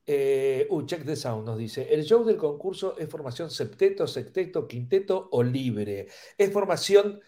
Eh, 0.07 0.67
uh, 0.69 0.85
check 0.85 1.03
the 1.03 1.15
sound 1.15 1.47
nos 1.47 1.57
dice. 1.57 1.91
El 1.91 2.03
show 2.03 2.23
del 2.23 2.37
concurso 2.37 2.95
es 2.99 3.09
formación 3.09 3.49
septeto, 3.49 4.05
sexteto, 4.05 4.67
quinteto 4.67 5.29
o 5.31 5.41
libre. 5.41 6.07
Es 6.37 6.53
formación 6.53 7.19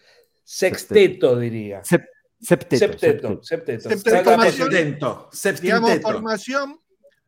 sexteto, 0.48 1.38
diría. 1.38 1.82
Sep- 1.82 2.08
septeto. 2.40 2.78
Septeto, 2.78 3.42
septeto. 3.42 3.88
septeto. 3.92 5.28
Septeto. 5.32 5.62
Digamos, 5.62 6.00
formación 6.00 6.80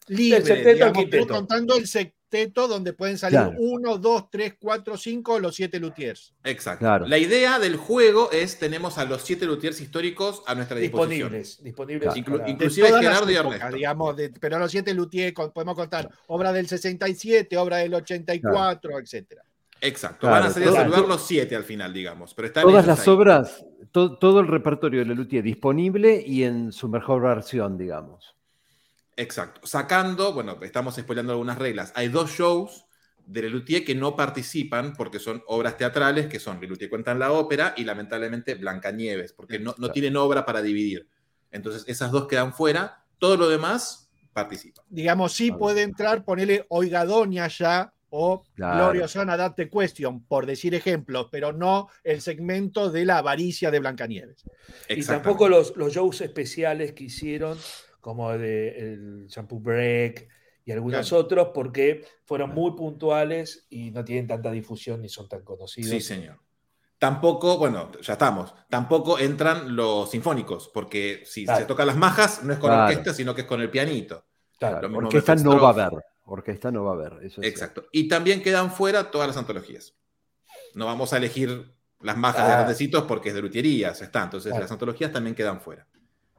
libre. 0.09 0.41
Septeto 0.43 0.93
digamos, 0.93 1.27
contando 1.27 1.77
el 1.77 1.87
secteto 1.87 2.69
donde 2.69 2.93
pueden 2.93 3.19
salir 3.19 3.41
Claro. 3.41 3.57
uno, 3.59 3.99
dos, 3.99 4.31
tres, 4.31 4.55
cuatro, 4.59 4.97
cinco, 4.97 5.39
los 5.41 5.57
siete 5.57 5.81
luthiers. 5.81 6.33
Exacto. 6.45 6.79
Claro. 6.85 7.07
La 7.09 7.19
idea 7.19 7.59
del 7.59 7.77
juego 7.77 8.31
es 8.31 8.59
tenemos 8.59 8.99
a 8.99 9.05
los 9.05 9.23
siete 9.23 9.45
luthiers 9.47 9.81
históricos 9.81 10.43
a 10.47 10.55
nuestra 10.55 10.79
disposición. 10.79 11.33
disponibles. 11.33 11.63
Disponibles. 11.63 12.15
Inclu- 12.15 12.39
para- 12.39 12.51
Inclusive 12.51 12.89
Gerardo 13.01 13.31
y 13.31 13.35
épocas, 13.35 13.57
Ernesto. 13.57 13.77
digamos, 13.77 14.17
de- 14.17 14.31
pero 14.31 14.59
los 14.61 14.71
siete 14.71 14.95
luthiers 14.95 15.35
podemos 15.53 15.75
contar 15.75 16.09
obra 16.29 16.53
del 16.53 16.69
67, 16.69 17.57
obra 17.57 17.79
del 17.79 17.93
84, 17.95 18.99
etcétera. 19.01 19.43
Exacto. 19.81 20.21
Claro, 20.21 20.35
Van 20.43 20.51
a 20.51 20.53
salir 20.53 20.69
a 20.69 20.73
saludar 20.73 21.09
los 21.09 21.27
siete 21.27 21.57
al 21.57 21.65
final, 21.65 21.93
digamos. 21.93 22.35
Pero 22.35 22.49
están 22.49 22.63
Todas 22.65 22.87
las 22.87 23.01
ahí. 23.01 23.15
obras, 23.15 23.65
to- 23.93 24.19
todo 24.19 24.41
el 24.41 24.47
repertorio 24.49 25.01
de 25.01 25.07
Lelutier 25.07 25.43
disponible 25.43 26.23
y 26.27 26.45
en 26.45 26.71
su 26.73 26.89
mejor 26.89 27.23
versión, 27.23 27.79
digamos. 27.79 28.35
Exacto. 29.17 29.67
Sacando, 29.67 30.33
bueno, 30.33 30.59
estamos 30.63 30.95
spoileando 30.97 31.33
algunas 31.33 31.59
reglas. 31.59 31.93
Hay 31.95 32.09
dos 32.09 32.31
shows 32.31 32.87
de 33.27 33.43
Lelutier 33.43 33.85
que 33.85 33.95
no 33.95 34.17
participan 34.17 34.93
porque 34.95 35.19
son 35.19 35.43
obras 35.47 35.77
teatrales, 35.77 36.27
que 36.27 36.41
son 36.41 36.61
Lelutier 36.61 36.91
cuentan 36.91 37.19
la 37.19 37.33
ópera 37.33 37.75
y 37.77 37.85
lamentablemente 37.85 38.55
Blancanieves, 38.55 39.33
porque 39.33 39.59
no, 39.59 39.75
no 39.79 39.91
tienen 39.91 40.17
obra 40.17 40.45
para 40.45 40.63
dividir. 40.63 41.07
Entonces, 41.51 41.85
esas 41.87 42.11
dos 42.11 42.27
quedan 42.27 42.53
fuera. 42.53 43.05
Todo 43.19 43.37
lo 43.37 43.49
demás 43.49 44.11
participa. 44.33 44.83
Digamos, 44.89 45.33
sí 45.33 45.53
puede 45.53 45.83
entrar, 45.83 46.25
ponerle 46.25 46.65
Oiga 46.69 47.05
Doña 47.05 47.47
ya 47.49 47.93
o 48.11 48.45
Claro. 48.55 48.77
Gloriosana 48.91 49.37
Date 49.37 49.71
Question, 49.71 50.25
por 50.25 50.45
decir 50.47 50.75
ejemplos, 50.75 51.29
pero 51.31 51.53
no 51.53 51.89
el 52.05 52.21
segmento 52.21 52.91
de 52.91 53.05
la 53.05 53.19
avaricia 53.19 53.71
de 53.71 53.79
Blancanieves. 53.81 54.45
Y 54.89 55.03
tampoco 55.05 55.49
los, 55.49 55.77
los 55.77 55.93
shows 55.93 56.21
especiales 56.21 56.93
que 56.93 57.05
hicieron, 57.05 57.57
como 58.01 58.37
de 58.37 58.93
el 58.93 59.27
Shampoo 59.29 59.61
Break 59.61 60.29
y 60.65 60.73
algunos 60.73 61.09
Claro. 61.09 61.25
otros, 61.25 61.49
porque 61.55 62.05
fueron 62.25 62.51
muy 62.55 62.73
puntuales 62.73 63.67
y 63.71 63.91
no 63.91 64.05
tienen 64.05 64.27
tanta 64.27 64.51
difusión 64.51 65.01
ni 65.03 65.09
son 65.09 65.29
tan 65.29 65.43
conocidos. 65.43 65.91
Sí, 65.91 66.01
señor. 66.01 66.39
Tampoco, 66.99 67.57
bueno, 67.57 67.91
ya 68.03 68.13
estamos. 68.13 68.55
Tampoco 68.69 69.19
entran 69.19 69.75
los 69.75 70.11
sinfónicos, 70.11 70.69
porque 70.69 71.23
si 71.25 71.45
Claro. 71.45 71.61
se 71.61 71.67
tocan 71.67 71.87
las 71.87 71.97
majas, 71.97 72.43
no 72.45 72.53
es 72.53 72.59
con 72.59 72.69
Claro. 72.69 72.85
orquesta, 72.91 73.15
sino 73.15 73.35
que 73.35 73.41
es 73.43 73.47
con 73.47 73.61
el 73.63 73.71
pianito. 73.71 74.27
Claro. 74.59 74.95
Orquesta 74.99 75.35
no 75.37 75.59
va 75.59 75.69
a 75.69 75.87
haber. 75.87 76.05
Orquesta 76.33 76.71
no 76.71 76.85
va 76.85 76.93
a 76.93 76.95
haber. 76.95 77.25
Eso 77.25 77.41
es 77.43 77.49
Exacto. 77.49 77.85
Y 77.93 78.09
también 78.09 78.43
quedan 78.43 78.71
fuera 78.71 79.11
todas 79.11 79.27
las 79.29 79.37
antologías. 79.37 79.95
No 80.75 80.87
vamos 80.87 81.13
a 81.13 81.17
elegir 81.19 81.73
las 82.01 82.17
majas 82.17 82.47
de 82.47 82.53
Ah. 82.53 82.57
grandecitos 82.59 83.05
porque 83.05 83.31
es 83.31 83.35
de 83.35 83.43
lutería, 83.43 83.93
ya 83.93 84.05
está. 84.05 84.23
Entonces 84.23 84.53
las 84.59 84.71
antologías 84.71 85.13
también 85.13 85.35
quedan 85.35 85.61
fuera. 85.61 85.87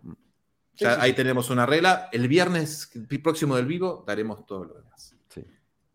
Sí, 0.03 0.85
Ya 0.85 0.95
sí, 0.95 1.01
ahí 1.01 1.09
sí. 1.11 1.15
tenemos 1.17 1.49
una 1.49 1.65
regla. 1.65 2.09
El 2.11 2.27
viernes 2.27 2.89
próximo 3.21 3.55
del 3.55 3.65
vivo 3.65 4.03
daremos 4.07 4.45
todo 4.45 4.63
lo 4.65 4.73
demás. 4.75 5.15
Sí. 5.29 5.45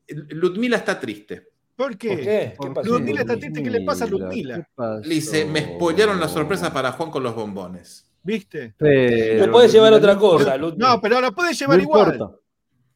Ludmila 0.09 0.77
está 0.77 1.01
triste. 1.01 1.49
¿Por 1.75 1.97
qué? 1.99 2.55
¿Por 2.57 2.75
qué? 2.75 2.81
¿Qué. 2.83 2.89
Ludmila 2.89 3.21
está 3.23 3.37
triste, 3.39 3.63
¿qué 3.63 3.71
le 3.71 3.81
pasa 3.83 4.05
a 4.05 4.09
Ludmila? 4.09 4.67
Le 5.03 5.15
dice, 5.15 5.45
me 5.47 5.75
spoilearon 5.75 6.21
la 6.21 6.29
sorpresa 6.29 6.73
para 6.73 6.93
Juan 6.93 7.11
con 7.11 7.23
los 7.23 7.35
bombones. 7.35 8.11
¿Viste? 8.23 8.75
Pero 8.77 9.47
Le 9.47 9.53
puedes 9.53 9.73
llevar 9.73 9.93
otra 9.93 10.15
no 10.15 10.21
cosa. 10.21 10.57
Ludmila. 10.57 10.89
No, 10.95 11.01
pero 11.01 11.21
la 11.21 11.31
puede 11.33 11.55
llevar 11.55 11.77
No 11.79 11.83
igual. 11.83 12.13
importa. 12.15 12.37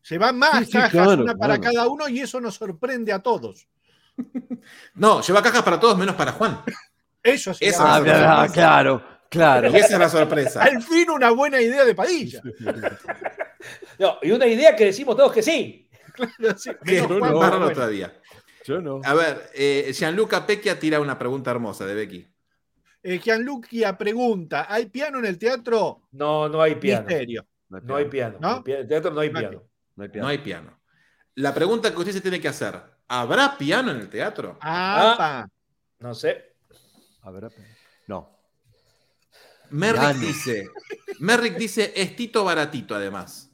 Se 0.02 0.18
van 0.18 0.38
más 0.38 0.58
Sí, 0.60 0.64
sí, 0.66 0.72
cajas, 0.72 0.90
claro, 0.90 1.22
una 1.22 1.34
para 1.36 1.58
claro. 1.58 1.74
cada 1.76 1.88
uno, 1.88 2.08
y 2.08 2.20
eso 2.20 2.40
nos 2.40 2.54
sorprende 2.54 3.12
a 3.12 3.18
todos. 3.20 3.68
No, 4.94 5.20
lleva 5.22 5.42
cajas 5.42 5.62
para 5.62 5.80
todos 5.80 5.96
menos 5.96 6.14
para 6.14 6.32
Juan. 6.32 6.60
Eso 7.22 7.54
sí. 7.54 7.64
Esa 7.64 7.94
Ah, 7.94 7.98
es 7.98 8.04
la 8.04 8.12
claro, 8.12 8.36
sorpresa. 8.42 8.52
claro, 8.52 9.02
claro. 9.30 9.70
Y 9.70 9.76
esa 9.76 9.94
es 9.94 9.98
la 9.98 10.08
sorpresa. 10.08 10.62
Al 10.62 10.82
fin 10.82 11.08
una 11.10 11.30
buena 11.30 11.60
idea 11.60 11.84
de 11.84 11.94
Padilla. 11.94 12.42
No, 13.98 14.16
y 14.22 14.30
una 14.30 14.46
idea 14.46 14.74
que 14.74 14.86
decimos 14.86 15.14
todos 15.16 15.32
que 15.32 15.42
sí. 15.42 15.86
Sí, 16.56 16.70
Que 16.84 17.00
Juan, 17.00 17.20
raro 17.20 17.58
bueno. 17.58 17.70
todavía. 17.72 18.12
Yo 18.64 18.80
no. 18.80 19.00
A 19.04 19.12
ver, 19.14 19.50
eh, 19.54 19.90
Gianluca 19.92 20.46
Pecchia 20.46 20.78
tira 20.78 20.98
una 21.00 21.18
pregunta 21.18 21.50
hermosa 21.50 21.84
de 21.84 21.94
Becky. 21.94 22.26
Eh, 23.02 23.18
Gianluca 23.18 23.96
pregunta: 23.98 24.66
¿hay 24.68 24.86
piano 24.86 25.18
en 25.18 25.26
el 25.26 25.38
teatro? 25.38 26.02
No, 26.12 26.48
no 26.48 26.62
hay 26.62 26.76
piano. 26.76 27.06
Misterio. 27.06 27.46
No 27.68 27.96
hay 27.96 28.06
piano. 28.06 28.38
¿No? 28.40 28.62
En 28.66 28.76
el 28.76 28.88
teatro 28.88 29.10
no 29.10 29.20
hay 29.20 29.30
No 30.00 30.04
hay 30.04 30.08
piano. 30.10 30.24
No 30.26 30.30
hay 30.30 30.38
piano. 30.38 30.66
piano. 30.68 30.80
La 31.36 31.54
pregunta 31.54 31.90
que 31.92 31.96
usted 31.98 32.12
se 32.12 32.20
tiene 32.20 32.40
que 32.40 32.48
hacer, 32.48 32.80
¿habrá 33.08 33.56
piano 33.58 33.90
en 33.90 33.98
el 33.98 34.08
teatro? 34.08 34.58
Ah, 34.60 35.16
Ah. 35.18 35.48
No 36.00 36.14
sé. 36.14 36.54
Habrá- 37.22 37.50
No. 38.06 38.30
Merrick 39.70 40.00
Piano. 40.00 40.18
dice, 40.20 40.66
Merrick 41.20 41.56
dice, 41.56 41.92
es 41.94 42.16
Tito 42.16 42.42
baratito 42.44 42.94
además. 42.94 43.46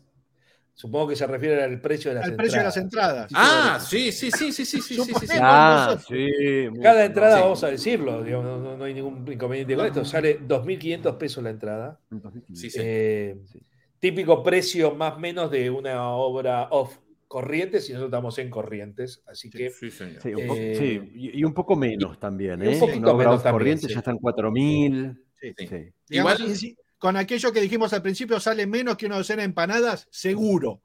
Supongo 0.74 1.08
que 1.08 1.16
se 1.16 1.26
refiere 1.26 1.62
al 1.64 1.80
precio 1.80 2.10
de 2.10 2.16
las 2.16 2.24
al 2.24 2.30
entradas. 2.30 2.36
precio 2.44 2.58
de 2.58 2.64
las 2.64 2.76
entradas. 2.76 3.30
Ah, 3.34 3.78
sí, 3.80 4.12
sí, 4.12 4.30
sí, 4.30 4.52
sí, 4.52 4.64
sí, 4.64 4.80
sí, 4.80 4.94
sí, 5.04 5.12
sí. 5.14 5.26
Ah, 5.40 5.98
sí. 6.06 6.68
Cada 6.82 7.04
entrada, 7.04 7.36
Sí. 7.36 7.42
vamos 7.42 7.64
a 7.64 7.68
decirlo, 7.68 8.22
digamos, 8.22 8.44
no, 8.46 8.58
no- 8.58 8.76
no 8.76 8.84
hay 8.84 8.94
ningún 8.94 9.30
inconveniente 9.30 9.74
con 9.74 9.86
esto. 9.86 10.04
Sale 10.04 10.38
2.500 10.40 11.16
pesos 11.16 11.42
la 11.42 11.50
entrada. 11.50 11.98
Sí, 12.54 12.70
sí. 12.70 12.78
Eh, 12.80 13.36
Sí. 13.50 13.60
Típico 14.00 14.42
precio 14.42 14.94
más 14.94 15.14
o 15.14 15.18
menos 15.18 15.50
de 15.50 15.70
una 15.70 16.10
obra 16.10 16.68
off 16.70 16.96
corrientes 17.28 17.88
y 17.88 17.92
nosotros 17.92 18.08
estamos 18.10 18.38
en 18.38 18.50
corrientes. 18.50 19.22
Así 19.26 19.50
que 19.50 19.70
Sí, 19.70 19.90
señor. 19.90 20.22
Sí, 20.22 20.28
un 20.34 20.46
poco- 20.46 20.60
Eh, 20.60 20.76
sí, 20.78 21.12
y, 21.14 21.40
y 21.40 21.44
un 21.44 21.54
poco 21.54 21.76
menos 21.76 22.18
también, 22.20 22.62
y 22.62 22.68
un 22.68 22.74
¿eh? 22.74 22.78
poquito 22.78 22.98
Una 23.00 23.10
obra 23.12 23.18
menos 23.24 23.34
off 23.36 23.42
también, 23.42 23.58
corriente 23.58 23.86
sí. 23.88 23.92
ya 23.94 23.98
están 24.00 24.18
4.000. 24.18 25.16
Sí. 25.40 25.54
Sí. 25.58 25.66
Digamos, 26.08 26.40
Igual- 26.40 26.56
si- 26.56 26.76
con 26.98 27.16
aquello 27.16 27.52
que 27.52 27.60
dijimos 27.60 27.92
al 27.92 28.02
principio, 28.02 28.40
sale 28.40 28.66
menos 28.66 28.96
que 28.96 29.06
una 29.06 29.16
docena 29.16 29.42
de 29.42 29.46
empanadas, 29.46 30.06
seguro. 30.10 30.80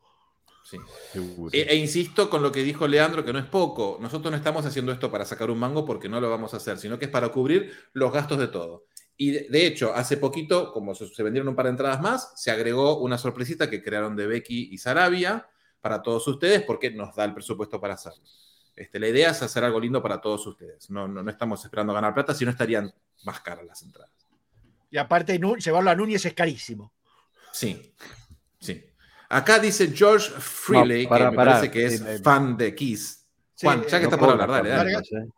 Sí. 0.64 0.78
seguro. 1.12 1.50
E, 1.54 1.62
e 1.64 1.76
insisto 1.76 2.30
con 2.30 2.42
lo 2.42 2.52
que 2.52 2.64
dijo 2.64 2.88
Leandro, 2.88 3.26
que 3.26 3.34
no 3.34 3.40
es 3.40 3.46
poco. 3.46 3.98
Nosotros 4.00 4.32
no 4.32 4.38
estamos 4.38 4.66
haciendo 4.66 4.92
esto 4.92 5.12
para 5.12 5.26
sacar 5.26 5.50
un 5.52 5.58
mango 5.60 5.86
porque 5.86 6.08
no 6.08 6.22
lo 6.22 6.30
vamos 6.30 6.54
a 6.54 6.58
hacer, 6.58 6.78
sino 6.78 6.98
que 7.00 7.06
es 7.06 7.12
para 7.12 7.30
cubrir 7.30 7.72
los 7.94 8.12
gastos 8.14 8.38
de 8.40 8.48
todo. 8.48 8.86
Y 9.24 9.30
de, 9.30 9.68
hecho, 9.68 9.94
hace 9.94 10.18
poquito, 10.18 10.74
como 10.74 10.96
se, 10.96 11.22
vendieron 11.22 11.50
un 11.50 11.56
par 11.56 11.66
de 11.66 11.70
entradas 11.74 12.02
más, 12.02 12.34
se 12.36 12.50
agregó 12.50 12.98
una 12.98 13.20
sorpresita 13.20 13.70
que 13.70 13.84
crearon 13.84 14.16
de 14.16 14.26
Becky 14.26 14.70
y 14.72 14.80
Sarabia 14.80 15.48
para 15.80 16.02
todos 16.02 16.28
ustedes 16.28 16.64
porque 16.64 16.90
nos 16.90 17.16
da 17.16 17.26
el 17.26 17.36
presupuesto 17.36 17.80
para 17.80 17.94
hacerlo. 17.94 18.24
Este, 18.76 19.00
la 19.00 19.10
idea 19.10 19.30
es 19.30 19.44
hacer 19.44 19.64
algo 19.64 19.80
lindo 19.80 20.02
para 20.02 20.20
todos 20.20 20.48
ustedes. 20.48 20.90
No, 20.90 21.08
no, 21.08 21.22
no 21.22 21.30
estamos 21.30 21.64
esperando 21.64 21.94
ganar 21.94 22.16
plata, 22.16 22.34
si 22.34 22.46
no 22.46 22.50
estarían 22.50 22.92
más 23.24 23.42
caras 23.42 23.64
las 23.64 23.84
entradas. 23.84 24.10
Y 24.90 24.98
aparte, 24.98 25.40
llevarlo 25.40 25.92
a 25.92 25.96
Núñez 25.96 26.26
es 26.26 26.34
carísimo. 26.34 26.92
Sí, 27.52 27.94
sí. 28.60 28.84
Acá 29.30 29.60
dice 29.60 29.92
George 29.96 30.32
No, 30.32 30.40
para- 30.80 30.88
que 30.88 30.98
me 30.98 31.08
para, 31.08 31.32
parece 31.36 31.70
que 31.70 31.86
es 31.86 32.02
eh, 32.02 32.16
eh, 32.16 32.20
fan 32.24 32.58
de 32.58 32.74
Kiss. 32.74 33.24
Sí, 33.54 33.68
Juan, 33.68 33.84
ya 33.84 34.00
que 34.00 34.06
eh, 34.06 34.08
está 34.08 34.18
por 34.18 34.32
hablar, 34.32 34.50
dale, 34.50 34.70
dale. 34.70 35.32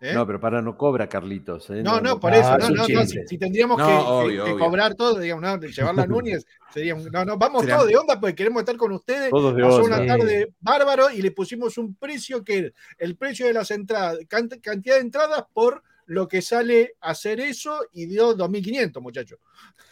¿Eh? 0.00 0.12
No, 0.14 0.26
pero 0.26 0.40
para 0.40 0.62
no 0.62 0.76
cobra 0.76 1.08
Carlitos. 1.08 1.70
¿eh? 1.70 1.82
No, 1.82 2.00
no, 2.00 2.18
por 2.20 2.32
eso, 2.34 2.48
Ah, 2.48 2.58
no, 2.58 2.68
no, 2.70 2.84
si, 3.06 3.16
si 3.26 3.38
tendríamos 3.38 3.78
No, 3.78 3.86
que, 3.86 3.92
obvio, 3.92 4.44
que- 4.44 4.50
que 4.50 4.54
obvio. 4.54 4.64
cobrar 4.64 4.94
todo, 4.94 5.18
digamos, 5.18 5.42
no, 5.42 5.58
de 5.58 5.68
llevar 5.72 5.94
la 5.94 6.06
Núñez, 6.06 6.46
sería 6.72 6.94
un- 6.94 7.04
no, 7.10 7.24
no, 7.24 7.36
vamos 7.38 7.66
todos 7.66 7.86
de 7.86 7.96
onda 7.96 8.18
porque 8.20 8.34
queremos 8.34 8.60
estar 8.60 8.76
con 8.76 8.92
ustedes. 8.92 9.30
Todos 9.30 9.54
de 9.56 9.62
Pasó 9.62 9.82
onda. 9.82 9.96
una 9.98 10.06
tarde 10.06 10.52
bárbaro 10.60 11.10
y 11.10 11.22
le 11.22 11.30
pusimos 11.32 11.78
un 11.78 11.94
precio 11.96 12.44
que 12.44 12.72
el 12.98 13.16
precio 13.16 13.46
de 13.46 13.52
las 13.54 13.70
entradas, 13.70 14.18
cant- 14.28 14.60
cantidad 14.60 14.94
de 14.96 15.00
entradas 15.02 15.44
por 15.52 15.82
lo 16.06 16.26
que 16.26 16.40
sale 16.40 16.94
hacer 17.02 17.38
eso 17.38 17.80
y 17.92 18.06
dio 18.06 18.34
2.500, 18.34 18.98
muchachos. 19.02 19.38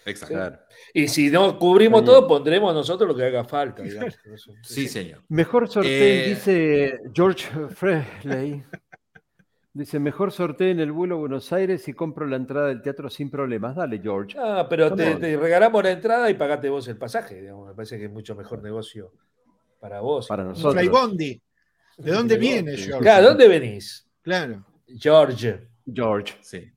Exacto. 0.06 0.60
Y 0.94 1.08
si 1.08 1.28
no 1.30 1.58
cubrimos 1.58 2.04
todo, 2.04 2.26
pondremos 2.26 2.72
nosotros 2.72 3.08
lo 3.08 3.14
que 3.14 3.24
haga 3.24 3.44
falta. 3.44 3.82
digamos. 3.82 4.18
Sí, 4.62 4.88
señor. 4.88 5.22
Mejor 5.28 5.68
sorteo, 5.68 5.90
Eh, 5.92 6.24
dice 6.30 7.00
George 7.12 7.46
Frehley. 7.74 8.64
Dice, 9.76 9.98
mejor 9.98 10.32
sorteo 10.32 10.68
en 10.68 10.80
el 10.80 10.90
vuelo 10.90 11.16
a 11.16 11.18
Buenos 11.18 11.52
Aires 11.52 11.86
y 11.86 11.92
compro 11.92 12.26
la 12.26 12.36
entrada 12.36 12.68
del 12.68 12.80
teatro 12.80 13.10
sin 13.10 13.28
problemas. 13.28 13.76
Dale, 13.76 14.00
George. 14.02 14.34
Ah, 14.40 14.66
pero 14.70 14.94
te, 14.94 15.36
regalamos 15.36 15.84
la 15.84 15.90
entrada 15.90 16.30
y 16.30 16.34
pagate 16.34 16.70
vos 16.70 16.88
el 16.88 16.96
pasaje. 16.96 17.42
digamos. 17.42 17.68
Me 17.68 17.74
parece 17.74 17.98
que 17.98 18.06
es 18.06 18.10
mucho 18.10 18.34
mejor 18.34 18.62
negocio 18.62 19.12
para 19.78 20.00
vos. 20.00 20.28
Para 20.28 20.44
nosotros. 20.44 20.72
Flybondi. 20.72 21.42
¿De 21.98 22.10
dónde 22.10 22.38
Flybondi. 22.38 22.62
viene, 22.62 22.76
George? 22.78 23.02
Claro, 23.02 23.26
¿dónde 23.26 23.48
venís? 23.48 24.08
Claro. 24.22 24.64
George. 24.86 25.68
George. 25.84 26.38
Sí. 26.40 26.72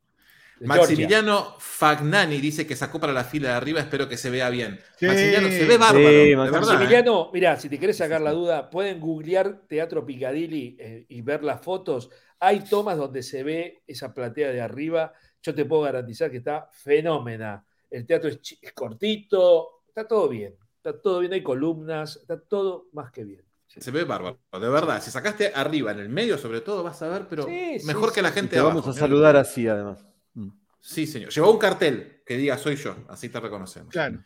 Maximiliano 0.62 1.56
Fagnani 1.60 2.40
dice 2.40 2.66
que 2.68 2.76
sacó 2.76 3.00
para 3.00 3.14
la 3.14 3.24
fila 3.24 3.50
de 3.50 3.56
arriba, 3.56 3.80
espero 3.80 4.08
que 4.10 4.18
se 4.18 4.30
vea 4.30 4.50
bien. 4.50 4.80
Sí. 4.98 5.06
Maximiliano, 5.06 5.48
se 5.50 5.66
ve 5.66 5.78
bárbaro, 5.78 6.10
Sí, 6.10 6.36
Maximiliano. 6.36 7.26
¿eh? 7.26 7.30
Mira, 7.34 7.58
si 7.60 7.70
te 7.70 7.80
querés 7.80 7.98
sacar 7.98 8.22
la 8.22 8.32
duda, 8.32 8.70
pueden 8.70 9.00
googlear 9.00 9.62
Teatro 9.68 10.06
Picadilly 10.06 10.78
eh, 10.80 11.06
y 11.08 11.22
ver 11.22 11.44
las 11.44 11.62
fotos. 11.62 12.10
Hay 12.40 12.62
tomas 12.62 12.98
donde 12.98 13.24
se 13.24 13.44
ve 13.44 13.84
esa 13.88 14.14
platea 14.14 14.52
de 14.52 14.62
arriba. 14.62 15.14
Yo 15.42 15.54
te 15.56 15.66
puedo 15.66 15.84
garantizar 15.84 16.30
que 16.32 16.38
está 16.38 16.70
fenómena. 16.72 17.66
El 17.90 18.06
teatro 18.06 18.30
es, 18.30 18.40
cortito, 18.74 19.84
está 19.88 20.08
todo 20.08 20.30
bien. 20.30 20.56
Está 20.78 21.00
todo 21.02 21.20
bien, 21.20 21.34
hay 21.34 21.44
columnas, 21.44 22.18
está 22.18 22.40
todo 22.40 22.88
más 22.94 23.12
que 23.12 23.24
bien. 23.26 23.44
Se 23.68 23.92
ve 23.92 24.04
bárbaro, 24.04 24.40
de 24.52 24.70
verdad. 24.70 25.02
Si 25.02 25.12
sacaste 25.12 25.52
arriba, 25.54 25.92
en 25.92 26.00
el 26.00 26.10
medio 26.10 26.38
sobre 26.38 26.62
todo, 26.62 26.84
vas 26.84 27.02
a 27.02 27.08
ver, 27.10 27.28
pero 27.30 27.44
Sí, 27.44 27.78
mejor 27.86 28.10
sí. 28.10 28.16
que 28.16 28.22
la 28.22 28.30
Y 28.30 28.34
gente 28.34 28.50
te 28.52 28.56
de 28.56 28.62
vamos 28.64 28.84
abajo. 28.84 28.98
a 28.98 29.00
saludar 29.00 29.36
así, 29.36 29.68
además. 29.68 30.06
Mm. 30.34 30.50
Sí, 30.82 31.06
señor. 31.08 31.30
Llevó 31.32 31.52
un 31.52 31.58
cartel 31.60 32.22
que 32.26 32.38
diga 32.38 32.58
soy 32.58 32.76
yo, 32.76 32.96
así 33.10 33.30
te 33.30 33.40
reconocemos. 33.40 33.92
Claro. 33.92 34.24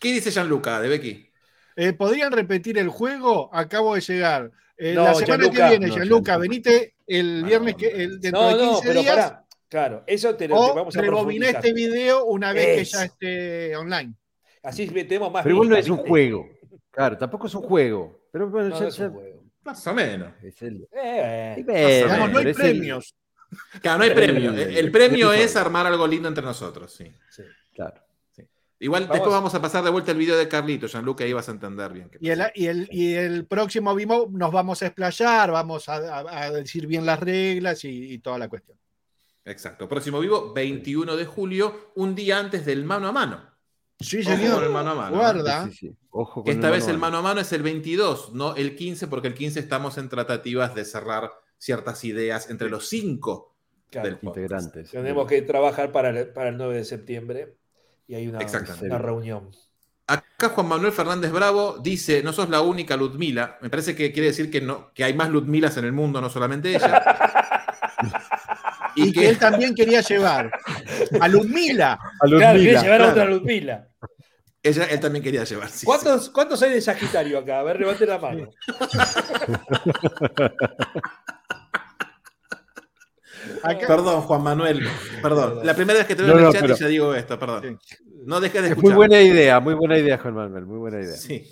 ¿Qué 0.00 0.12
dice 0.12 0.30
Gianluca 0.30 0.80
de 0.80 0.88
Becky? 0.88 1.30
Eh, 1.76 1.92
¿Podrían 1.92 2.32
repetir 2.32 2.78
el 2.78 2.88
juego? 2.88 3.50
Acabo 3.52 3.94
de 3.94 4.00
llegar. 4.00 4.50
Eh, 4.76 4.94
No, 4.94 5.04
la 5.04 5.14
semana 5.14 5.44
Gianluca. 5.44 5.64
que 5.64 5.70
viene, 5.70 5.86
No, 5.88 5.94
Gianluca, 5.94 6.32
Gianluca. 6.32 6.38
venite 6.38 6.94
el 7.06 7.44
viernes, 7.44 7.74
que, 7.74 7.86
el, 7.88 8.20
dentro 8.20 8.40
No, 8.42 8.48
de 8.48 8.54
no, 8.64 8.70
15 8.74 8.88
pero 8.88 9.00
días. 9.00 9.14
pará. 9.16 9.44
Claro, 9.68 10.04
eso 10.06 10.34
te 10.34 10.48
lo 10.48 10.54
te 10.54 10.60
O 10.70 10.74
vamos 10.74 10.96
a 10.96 11.00
rebobiné 11.02 11.50
este 11.50 11.72
video 11.74 12.24
una 12.24 12.52
vez 12.54 12.78
que 12.78 12.84
ya 12.84 13.04
esté 13.04 13.76
online. 13.76 14.14
Así 14.62 14.88
metemos 14.88 15.30
más 15.30 15.42
Pero 15.42 15.54
igual 15.56 15.68
no 15.68 15.76
es 15.76 15.88
un 15.90 15.96
¿viste? 15.96 16.08
juego. 16.08 16.48
Claro, 16.90 17.18
tampoco 17.18 17.46
es 17.48 17.54
un 17.54 17.62
juego. 17.62 18.28
Pero 18.32 18.48
bueno, 18.48 18.68
No, 18.70 18.74
ya- 18.76 18.80
no 18.82 18.88
es 18.88 18.96
ya- 18.96 19.06
un 19.08 19.12
juego. 19.14 19.42
Más 19.64 19.86
o 19.86 19.94
menos. 19.94 20.32
es 20.42 20.62
el- 20.62 20.88
Eh, 20.92 21.64
Más 21.66 21.76
o 21.76 21.86
Digamos, 22.14 22.32
no 22.32 22.38
hay 22.38 22.54
premios. 22.54 23.14
Claro, 23.82 23.98
no 23.98 24.04
hay 24.04 24.10
premio. 24.10 24.52
El, 24.52 24.90
premio 24.90 25.32
es 25.32 25.56
armar 25.56 25.86
algo 25.86 26.06
lindo 26.06 26.28
entre 26.28 26.44
nosotros, 26.44 26.92
sí. 26.92 27.10
sí. 27.30 27.42
Claro. 27.74 28.02
Igual 28.80 29.02
Vamos. 29.04 29.14
después 29.14 29.32
vamos 29.32 29.54
a 29.56 29.60
pasar 29.62 29.82
de 29.82 29.90
vuelta 29.90 30.12
el 30.12 30.18
video 30.18 30.36
de 30.36 30.46
Carlito, 30.46 30.86
Gianluca, 30.86 31.24
ahí 31.24 31.32
vas 31.32 31.48
a 31.48 31.52
entender 31.52 31.92
bien. 31.92 32.08
qué 32.10 32.18
Y 32.20 32.28
el, 32.30 32.42
y, 32.54 32.66
el, 32.66 32.88
y 32.92 33.14
el 33.14 33.44
próximo 33.46 33.92
vivo 33.94 34.28
nos 34.30 34.52
vamos 34.52 34.82
a 34.82 34.86
explayar, 34.86 35.50
vamos 35.50 35.88
a, 35.88 35.96
a- 35.96 36.42
a 36.44 36.50
decir 36.52 36.86
bien 36.86 37.04
las 37.04 37.18
reglas 37.18 37.82
y, 37.84 38.12
y 38.12 38.18
toda 38.18 38.38
la 38.38 38.48
cuestión. 38.48 38.78
Exacto. 39.44 39.88
Próximo 39.88 40.20
vivo, 40.20 40.52
21 40.54 41.16
de 41.16 41.24
julio, 41.26 41.90
un 41.96 42.14
día 42.14 42.38
antes 42.38 42.64
del 42.66 42.84
mano 42.84 43.08
a 43.08 43.12
mano. 43.12 43.50
Sí, 43.98 44.18
Ojo 44.20 44.28
con 44.30 44.38
señor. 44.38 44.62
el 44.62 44.70
mano 44.70 44.90
a 44.90 44.94
mano. 44.94 45.16
Guarda. 45.16 45.64
Sí, 45.64 45.70
sí, 45.72 45.76
sí. 45.88 45.96
Ojo 46.10 46.44
Que 46.44 46.52
con 46.52 46.58
esta 46.60 46.70
vez 46.70 46.86
el 46.86 46.98
mano 46.98 47.16
mano 47.16 47.18
a 47.18 47.22
mano 47.30 47.40
es 47.40 47.52
el 47.52 47.62
22, 47.64 48.32
no 48.34 48.54
el 48.54 48.76
15, 48.76 49.08
porque 49.08 49.26
el 49.26 49.34
15 49.34 49.58
estamos 49.58 49.98
en 49.98 50.08
tratativas 50.08 50.76
de 50.76 50.84
cerrar 50.84 51.32
ciertas 51.58 52.04
ideas 52.04 52.48
entre 52.50 52.70
los 52.70 52.88
cinco 52.88 53.54
Claro. 53.90 54.06
del 54.08 54.18
podcast. 54.18 54.36
integrantes. 54.36 54.90
Tenemos 54.90 55.26
que 55.26 55.40
trabajar 55.42 55.92
para 55.92 56.10
el, 56.10 56.28
para 56.28 56.50
el 56.50 56.56
9 56.58 56.76
de 56.76 56.84
septiembre 56.84 57.56
y 58.06 58.14
hay 58.16 58.28
una, 58.28 58.38
una 58.82 58.98
reunión. 58.98 59.50
Acá 60.06 60.50
Juan 60.50 60.68
Manuel 60.68 60.92
Fernández 60.92 61.30
Bravo 61.32 61.78
dice, 61.78 62.22
no 62.22 62.32
sos 62.34 62.48
la 62.50 62.60
única 62.60 62.96
Ludmila. 62.96 63.58
Me 63.62 63.70
parece 63.70 63.94
que 63.96 64.12
quiere 64.12 64.28
decir 64.28 64.50
que, 64.50 64.60
no, 64.60 64.92
que 64.94 65.04
hay 65.04 65.14
más 65.14 65.30
Ludmilas 65.30 65.76
en 65.78 65.84
el 65.86 65.92
mundo, 65.92 66.20
no 66.20 66.28
solamente 66.30 66.74
ella. 66.74 67.02
Y 68.94 69.12
que 69.12 69.28
él 69.28 69.38
también 69.38 69.74
quería 69.74 70.00
llevar 70.00 70.50
a 71.20 71.28
Ludmila. 71.28 71.92
A 71.92 72.26
Claro, 72.26 72.38
quiere 72.58 72.58
Ludmila, 72.58 72.82
llevar 72.82 73.02
a 73.02 73.08
otra 73.10 73.24
Ludmila. 73.26 73.88
ella, 74.62 74.84
él 74.86 74.98
también 75.00 75.22
quería 75.22 75.44
llevar. 75.44 75.68
sí, 75.68 75.78
sí. 75.80 75.86
¿Cuántos, 75.86 76.30
¿Cuántos 76.30 76.60
hay 76.62 76.72
de 76.72 76.80
Sagitario 76.80 77.38
acá? 77.38 77.60
A 77.60 77.62
ver, 77.62 77.78
levante 77.78 78.06
la 78.06 78.18
mano. 78.18 78.50
Acá- 83.62 83.86
Perdón, 83.86 84.22
Juan 84.22 84.42
Manuel. 84.42 84.86
Perdón. 85.22 85.60
La 85.64 85.74
primera 85.74 85.98
vez 85.98 86.06
que 86.08 86.14
te 86.16 86.22
veo 86.22 86.32
No, 86.34 86.38
en 86.38 86.40
el 86.40 86.44
no, 86.46 86.52
chat 86.52 86.62
pero- 86.62 86.74
y 86.74 86.78
ya 86.78 86.86
digo 86.88 87.14
esto, 87.14 87.38
perdón. 87.38 87.78
No 88.24 88.40
dejes 88.40 88.62
de 88.62 88.68
Es 88.68 88.72
escuchar. 88.72 88.90
muy 88.90 88.96
buena 89.06 89.20
idea, 89.22 89.60
muy 89.60 89.74
buena 89.74 89.98
idea, 89.98 90.18
Juan 90.18 90.34
Manuel, 90.34 90.66
muy 90.66 90.78
buena 90.78 91.00
idea. 91.00 91.16
Sí. 91.16 91.44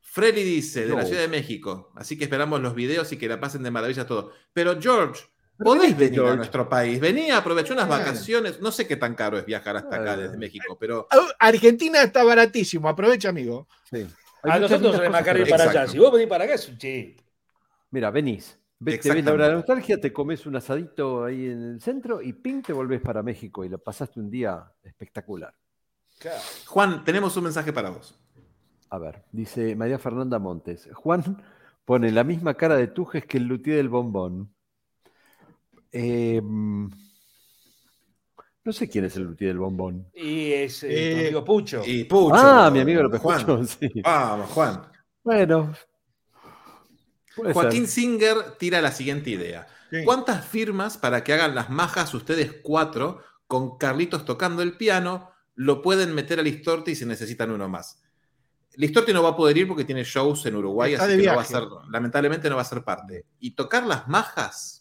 Freddy 0.00 0.42
dice, 0.42 0.86
de 0.86 0.94
la. 0.94 1.04
Ciudad 1.04 1.20
de 1.22 1.28
México. 1.28 1.92
Así 1.94 2.16
que 2.18 2.24
esperamos 2.24 2.60
los 2.60 2.74
videos 2.74 3.12
y 3.12 3.16
que 3.18 3.28
la 3.28 3.38
pasen 3.38 3.62
de 3.62 3.70
maravilla 3.70 4.06
todo. 4.06 4.32
Pero 4.52 4.80
George, 4.80 5.22
venite, 5.58 5.94
venir 5.94 6.20
a 6.22 6.34
nuestro 6.34 6.68
país. 6.68 6.98
Vení, 6.98 7.30
aprovechá 7.30 7.72
unas 7.74 7.86
Claro. 7.86 8.04
vacaciones. 8.04 8.60
No 8.60 8.72
sé 8.72 8.86
qué 8.86 8.96
tan 8.96 9.14
caro 9.14 9.38
es 9.38 9.44
viajar 9.46 9.76
hasta 9.76 9.96
acá 9.96 10.16
desde 10.16 10.36
México, 10.36 10.76
pero 10.80 11.06
Argentina 11.38 12.02
está 12.02 12.24
baratísimo, 12.24 12.88
aprovecha, 12.88 13.28
amigo. 13.28 13.68
Sí. 13.90 14.06
Hay 14.42 14.52
A 14.52 14.58
nosotros 14.58 14.92
nos 14.96 15.00
para 15.08 15.18
allá. 15.70 15.86
Si 15.86 15.98
vos 15.98 16.12
venís 16.12 16.26
para 16.28 16.44
acá, 16.44 16.54
es 16.54 16.68
un 16.68 16.78
chip. 16.78 17.20
Mira, 17.90 18.10
venís. 18.10 18.57
Ves, 18.80 19.00
te 19.00 19.12
ves 19.12 19.24
la 19.24 19.32
hora 19.32 19.44
de 19.44 19.50
la 19.50 19.56
nostalgia, 19.56 20.00
te 20.00 20.12
comes 20.12 20.46
un 20.46 20.54
asadito 20.56 21.24
ahí 21.24 21.46
en 21.46 21.62
el 21.62 21.80
centro 21.80 22.22
y 22.22 22.32
ping, 22.32 22.62
te 22.62 22.72
volvés 22.72 23.00
para 23.00 23.22
México 23.22 23.64
y 23.64 23.68
lo 23.68 23.78
pasaste 23.78 24.20
un 24.20 24.30
día 24.30 24.72
espectacular. 24.82 25.52
Claro. 26.18 26.40
Juan, 26.66 27.04
tenemos 27.04 27.36
un 27.36 27.44
mensaje 27.44 27.72
para 27.72 27.90
vos. 27.90 28.14
A 28.90 28.98
ver, 28.98 29.24
dice 29.32 29.74
María 29.76 29.98
Fernanda 29.98 30.38
Montes. 30.38 30.88
Juan 30.94 31.42
pone 31.84 32.10
la 32.12 32.24
misma 32.24 32.54
cara 32.54 32.76
de 32.76 32.88
Tujes 32.88 33.24
que 33.26 33.38
el 33.38 33.44
luthier 33.44 33.76
del 33.76 33.88
bombón. 33.88 34.54
Eh, 35.92 36.40
mm, 36.42 36.88
no 38.64 38.72
sé 38.72 38.88
quién 38.88 39.04
es 39.04 39.16
el 39.16 39.24
luthier 39.24 39.50
del 39.50 39.58
bombón. 39.58 40.06
Y 40.14 40.52
es 40.52 40.82
eh, 40.84 40.86
tu 41.10 41.18
Eh, 41.18 41.20
amigo 41.20 41.44
Pucho. 41.44 41.82
Y 41.84 42.04
Pucho. 42.04 42.34
ah, 42.34 42.70
mi 42.70 42.80
amigo 42.80 43.02
López 43.02 43.20
Juan. 43.20 43.40
Pucho, 43.40 43.64
sí. 43.64 43.88
Vamos, 44.02 44.50
Juan. 44.50 44.82
Bueno. 45.22 45.72
Puede 47.42 47.54
Joaquín 47.54 47.86
ser. 47.86 48.02
Singer 48.02 48.36
tira 48.58 48.80
la 48.80 48.92
siguiente 48.92 49.30
idea. 49.30 49.66
Sí. 49.90 50.04
¿Cuántas 50.04 50.44
firmas 50.44 50.98
para 50.98 51.24
que 51.24 51.32
hagan 51.32 51.54
las 51.54 51.70
majas 51.70 52.12
ustedes 52.14 52.56
cuatro 52.62 53.22
con 53.46 53.78
Carlitos 53.78 54.24
tocando 54.24 54.62
el 54.62 54.76
piano 54.76 55.30
lo 55.54 55.80
pueden 55.82 56.14
meter 56.14 56.38
a 56.38 56.42
Listorti 56.42 56.94
si 56.94 57.04
necesitan 57.06 57.50
uno 57.50 57.68
más? 57.68 58.02
Listorti 58.74 59.12
no 59.12 59.22
va 59.22 59.30
a 59.30 59.36
poder 59.36 59.56
ir 59.56 59.66
porque 59.66 59.84
tiene 59.84 60.04
shows 60.04 60.44
en 60.46 60.54
Uruguay, 60.56 60.92
Está 60.92 61.06
así 61.06 61.16
que 61.18 61.26
no 61.26 61.34
va 61.36 61.42
a 61.42 61.44
ser, 61.44 61.62
lamentablemente 61.90 62.48
no 62.48 62.56
va 62.56 62.62
a 62.62 62.66
ser 62.66 62.84
parte. 62.84 63.24
Y 63.40 63.52
tocar 63.52 63.84
las 63.86 64.06
majas, 64.08 64.74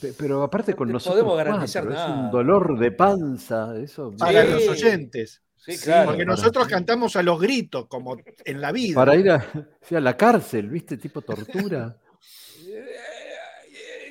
Pe- 0.00 0.12
Pero 0.18 0.42
aparte 0.42 0.74
con 0.74 0.88
No 0.88 0.92
nosotros 0.94 1.22
podemos 1.22 1.38
garantizar 1.38 1.84
cuatro, 1.86 2.04
es 2.04 2.10
un 2.10 2.30
dolor 2.30 2.78
de 2.78 2.92
panza. 2.92 3.74
Eso, 3.78 4.12
Para 4.18 4.44
Sí. 4.44 4.52
los 4.52 4.68
oyentes. 4.68 5.42
Sí, 5.64 5.78
claro. 5.78 6.10
Porque 6.10 6.24
para- 6.24 6.36
nosotros 6.36 6.66
cantamos 6.68 7.16
a 7.16 7.22
los 7.22 7.40
gritos, 7.40 7.86
como 7.86 8.16
en 8.44 8.60
la 8.60 8.70
vida. 8.72 8.94
Para 8.96 9.16
ir 9.16 9.30
a, 9.30 9.44
sí, 9.82 9.94
a 9.94 10.00
la 10.00 10.16
cárcel, 10.16 10.68
¿viste? 10.68 10.96
Tipo 10.96 11.22
tortura. 11.22 11.96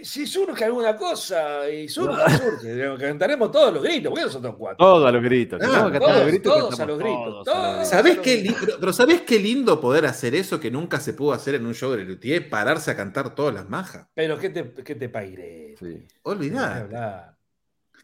Si 0.04 0.28
surge 0.28 0.66
alguna 0.66 0.98
cosa, 0.98 1.70
y 1.70 1.88
surge, 1.88 2.22
surge. 2.38 2.98
Cantaremos 3.00 3.50
todos 3.52 3.74
los 3.74 3.82
gritos, 3.82 4.10
¿por 4.10 4.20
qué 4.20 4.26
nosotros 4.26 4.56
cuatro? 4.58 4.86
Todo 4.86 5.08
a 5.08 5.12
los 5.14 5.24
gritos. 5.24 5.62
Ah, 5.64 5.66
todos, 5.98 6.18
los 6.18 6.28
gritos, 6.28 6.54
todos 6.54 6.80
a 6.82 6.86
los 6.86 7.00
gritos, 7.00 7.24
todos 7.24 7.36
a 7.36 7.38
los 7.38 7.46
todos. 7.46 7.72
gritos. 7.76 7.88
¿Sabés 7.88 8.20
qué, 8.20 8.36
li- 8.42 8.56
pero, 8.82 8.92
¿sabés 8.92 9.22
qué 9.22 9.40
lindo 9.40 9.80
poder 9.80 10.06
hacer 10.06 10.36
eso 10.36 10.60
que 10.60 10.70
nunca 10.70 11.00
se 11.00 11.14
pudo 11.14 11.32
hacer 11.32 11.56
en 11.56 11.66
un 11.66 11.74
show 11.74 11.94
de 11.94 12.04
Luthier? 12.04 12.50
Pararse 12.50 12.92
a 12.92 12.98
cantar 12.98 13.34
todas 13.34 13.54
las 13.56 13.70
majas. 13.70 14.08
Pero 14.14 14.38
¿qué 14.38 14.50
te, 14.50 14.74
qué 14.84 14.96
te 14.96 15.08
pairé? 15.08 15.76
Sí. 15.80 16.06
Olvidá. 16.24 17.38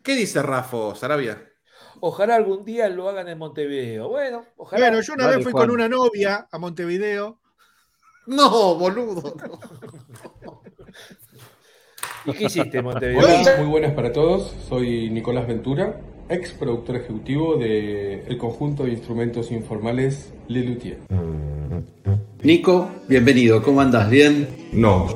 ¿Qué 0.02 0.16
dice 0.16 0.41
Rafo, 0.41 0.95
Sarabia? 0.95 1.49
Ojalá 2.02 2.36
algún 2.36 2.66
día 2.66 2.89
lo 2.89 3.10
hagan 3.10 3.28
en 3.28 3.38
Montevideo. 3.38 4.10
Bueno, 4.10 4.45
ojalá. 4.58 4.88
Bueno, 4.88 5.02
yo 5.02 5.14
una 5.14 5.28
vez 5.28 5.43
fui 5.43 5.52
Juan. 5.52 5.68
con 5.68 5.76
una 5.76 5.89
novia 5.89 6.47
a 6.52 6.58
Montevideo. 6.58 7.39
No, 8.28 8.76
boludo. 8.76 9.36
no. 10.45 10.62
¿Y 12.26 12.34
qué 12.34 12.45
hiciste 12.45 12.78
en 12.78 12.86
Montevideo? 12.86 13.22
Hola, 13.24 13.56
muy 13.58 13.68
buenas 13.68 13.93
para 13.93 14.12
todos. 14.12 14.54
Soy 14.68 15.10
Nicolás 15.10 15.47
Ventura, 15.47 16.00
ex 16.30 16.51
productor 16.51 16.95
ejecutivo 16.97 17.55
del 17.57 18.38
conjunto 18.38 18.84
de 18.84 18.91
instrumentos 18.91 19.51
informales 19.51 20.32
Le 20.47 20.63
Luthier. 20.63 20.97
Nico, 22.43 22.89
bienvenido, 23.07 23.61
¿cómo 23.61 23.82
andás? 23.82 24.09
¿Bien? 24.09 24.47
No. 24.71 25.07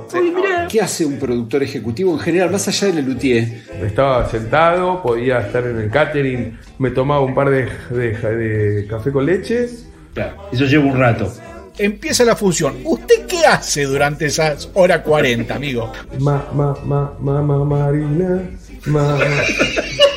¿qué 0.70 0.82
hace 0.82 1.06
un 1.06 1.20
productor 1.20 1.62
ejecutivo 1.62 2.12
en 2.14 2.20
general, 2.20 2.50
más 2.52 2.68
allá 2.68 2.88
del 2.88 2.96
Lelutier? 3.06 3.62
Estaba 3.82 4.28
sentado, 4.28 5.02
podía 5.04 5.40
estar 5.40 5.64
en 5.68 5.78
el 5.78 5.90
catering, 5.92 6.58
me 6.80 6.90
tomaba 6.90 7.22
un 7.22 7.36
par 7.36 7.50
de, 7.52 7.70
de- 7.92 8.36
de 8.36 8.88
café 8.88 9.12
con 9.12 9.26
leche. 9.26 9.70
Claro, 10.16 10.38
eso 10.52 10.66
lleva 10.66 10.86
un 10.86 10.98
rato. 10.98 11.32
Empieza 11.78 12.24
la 12.26 12.36
función. 12.36 12.78
¿Usted 12.84 13.26
qué 13.28 13.46
hace 13.46 13.84
durante 13.84 14.26
esas 14.26 14.70
hora 14.74 15.04
40, 15.04 15.54
amigo? 15.56 15.92
Ma, 16.20 16.48
ma, 16.54 16.76
ma, 16.84 17.14
ma, 17.20 17.42
ma, 17.42 17.64
Marina. 17.64 18.50
Ma. 18.88 19.18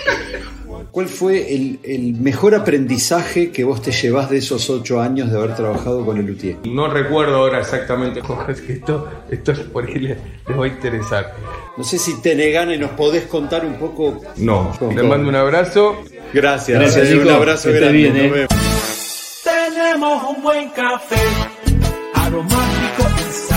¿Cuál 0.96 1.08
fue 1.08 1.54
el, 1.54 1.78
el 1.82 2.14
mejor 2.14 2.54
aprendizaje 2.54 3.52
que 3.52 3.64
vos 3.64 3.82
te 3.82 3.92
llevás 3.92 4.30
de 4.30 4.38
esos 4.38 4.70
ocho 4.70 4.98
años 4.98 5.30
de 5.30 5.36
haber 5.36 5.54
trabajado 5.54 6.02
con 6.06 6.16
el 6.16 6.24
Lelutier? 6.24 6.56
No 6.64 6.88
recuerdo 6.88 7.36
ahora 7.36 7.60
exactamente 7.60 8.20
cómo 8.26 8.48
es 8.48 8.62
que 8.62 8.72
esto, 8.72 9.06
esto 9.30 9.52
es 9.52 9.58
por 9.58 9.84
ahí 9.84 9.96
les, 9.96 10.16
les 10.48 10.58
va 10.58 10.64
a 10.64 10.68
interesar. 10.68 11.34
No 11.76 11.84
sé 11.84 11.98
si 11.98 12.18
te 12.22 12.50
gana 12.50 12.74
y 12.74 12.78
nos 12.78 12.92
podés 12.92 13.26
contar 13.26 13.66
un 13.66 13.74
poco. 13.74 14.22
No, 14.38 14.70
les 14.70 14.78
todo. 14.78 15.06
mando 15.06 15.28
un 15.28 15.34
abrazo. 15.34 15.98
Gracias, 16.32 16.80
Gracias, 16.80 17.10
eh, 17.10 17.18
un 17.18 17.28
abrazo 17.28 17.68
grande. 17.72 17.92
bien, 17.92 18.14
nos 18.14 18.22
eh. 18.22 18.30
vemos. 18.30 18.48
Tenemos 19.44 20.22
un 20.34 20.42
buen 20.42 20.70
café, 20.70 21.20
aromático 22.14 23.02
y 23.18 23.55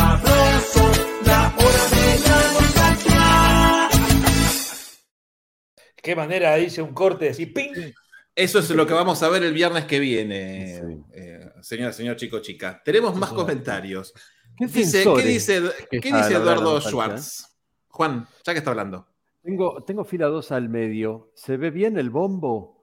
Qué 6.09 6.15
manera 6.15 6.55
dice 6.55 6.81
un 6.81 6.91
corte 6.91 7.29
así, 7.29 7.45
¡ping! 7.45 7.93
Eso 8.33 8.57
es 8.57 8.71
lo 8.71 8.87
que 8.87 8.95
vamos 8.95 9.21
a 9.21 9.29
ver 9.29 9.43
el 9.43 9.53
viernes 9.53 9.85
que 9.85 9.99
viene, 9.99 11.03
eh, 11.13 11.51
señora, 11.61 11.93
señor 11.93 12.15
chico, 12.15 12.39
chica. 12.39 12.81
Tenemos 12.83 13.15
más 13.15 13.29
comentarios. 13.31 14.11
¿Qué 14.57 14.65
Dice, 14.65 15.03
¿Qué 15.03 15.21
dice, 15.21 15.61
qué 15.91 16.11
dice 16.11 16.33
Eduardo 16.33 16.81
Schwartz? 16.81 17.55
Juan, 17.89 18.25
ya 18.43 18.53
que 18.53 18.57
está 18.57 18.71
hablando. 18.71 19.05
Tengo, 19.43 19.83
tengo 19.83 20.03
fila 20.03 20.25
2 20.25 20.51
al 20.51 20.67
medio. 20.67 21.29
¿Se 21.35 21.57
ve 21.57 21.69
bien 21.69 21.99
el 21.99 22.09
bombo? 22.09 22.81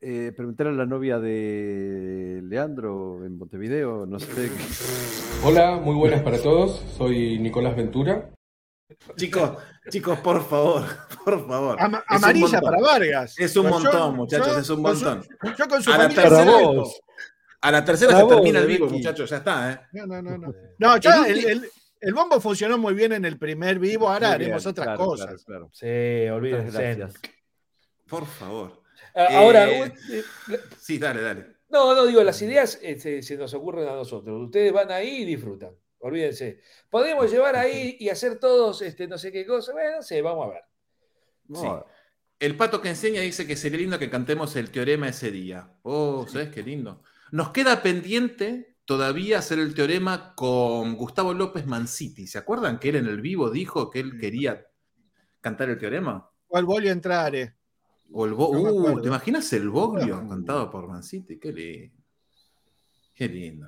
Eh, 0.00 0.32
preguntar 0.36 0.66
a 0.66 0.72
la 0.72 0.84
novia 0.84 1.20
de 1.20 2.40
Leandro 2.42 3.24
en 3.24 3.38
Montevideo, 3.38 4.04
no 4.04 4.18
sé. 4.18 4.50
Hola, 5.44 5.76
muy 5.76 5.94
buenas 5.94 6.22
para 6.22 6.42
todos. 6.42 6.84
Soy 6.96 7.38
Nicolás 7.38 7.76
Ventura. 7.76 8.32
Chicos, 9.16 9.58
chicos, 9.90 10.18
por 10.20 10.42
favor, 10.48 10.82
por 11.24 11.46
favor. 11.46 11.76
Ama- 11.80 12.04
amarilla 12.06 12.60
para 12.60 12.80
Vargas. 12.80 13.38
Es 13.38 13.54
un 13.56 13.64
Yo- 13.64 13.70
montón, 13.70 14.16
muchachos, 14.16 14.46
yo 14.48 14.58
es 14.58 14.70
un 14.70 14.82
con 14.82 14.96
su- 14.96 15.04
montón. 15.04 15.28
Yo 15.58 15.68
con 15.68 15.82
su 15.82 15.92
A 15.92 15.98
la 15.98 16.08
tercera- 16.08 16.44
vos. 16.44 17.00
A 17.60 17.72
la 17.72 17.84
tercera 17.84 18.12
Para 18.12 18.18
se 18.20 18.24
vos, 18.24 18.34
termina 18.36 18.58
el 18.60 18.66
vivo, 18.66 18.88
muchachos, 18.88 19.28
ya 19.30 19.36
está, 19.38 19.72
¿eh? 19.72 19.80
No, 19.92 20.06
no, 20.06 20.22
no. 20.22 20.36
No, 20.38 20.52
no 20.78 21.24
El 21.26 21.70
el, 22.00 22.14
bombo 22.14 22.40
funcionó 22.40 22.78
muy 22.78 22.94
bien 22.94 23.12
en 23.12 23.24
el 23.24 23.36
primer 23.38 23.78
vivo, 23.80 24.08
ahora 24.08 24.30
haremos 24.32 24.64
otras 24.64 24.86
claro, 24.86 25.04
cosas. 25.04 25.26
claro, 25.44 25.68
claro. 25.68 25.70
Sí, 25.72 26.28
olvídense. 26.30 26.80
gracias. 26.80 27.14
Por 28.08 28.24
favor. 28.24 28.82
Ah, 29.14 29.26
Ahora, 29.32 29.68
Eh, 29.68 29.92
eh, 30.12 30.22
Sí, 30.80 30.98
dale, 30.98 31.20
dale. 31.20 31.46
no, 31.68 31.94
no 31.96 32.06
digo, 32.06 32.22
las 32.22 32.40
ideas 32.40 32.78
eh, 32.80 32.98
se, 33.00 33.20
se 33.22 33.36
nos 33.36 33.52
ocurren 33.54 33.88
a 33.88 33.92
nosotros. 33.96 34.40
Ustedes 34.44 34.72
van 34.72 34.92
ahí 34.92 35.22
y 35.22 35.24
disfrutan. 35.24 35.70
Olvídense. 36.00 36.60
Podemos 36.90 37.30
llevar 37.30 37.56
ahí 37.56 37.96
y 37.98 38.08
hacer 38.08 38.38
todos 38.38 38.82
este, 38.82 39.08
no 39.08 39.18
sé 39.18 39.32
qué 39.32 39.44
cosa. 39.46 39.72
Bueno, 39.72 39.96
no 39.96 40.02
sé, 40.02 40.22
vamos 40.22 40.46
a 40.46 40.50
ver. 40.50 40.62
Sí. 41.54 41.66
El 42.40 42.56
pato 42.56 42.80
que 42.80 42.90
enseña 42.90 43.20
dice 43.20 43.46
que 43.46 43.56
sería 43.56 43.78
lindo 43.78 43.98
que 43.98 44.10
cantemos 44.10 44.54
el 44.56 44.70
teorema 44.70 45.08
ese 45.08 45.30
día. 45.32 45.72
Oh, 45.82 46.26
¿sabes 46.28 46.50
qué 46.50 46.62
lindo? 46.62 47.02
Nos 47.32 47.50
queda 47.50 47.82
pendiente 47.82 48.76
todavía 48.84 49.38
hacer 49.38 49.58
el 49.58 49.74
teorema 49.74 50.34
con 50.36 50.94
Gustavo 50.94 51.34
López 51.34 51.66
Manciti. 51.66 52.26
¿Se 52.26 52.38
acuerdan 52.38 52.78
que 52.78 52.90
él 52.90 52.96
en 52.96 53.06
el 53.06 53.20
vivo 53.20 53.50
dijo 53.50 53.90
que 53.90 54.00
él 54.00 54.18
quería 54.20 54.66
cantar 55.40 55.68
el 55.70 55.78
teorema? 55.78 56.30
¿Cuál 56.46 56.64
voy 56.64 56.88
a 56.88 56.92
entrar? 56.92 57.34
eh? 57.34 57.54
O 58.12 58.24
el 58.24 58.34
bo- 58.34 58.54
No 58.54 58.60
uh. 58.60 59.00
¿Te 59.02 59.08
imaginas 59.08 59.52
el 59.52 59.68
Boglio 59.68 60.22
No. 60.22 60.28
cantado 60.30 60.70
por 60.70 60.86
Manciti? 60.86 61.38
Qué 61.38 61.52
lindo. 61.52 61.96
Qué 63.14 63.28
lindo. 63.28 63.66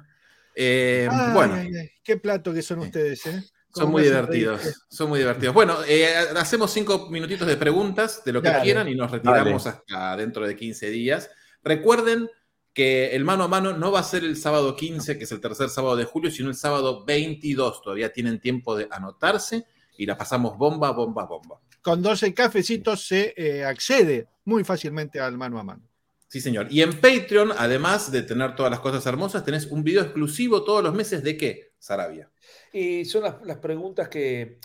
Eh, 0.63 1.09
Ay, 1.11 1.33
bueno. 1.33 1.55
ay, 1.55 1.71
ay, 1.75 1.91
qué 2.05 2.19
plato 2.19 2.53
que 2.53 2.61
son 2.61 2.81
ustedes, 2.81 3.25
¿eh? 3.25 3.43
Son 3.75 3.91
muy 3.91 4.03
reír. 4.03 4.13
divertidos, 4.13 4.85
son 4.91 5.09
muy 5.09 5.21
divertidos. 5.21 5.55
Bueno, 5.55 5.79
eh, 5.89 6.07
hacemos 6.37 6.71
cinco 6.71 7.09
minutitos 7.09 7.49
de 7.49 7.57
preguntas 7.57 8.23
de 8.25 8.33
lo 8.33 8.43
que 8.43 8.49
Dale. 8.49 8.63
quieran 8.65 8.89
y 8.89 8.95
nos 8.95 9.11
retiramos 9.11 9.67
hasta 9.67 10.17
dentro 10.19 10.47
de 10.47 10.55
15 10.57 10.91
días. 10.91 11.31
Recuerden 11.63 12.29
que 12.75 13.15
el 13.17 13.25
mano 13.25 13.45
a 13.45 13.49
mano 13.49 13.73
no 13.77 13.91
va 13.91 14.01
a 14.01 14.03
ser 14.03 14.25
el 14.25 14.37
sábado 14.37 14.77
15, 14.77 15.17
que 15.17 15.25
es 15.25 15.33
el 15.33 15.41
tercer 15.41 15.71
sábado 15.71 15.97
de 15.97 16.05
julio, 16.05 16.31
sino 16.31 16.51
el 16.51 16.57
sábado 16.57 17.05
22. 17.07 17.81
Todavía 17.81 18.13
tienen 18.13 18.39
tiempo 18.41 18.77
de 18.77 18.87
anotarse 18.91 19.65
y 19.97 20.05
la 20.05 20.19
pasamos 20.19 20.59
bomba, 20.59 20.91
bomba, 20.91 21.25
bomba. 21.25 21.61
Con 21.81 22.03
12 22.03 22.35
cafecitos 22.35 23.07
se 23.07 23.33
eh, 23.37 23.65
accede 23.65 24.27
muy 24.45 24.65
fácilmente 24.65 25.21
al 25.21 25.39
mano 25.39 25.59
a 25.59 25.63
mano. 25.65 25.89
Sí, 26.31 26.41
señor. 26.41 26.69
Y 26.71 26.81
en 26.83 26.93
Patreon, 26.93 27.51
además 27.59 28.13
de 28.13 28.23
tener 28.23 28.55
todas 28.55 28.71
las 28.71 28.79
cosas 28.79 29.05
hermosas, 29.05 29.45
tenés 29.45 29.67
un 29.67 29.83
video 29.83 30.03
exclusivo 30.03 30.63
todos 30.63 30.81
los 30.81 30.95
meses 30.95 31.25
de 31.25 31.37
qué, 31.37 31.73
Sarabia. 31.77 32.31
Y 32.73 33.05
son 33.05 33.25
las, 33.25 33.57
preguntas 33.57 34.09
que, 34.09 34.61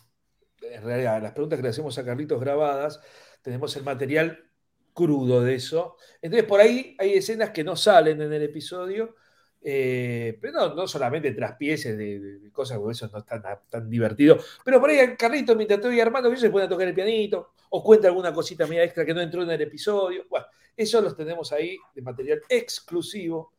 en 0.61 0.84
realidad, 0.84 1.20
las 1.24 1.32
preguntas 1.32 1.57
que 1.57 1.63
le 1.63 1.70
hacemos 1.70 1.97
a 1.97 2.05
Carlitos 2.05 2.39
grabadas, 2.39 3.01
tenemos 3.41 3.76
el 3.78 3.84
material 3.84 4.47
crudo 4.93 5.41
de 5.41 5.55
eso. 5.55 5.97
Entonces, 6.22 6.47
por 6.47 6.59
ahí 6.59 6.95
hay 6.99 7.13
escenas 7.13 7.49
que 7.49 7.63
no 7.63 7.76
salen 7.76 8.22
en 8.22 8.32
el 8.32 8.43
episodio, 8.43 9.16
eh, 9.59 10.38
pero 10.39 10.53
no, 10.53 10.76
no 10.76 10.88
solamente 10.88 11.32
traspieces 11.32 11.97
de, 11.97 12.20
de- 12.20 12.51
cosas, 12.51 12.78
porque 12.78 12.91
eso 12.91 13.09
no 13.11 13.18
es 13.18 13.26
tan, 13.26 13.41
tan 13.68 13.89
divertido. 13.89 14.38
Pero 14.63 14.80
por 14.80 14.91
ahí 14.91 15.16
Carlitos, 15.18 15.57
mientras 15.57 15.80
estoy 15.80 15.99
armando, 15.99 16.30
ellos 16.30 16.41
se 16.41 16.51
pueden 16.51 16.70
tocar 16.70 16.88
el 16.88 16.93
pianito, 16.93 17.53
o 17.72 17.84
cuenta 17.84 18.07
alguna 18.07 18.32
cosita 18.32 18.68
media 18.68 18.84
extra 18.84 19.03
que 19.03 19.16
no 19.16 19.22
entró 19.22 19.41
en 19.41 19.49
el 19.49 19.61
episodio. 19.61 20.26
Bueno, 20.30 20.45
eso 20.78 21.02
los 21.02 21.16
tenemos 21.16 21.52
ahí 21.52 21.78
de 21.94 22.02
material 22.02 22.42
exclusivo 22.50 23.54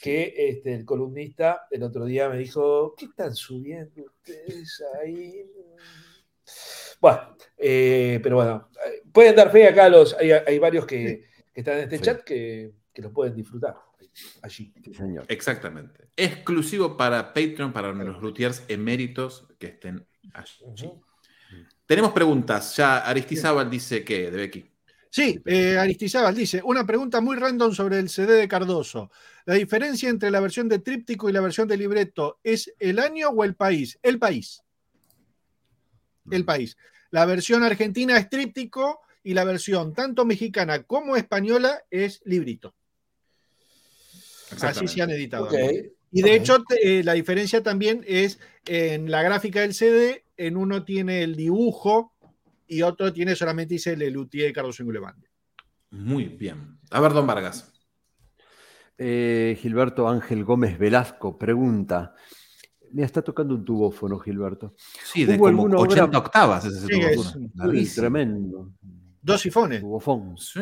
que 0.00 0.32
este, 0.36 0.74
el 0.74 0.84
columnista 0.84 1.66
el 1.70 1.82
otro 1.82 2.04
día 2.06 2.28
me 2.28 2.38
dijo, 2.38 2.94
¿qué 2.96 3.04
están 3.06 3.34
subiendo 3.34 4.02
ustedes 4.04 4.82
ahí? 5.02 5.44
Bueno, 7.00 7.36
eh, 7.56 8.18
pero 8.22 8.36
bueno, 8.36 8.68
pueden 9.12 9.36
dar 9.36 9.50
fe 9.50 9.68
acá, 9.68 9.88
los, 9.88 10.14
hay, 10.14 10.32
hay 10.32 10.58
varios 10.58 10.86
que, 10.86 11.24
que 11.52 11.60
están 11.60 11.74
en 11.78 11.84
este 11.84 11.98
Sí. 11.98 12.02
chat 12.02 12.20
que, 12.22 12.72
que 12.92 13.02
lo 13.02 13.12
pueden 13.12 13.34
disfrutar 13.34 13.76
allí. 14.42 14.72
sí, 14.82 14.94
señor. 14.94 15.24
Exactamente. 15.28 16.08
Exclusivo 16.16 16.96
para 16.96 17.32
Patreon, 17.32 17.72
para 17.72 17.92
los 17.92 18.20
luthiers 18.20 18.64
eméritos 18.68 19.46
que 19.58 19.68
estén 19.68 20.06
allí. 20.34 20.90
Tenemos 21.86 22.12
preguntas. 22.12 22.76
Ya 22.76 22.98
Aristizábal 22.98 23.70
dice 23.70 24.04
que, 24.04 24.30
de 24.30 24.36
Becky. 24.36 24.70
Sí, 25.10 25.42
eh, 25.44 25.76
Aristizábal 25.76 26.36
dice, 26.36 26.62
una 26.64 26.86
pregunta 26.86 27.20
muy 27.20 27.36
random 27.36 27.74
sobre 27.74 27.98
el 27.98 28.08
CD 28.08 28.34
de 28.34 28.46
Cardoso. 28.46 29.10
¿La 29.44 29.54
diferencia 29.54 30.08
entre 30.08 30.30
la 30.30 30.38
versión 30.38 30.68
de 30.68 30.78
tríptico 30.78 31.28
y 31.28 31.32
la 31.32 31.40
versión 31.40 31.66
de 31.66 31.76
libreto 31.76 32.38
es 32.44 32.72
el 32.78 33.00
año 33.00 33.30
o 33.30 33.42
el 33.42 33.56
país? 33.56 33.98
El 34.02 34.20
país. 34.20 34.62
El 36.30 36.44
país. 36.44 36.76
La 37.10 37.26
versión 37.26 37.64
argentina 37.64 38.16
es 38.16 38.28
tríptico 38.28 39.00
y 39.24 39.34
la 39.34 39.42
versión 39.42 39.94
tanto 39.94 40.24
mexicana 40.24 40.84
como 40.84 41.16
española 41.16 41.82
es 41.90 42.22
librito. 42.24 42.72
Así 44.60 44.86
se 44.86 45.02
han 45.02 45.10
editado. 45.10 45.48
Y 46.12 46.22
de 46.22 46.34
hecho, 46.34 46.58
eh, 46.82 47.02
la 47.02 47.14
diferencia 47.14 47.62
también 47.64 48.04
es 48.06 48.38
en 48.66 49.10
la 49.10 49.22
gráfica 49.22 49.60
del 49.60 49.74
CD, 49.74 50.24
en 50.36 50.56
uno 50.56 50.84
tiene 50.84 51.22
el 51.22 51.34
dibujo 51.34 52.12
y 52.70 52.82
otro 52.82 53.12
tiene 53.12 53.34
solamente 53.36 53.74
dice 53.74 53.96
Lelutier 53.96 54.46
de 54.46 54.52
Carlos 54.52 54.78
Ingulevande. 54.80 55.28
Muy 55.90 56.24
bien. 56.26 56.78
A 56.90 57.00
ver, 57.00 57.12
don 57.12 57.26
Vargas. 57.26 57.72
Eh, 58.96 59.58
Gilberto 59.60 60.08
Ángel 60.08 60.44
Gómez 60.44 60.78
Velasco 60.78 61.36
pregunta. 61.38 62.14
Me 62.92 63.02
está 63.02 63.22
tocando 63.22 63.54
un 63.54 63.64
tubófono, 63.64 64.18
Gilberto. 64.18 64.74
Sí, 65.04 65.24
de 65.24 65.34
¿Hubo 65.36 65.46
como 65.46 65.48
alguna 65.48 65.78
80 65.78 66.04
obra- 66.04 66.18
octavas 66.18 66.64
es 66.64 66.74
ese 66.74 66.86
Sí, 66.86 67.00
es 67.80 67.94
tremendo. 67.94 68.72
Dos 69.22 69.40
sifones. 69.40 69.80
Tubofón. 69.80 70.36
Sí. 70.38 70.60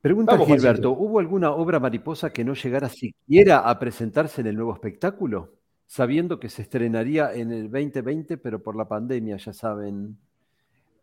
Pregunta 0.00 0.32
Vamos, 0.32 0.46
Gilberto. 0.48 0.92
¿hubo 0.92 1.18
alguna 1.18 1.50
obra 1.52 1.80
mariposa 1.80 2.32
que 2.32 2.44
no 2.44 2.54
llegara 2.54 2.88
siquiera 2.88 3.58
a 3.68 3.78
presentarse 3.78 4.40
en 4.40 4.46
el 4.48 4.56
nuevo 4.56 4.72
espectáculo? 4.74 5.54
Sabiendo 5.86 6.40
que 6.40 6.48
se 6.48 6.62
estrenaría 6.62 7.32
en 7.32 7.52
el 7.52 7.70
2020, 7.70 8.38
pero 8.38 8.60
por 8.62 8.76
la 8.76 8.88
pandemia, 8.88 9.36
ya 9.36 9.52
saben. 9.52 10.16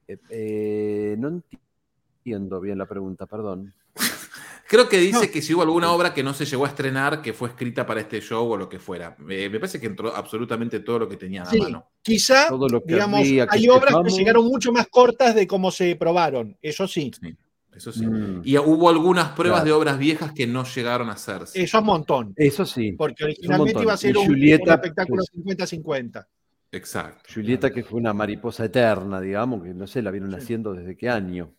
Eh, 0.07 0.17
eh, 0.29 1.15
no 1.17 1.29
entiendo 2.23 2.59
bien 2.59 2.77
la 2.77 2.85
pregunta, 2.85 3.25
perdón. 3.25 3.73
Creo 4.67 4.89
que 4.89 4.97
dice 4.97 5.25
No. 5.27 5.31
que 5.31 5.41
si 5.41 5.53
hubo 5.53 5.61
alguna 5.61 5.91
obra 5.91 6.13
que 6.13 6.23
no 6.23 6.33
se 6.33 6.45
llegó 6.45 6.65
a 6.65 6.69
estrenar, 6.69 7.21
que 7.21 7.31
fue 7.33 7.49
escrita 7.49 7.85
para 7.85 8.01
este 8.01 8.19
show 8.21 8.49
o 8.51 8.57
lo 8.57 8.67
que 8.67 8.79
fuera. 8.79 9.15
Eh, 9.29 9.49
me 9.49 9.59
parece 9.59 9.79
que 9.79 9.87
entró 9.87 10.13
absolutamente 10.15 10.79
todo 10.81 10.99
lo 10.99 11.09
que 11.09 11.15
tenían 11.17 11.45
Sí. 11.45 11.59
a 11.59 11.63
mano. 11.63 11.85
Quizá, 12.01 12.47
Todo 12.49 12.67
lo 12.67 12.81
que 12.83 12.93
digamos, 12.93 13.19
habría 13.19 13.47
que 13.47 13.57
hay 13.57 13.69
obras 13.69 13.95
que 14.03 14.09
llegaron 14.11 14.45
mucho 14.45 14.71
más 14.73 14.87
cortas 14.87 15.35
de 15.35 15.47
cómo 15.47 15.71
se 15.71 15.95
probaron, 15.95 16.57
eso 16.61 16.87
sí. 16.87 17.11
Sí. 17.21 17.35
Eso 17.75 17.91
sí. 17.91 18.05
Mm. 18.05 18.41
Y 18.43 18.57
hubo 18.57 18.89
algunas 18.89 19.29
pruebas 19.29 19.61
Claro. 19.61 19.65
de 19.65 19.81
obras 19.81 19.97
viejas 19.97 20.31
que 20.31 20.45
no 20.47 20.63
llegaron 20.63 21.09
a 21.09 21.13
hacerse. 21.13 21.61
Eso 21.61 21.77
es 21.77 21.81
un 21.81 21.87
montón. 21.87 22.33
Eso 22.35 22.65
sí. 22.65 22.91
Porque 22.93 23.23
originalmente 23.23 23.81
iba 23.81 23.93
a 23.93 23.97
ser 23.97 24.17
un, 24.17 24.25
Julieta, 24.25 24.63
un 24.63 24.71
espectáculo 24.71 25.23
pues, 25.33 25.57
50-50. 25.57 26.27
Exacto. 26.71 27.29
Julieta, 27.33 27.71
que 27.71 27.83
fue 27.83 27.99
una 27.99 28.13
mariposa 28.13 28.65
eterna, 28.65 29.21
digamos, 29.21 29.63
que 29.63 29.73
no 29.73 29.85
sé, 29.87 30.01
la 30.01 30.11
vieron 30.11 30.33
haciendo 30.33 30.73
desde 30.73 30.95
qué 30.97 31.09
año. 31.09 31.53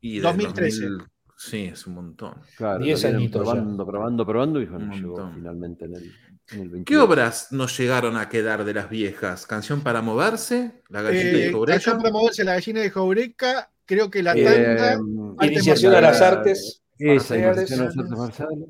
Y 0.00 0.14
del 0.14 0.22
2013. 0.22 0.82
2000 0.88 1.06
Sí, 1.40 1.64
es 1.72 1.86
un 1.86 1.94
montón. 1.94 2.34
Claro, 2.56 2.82
Diez 2.82 3.04
añitos 3.04 3.42
probando, 3.42 3.86
probando, 3.86 4.26
probando 4.26 4.60
y 4.60 4.66
bueno, 4.66 4.92
llegó 4.92 5.30
finalmente 5.32 5.84
en 5.84 5.94
el, 5.94 6.02
en 6.50 6.60
el 6.62 6.68
22. 6.68 6.84
¿Qué 6.84 6.96
obras 6.98 7.52
nos 7.52 7.78
llegaron 7.78 8.16
a 8.16 8.28
quedar 8.28 8.64
de 8.64 8.74
las 8.74 8.90
viejas? 8.90 9.46
¿Canción 9.46 9.82
para 9.82 10.02
moverse? 10.02 10.82
¿La 10.88 11.00
gallina 11.02 11.30
de 11.30 11.46
Eh, 11.46 11.50
Jaureca? 11.52 11.74
Canción 11.76 11.98
para 11.98 12.10
moverse 12.10 12.42
la 12.42 12.54
gallina 12.54 12.80
de 12.80 12.90
Jaureca, 12.90 13.70
creo 13.88 14.10
que 14.10 14.22
la 14.22 14.34
tanda. 14.34 14.92
arte 14.92 15.46
Iniciación 15.46 15.94
a 15.94 16.00
las 16.00 16.20
artes. 16.20 16.82
Esa, 16.98 17.36
iniciación 17.36 17.80
a 17.80 17.84
las 17.84 17.96
artes 17.96 18.18
marciales. 18.18 18.68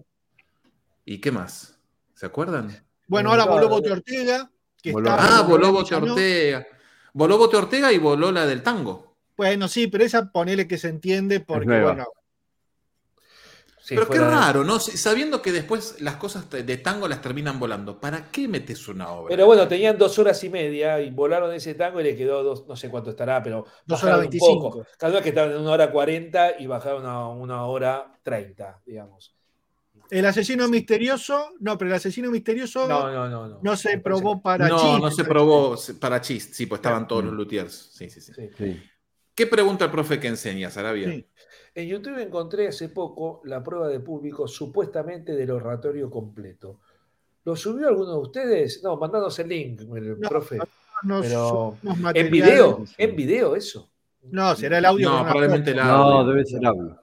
¿Y 1.04 1.18
qué 1.18 1.32
más? 1.32 1.78
¿Se 2.14 2.24
acuerdan? 2.24 2.84
Bueno, 3.06 3.30
ahora 3.30 3.46
voló 3.46 3.68
Bote 3.68 3.90
Ortega, 3.90 4.50
que 4.80 4.92
Voló. 4.92 5.10
está. 5.10 5.38
Ah, 5.38 5.42
voló 5.42 5.72
Bote. 5.72 5.94
Ortega. 5.94 6.66
Voló 7.12 7.38
Bote 7.38 7.56
Ortega 7.56 7.92
y 7.92 7.98
voló 7.98 8.30
la 8.30 8.46
del 8.46 8.62
tango. 8.62 9.16
Bueno, 9.36 9.68
sí, 9.68 9.86
pero 9.88 10.04
esa 10.04 10.30
ponele 10.30 10.68
que 10.68 10.78
se 10.78 10.88
entiende 10.88 11.40
porque, 11.40 11.80
bueno, 11.80 12.06
Sí, 13.88 13.94
Pero 13.94 14.06
qué 14.08 14.18
raro, 14.18 14.64
¿no? 14.64 14.78
Sabiendo 14.80 15.40
que 15.40 15.50
después 15.50 15.98
las 16.00 16.16
cosas 16.16 16.50
de 16.50 16.76
tango 16.76 17.08
las 17.08 17.22
terminan 17.22 17.58
volando, 17.58 17.98
¿para 17.98 18.30
qué 18.30 18.46
metes 18.46 18.86
una 18.88 19.10
obra? 19.12 19.28
Pero 19.28 19.46
bueno, 19.46 19.66
tenían 19.66 19.96
dos 19.96 20.18
horas 20.18 20.42
y 20.44 20.50
media 20.50 21.00
y 21.00 21.10
volaron 21.10 21.52
ese 21.54 21.74
tango 21.74 22.00
y 22.00 22.04
le 22.04 22.16
quedó 22.16 22.42
dos, 22.42 22.66
no 22.68 22.76
sé 22.76 22.90
cuánto 22.90 23.10
estará, 23.10 23.42
pero 23.42 23.64
Dos 23.86 24.04
horas 24.04 24.16
un 24.16 24.20
25. 24.20 24.60
poco. 24.60 24.86
Cada 24.98 25.14
vez 25.14 25.22
que 25.22 25.30
estaban 25.30 25.52
en 25.52 25.58
una 25.62 25.70
hora 25.72 25.90
cuarenta 25.90 26.52
y 26.58 26.66
bajaron 26.66 27.06
a 27.06 27.28
una 27.30 27.64
hora 27.64 28.12
treinta, 28.22 28.82
digamos. 28.84 29.34
el 30.10 30.24
asesino 30.26 30.68
misterioso, 30.68 31.52
no, 31.60 31.76
pero 31.78 31.90
el 31.90 31.96
asesino 31.96 32.30
misterioso 32.30 32.86
No, 32.86 33.10
no, 33.12 33.28
no, 33.28 33.48
no. 33.48 33.58
no. 33.62 33.76
se 33.76 33.98
probó 33.98 34.42
para 34.42 34.68
no, 34.68 34.76
chiste. 34.78 35.00
no 35.00 35.10
se 35.10 35.24
probó 35.24 35.76
para 36.00 36.20
chist, 36.20 36.54
sí, 36.54 36.66
pues 36.66 36.78
estaban 36.78 37.06
todos 37.06 37.24
los 37.24 37.34
luthiers. 37.34 37.90
Sí, 37.92 38.08
sí, 38.10 38.20
sí. 38.20 38.32
Sí. 38.56 38.82
¿Qué 39.38 39.46
pregunta 39.46 39.84
el 39.84 39.92
profe 39.92 40.18
que 40.18 40.26
enseña, 40.26 40.68
Sarabia? 40.68 41.08
Sí. 41.08 41.24
En 41.76 41.86
YouTube 41.86 42.18
encontré 42.18 42.66
hace 42.66 42.88
poco 42.88 43.40
la 43.44 43.62
prueba 43.62 43.86
de 43.86 44.00
público 44.00 44.48
supuestamente 44.48 45.36
del 45.36 45.52
oratorio 45.52 46.10
completo. 46.10 46.80
¿Lo 47.44 47.54
subió 47.54 47.86
alguno 47.86 48.14
de 48.14 48.18
ustedes? 48.18 48.82
No, 48.82 48.96
mandanos 48.96 49.38
el 49.38 49.48
link, 49.48 49.82
el 49.94 50.18
No, 50.18 50.28
profe. 50.28 50.58
Pero, 51.22 51.78
¿En 52.14 52.30
video? 52.32 52.84
¿En 52.96 53.14
video 53.14 53.54
eso? 53.54 53.88
No, 54.24 54.56
será 54.56 54.78
el 54.78 54.84
audio. 54.86 55.08
No, 55.08 55.20
una 55.20 55.30
probablemente 55.30 55.70
el 55.70 55.76
No, 55.76 55.82
audio. 55.84 56.32
debe 56.32 56.44
ser 56.44 56.66
audio. 56.66 57.00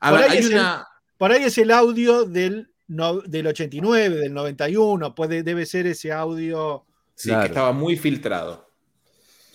A 0.00 0.08
Por 0.10 0.18
ver, 0.20 0.30
ahí 0.30 0.36
hay 0.38 0.42
es 0.44 0.46
el- 0.46 0.54
una. 0.54 0.86
Por 1.18 1.32
ahí 1.32 1.44
es 1.44 1.58
el 1.58 1.70
audio 1.72 2.24
del, 2.24 2.72
no- 2.86 3.20
del 3.20 3.48
89, 3.48 4.16
del 4.16 4.32
91, 4.32 5.14
puede, 5.14 5.42
debe 5.42 5.66
ser 5.66 5.86
ese 5.88 6.10
audio. 6.10 6.86
Sí, 7.14 7.28
Claro. 7.28 7.42
que 7.42 7.48
estaba 7.48 7.72
muy 7.72 7.98
filtrado. 7.98 8.66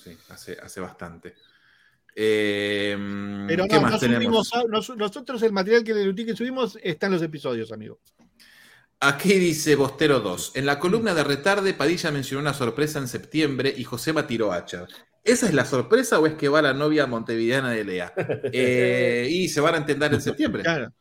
Sí, 0.04 0.16
hace, 0.30 0.56
hace 0.62 0.80
bastante. 0.80 1.34
Eh, 2.16 2.96
Pero 3.48 3.66
¿Qué 3.68 3.76
no, 3.76 3.82
más 3.82 3.92
no 3.94 4.00
tenemos? 4.00 4.48
subimos, 4.48 4.98
nosotros 4.98 5.42
el 5.44 5.52
material 5.52 5.84
que 5.84 5.94
de 5.94 6.26
que 6.26 6.36
subimos 6.36 6.78
está 6.82 7.08
en 7.08 7.14
los 7.14 7.22
episodios, 7.22 7.72
amigo. 7.72 8.00
Aquí 9.00 9.34
dice 9.34 9.76
Bostero 9.76 10.22
2. 10.22 10.54
En 10.56 10.66
la 10.66 10.80
columna 10.80 11.14
de 11.14 11.24
retarde, 11.24 11.74
Padilla 11.74 12.12
mencionó 12.12 12.42
una 12.42 12.54
sorpresa 12.54 13.00
en 13.00 13.08
septiembre 13.08 13.74
y 13.76 13.84
Josema 13.84 14.26
tiró 14.28 14.54
hacha. 14.54 14.88
¿Esa 15.24 15.48
es 15.48 15.54
la 15.54 15.66
sorpresa 15.66 16.20
o 16.20 16.26
es 16.28 16.36
que 16.36 16.48
va 16.50 16.62
la 16.62 16.74
novia 16.74 17.06
montevideana 17.08 17.72
de 17.72 17.84
Lea? 17.84 18.14
Eh, 18.54 19.28
y 19.30 19.50
se 19.50 19.60
van 19.62 19.76
a 19.76 19.78
entender 19.78 20.14
en 20.14 20.22
septiembre. 20.22 20.64
Claro. 20.64 20.94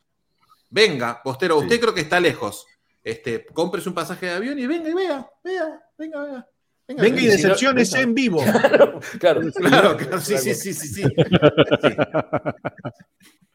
Venga, 0.69 1.21
Bostero, 1.23 1.59
Sí. 1.59 1.65
usted 1.65 1.79
creo 1.79 1.93
que 1.93 2.01
está 2.01 2.19
lejos. 2.19 2.65
Este, 3.03 3.45
compres 3.45 3.85
un 3.85 3.93
pasaje 3.93 4.25
de 4.27 4.31
avión 4.33 4.57
y 4.59 4.65
venga 4.65 4.89
y 4.89 4.93
vea, 4.93 5.27
vea, 5.43 5.79
venga, 5.97 6.23
vea. 6.23 6.47
Venga 6.87 7.07
y 7.07 7.21
si 7.21 7.25
no- 7.25 7.31
decepciones 7.31 7.93
en 7.95 8.13
vivo. 8.13 8.43
Claro, 9.19 9.41
Claro, 9.53 9.97
claro, 9.97 10.19
sí, 10.21 10.37
sí, 10.37 10.53
sí, 10.53 10.73
sí, 10.73 10.87
sí. 10.87 11.03
Sí. 11.03 11.09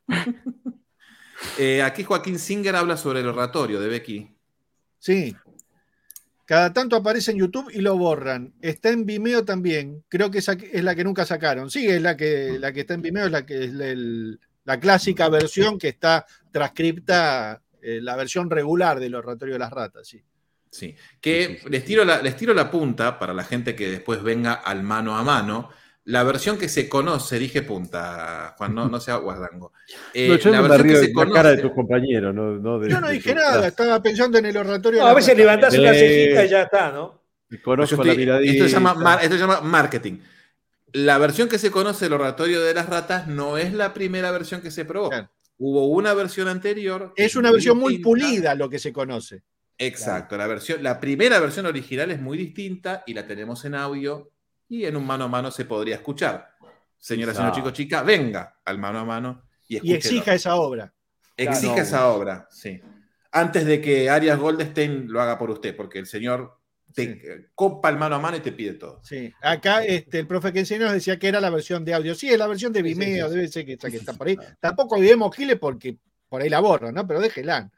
Eh, 1.57 1.83
aquí 1.83 2.03
Joaquín 2.03 2.39
Singer 2.39 2.75
habla 2.75 2.97
sobre 2.97 3.21
el 3.21 3.29
oratorio 3.29 3.81
de 3.81 3.89
Becky. 3.89 4.29
Sí. 4.99 5.37
Cada 6.45 6.73
tanto 6.73 6.97
aparece 6.97 7.31
en 7.31 7.39
YouTube 7.39 7.71
y 7.73 7.81
lo 7.81 7.97
borran. 7.97 8.55
Está 8.61 8.89
en 8.91 9.07
Vimeo 9.07 9.45
también. 9.45 10.03
Creo 10.09 10.31
que 10.33 10.39
esa 10.39 10.55
es 10.55 10.83
la 10.83 10.95
que 10.97 11.05
nunca 11.05 11.25
sacaron. 11.25 11.71
Sí, 11.71 11.87
es 11.87 12.03
la 12.03 12.17
que, 12.17 12.57
la 12.59 12.73
que 12.73 12.81
está 12.81 12.95
en 12.95 13.03
Vimeo, 13.03 13.27
es 13.27 13.31
la 13.33 13.47
que 13.47 13.65
es 13.65 13.71
el- 13.71 14.41
la 14.65 14.81
clásica 14.81 15.29
versión 15.29 15.79
que 15.79 15.89
está 15.89 16.27
transcripta, 16.51 17.63
eh, 17.83 18.01
la 18.03 18.17
versión 18.17 18.51
regular 18.51 18.99
del 18.99 19.15
Oratorio 19.15 19.55
de 19.55 19.59
las 19.61 19.71
Ratas. 19.71 20.09
Sí. 20.09 20.21
Sí. 20.71 20.97
Que 21.21 21.47
Sí, 21.47 21.53
sí, 21.57 21.61
sí, 21.65 21.69
les, 21.71 21.85
tiro 21.85 22.05
la, 22.05 22.21
les 22.23 22.37
tiro 22.37 22.55
la 22.55 22.71
punta 22.71 23.19
para 23.19 23.33
la 23.35 23.45
gente 23.45 23.75
que 23.75 23.91
después 23.91 24.23
venga 24.23 24.53
al 24.55 24.83
mano 24.83 25.17
a 25.17 25.23
mano. 25.23 25.71
La 26.05 26.23
versión 26.23 26.57
que 26.57 26.71
se 26.71 26.89
conoce, 26.89 27.39
dije 27.39 27.61
punta, 27.63 28.55
Juan, 28.57 28.75
no, 28.75 28.89
no 28.89 28.99
sea 29.01 29.17
guardango. 29.17 29.73
Eh, 30.15 30.29
No, 30.29 30.37
yo 30.37 30.51
la 30.51 30.63
me 30.63 30.69
versión 30.69 30.89
río 30.89 31.01
que 31.01 31.07
se 31.07 31.13
la 31.15 31.33
cara 31.33 31.49
de 31.51 31.57
conoce. 31.57 31.63
tus 31.63 31.73
compañeros. 31.73 32.35
No, 32.35 32.53
no 32.59 32.79
de- 32.79 32.91
Yo 32.91 33.01
no 33.01 33.09
dije 33.11 33.35
nada, 33.35 33.67
estaba 33.69 34.03
pensando 34.03 34.39
en 34.39 34.47
el 34.47 34.57
Oratorio 34.57 35.01
No, 35.01 35.05
de 35.07 35.11
a 35.11 35.15
las 35.15 35.17
veces 35.17 35.37
levantás 35.37 35.77
una 35.79 35.93
cejita 35.93 36.45
y 36.45 36.49
ya 36.49 36.63
está, 36.63 36.93
¿no? 36.93 37.23
Conozco 37.65 38.05
la 38.05 38.15
miradita. 38.15 38.53
esto, 38.53 38.65
se 38.65 38.71
llama, 38.73 39.19
esto 39.23 39.35
se 39.35 39.41
llama 39.41 39.61
marketing. 39.63 40.19
La 40.93 41.19
versión 41.19 41.49
que 41.49 41.59
se 41.59 41.71
conoce 41.71 42.05
del 42.07 42.15
oratorio 42.15 42.61
de 42.63 42.73
las 42.75 42.89
ratas 42.89 43.27
no 43.27 43.57
es 43.59 43.73
la 43.75 43.93
primera 43.95 44.31
versión 44.31 44.61
que 44.63 44.71
se 44.71 44.85
probó. 44.85 45.11
Claro. 45.11 45.31
Hubo 45.59 45.87
una 45.89 46.15
versión 46.15 46.49
anterior. 46.49 47.13
Es 47.17 47.37
una 47.37 47.51
versión 47.51 47.79
muy 47.79 47.99
pulida 47.99 48.55
lo 48.55 48.69
que 48.71 48.79
se 48.79 48.93
conoce. 48.93 49.43
Exacto, 49.79 50.37
la, 50.37 50.47
versión, 50.47 50.83
la 50.83 50.99
primera 50.99 51.39
versión 51.39 51.67
original 51.67 52.11
es 52.11 52.21
muy 52.21 52.37
distinta 52.37 53.05
y 53.07 53.15
la 53.15 53.27
tenemos 53.27 53.65
en 53.65 53.75
audio 53.77 54.31
y 54.69 54.85
en 54.85 54.97
un 54.97 55.07
mano 55.07 55.25
a 55.25 55.29
mano 55.29 55.51
se 55.51 55.65
podría 55.65 55.95
escuchar. 55.97 56.51
Señora, 56.99 57.33
señor, 57.33 57.53
chico, 57.53 57.71
chica, 57.71 58.03
venga 58.03 58.57
al 58.65 58.79
mano 58.79 58.99
a 58.99 59.05
mano 59.05 59.45
y 59.69 59.89
Y 59.89 59.95
exija 59.95 60.35
esa 60.35 60.57
obra. 60.57 60.93
Exija 61.37 61.75
Claro. 61.75 61.83
esa 61.83 62.09
obra, 62.09 62.49
sí. 62.51 62.81
Antes 63.31 63.67
de 63.67 63.81
que 63.81 64.11
Arias 64.11 64.39
Goldstein 64.39 65.07
lo 65.13 65.21
haga 65.21 65.39
por 65.39 65.51
usted, 65.51 65.77
porque 65.77 66.01
el 66.01 66.07
señor 66.07 66.59
te 66.93 67.05
Sí. 67.05 67.21
copa 67.55 67.91
el 67.91 67.99
mano 67.99 68.17
a 68.17 68.19
mano 68.19 68.39
y 68.39 68.41
te 68.41 68.51
pide 68.51 68.73
todo. 68.75 69.01
Sí. 69.05 69.33
Acá 69.43 69.85
este, 69.85 70.19
el 70.19 70.27
profe 70.27 70.53
que 70.53 70.61
enseñó 70.61 70.87
nos 70.87 70.95
decía 70.95 71.19
que 71.19 71.29
era 71.29 71.41
la 71.41 71.51
versión 71.51 71.85
de 71.85 71.95
audio. 71.95 72.15
Sí, 72.17 72.29
es 72.29 72.39
la 72.39 72.47
versión 72.49 72.73
de 72.73 72.81
sí, 72.81 72.83
Vimeo, 72.83 73.29
sí. 73.29 73.35
debe 73.37 73.47
ser 73.49 73.65
que, 73.67 73.77
que 73.77 73.97
está 73.97 74.15
por 74.15 74.27
ahí. 74.27 74.37
Tampoco 74.59 74.97
olvidemos 74.97 75.37
Gile 75.37 75.57
porque 75.57 75.99
por 76.29 76.43
ahí 76.43 76.49
la 76.49 76.59
borro, 76.61 76.91
¿no? 76.91 77.07
Pero 77.07 77.21
déjela. 77.21 77.71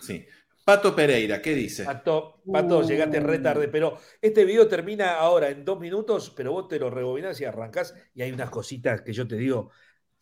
Sí. 0.00 0.26
Pato 0.68 0.94
Pereira, 0.94 1.40
¿qué 1.40 1.54
dice? 1.54 1.82
Pato, 1.82 2.42
Pato, 2.52 2.82
llegaste 2.82 3.20
re 3.20 3.38
tarde, 3.38 3.68
pero 3.68 3.96
este 4.20 4.44
video 4.44 4.68
termina 4.68 5.14
ahora 5.14 5.48
en 5.48 5.64
dos 5.64 5.80
minutos, 5.80 6.28
pero 6.36 6.52
vos 6.52 6.68
te 6.68 6.78
lo 6.78 6.90
rebobinás 6.90 7.40
y 7.40 7.46
arrancás 7.46 7.94
y 8.12 8.20
hay 8.20 8.32
unas 8.32 8.50
cositas 8.50 9.00
que 9.00 9.14
yo 9.14 9.26
te 9.26 9.36
digo, 9.36 9.70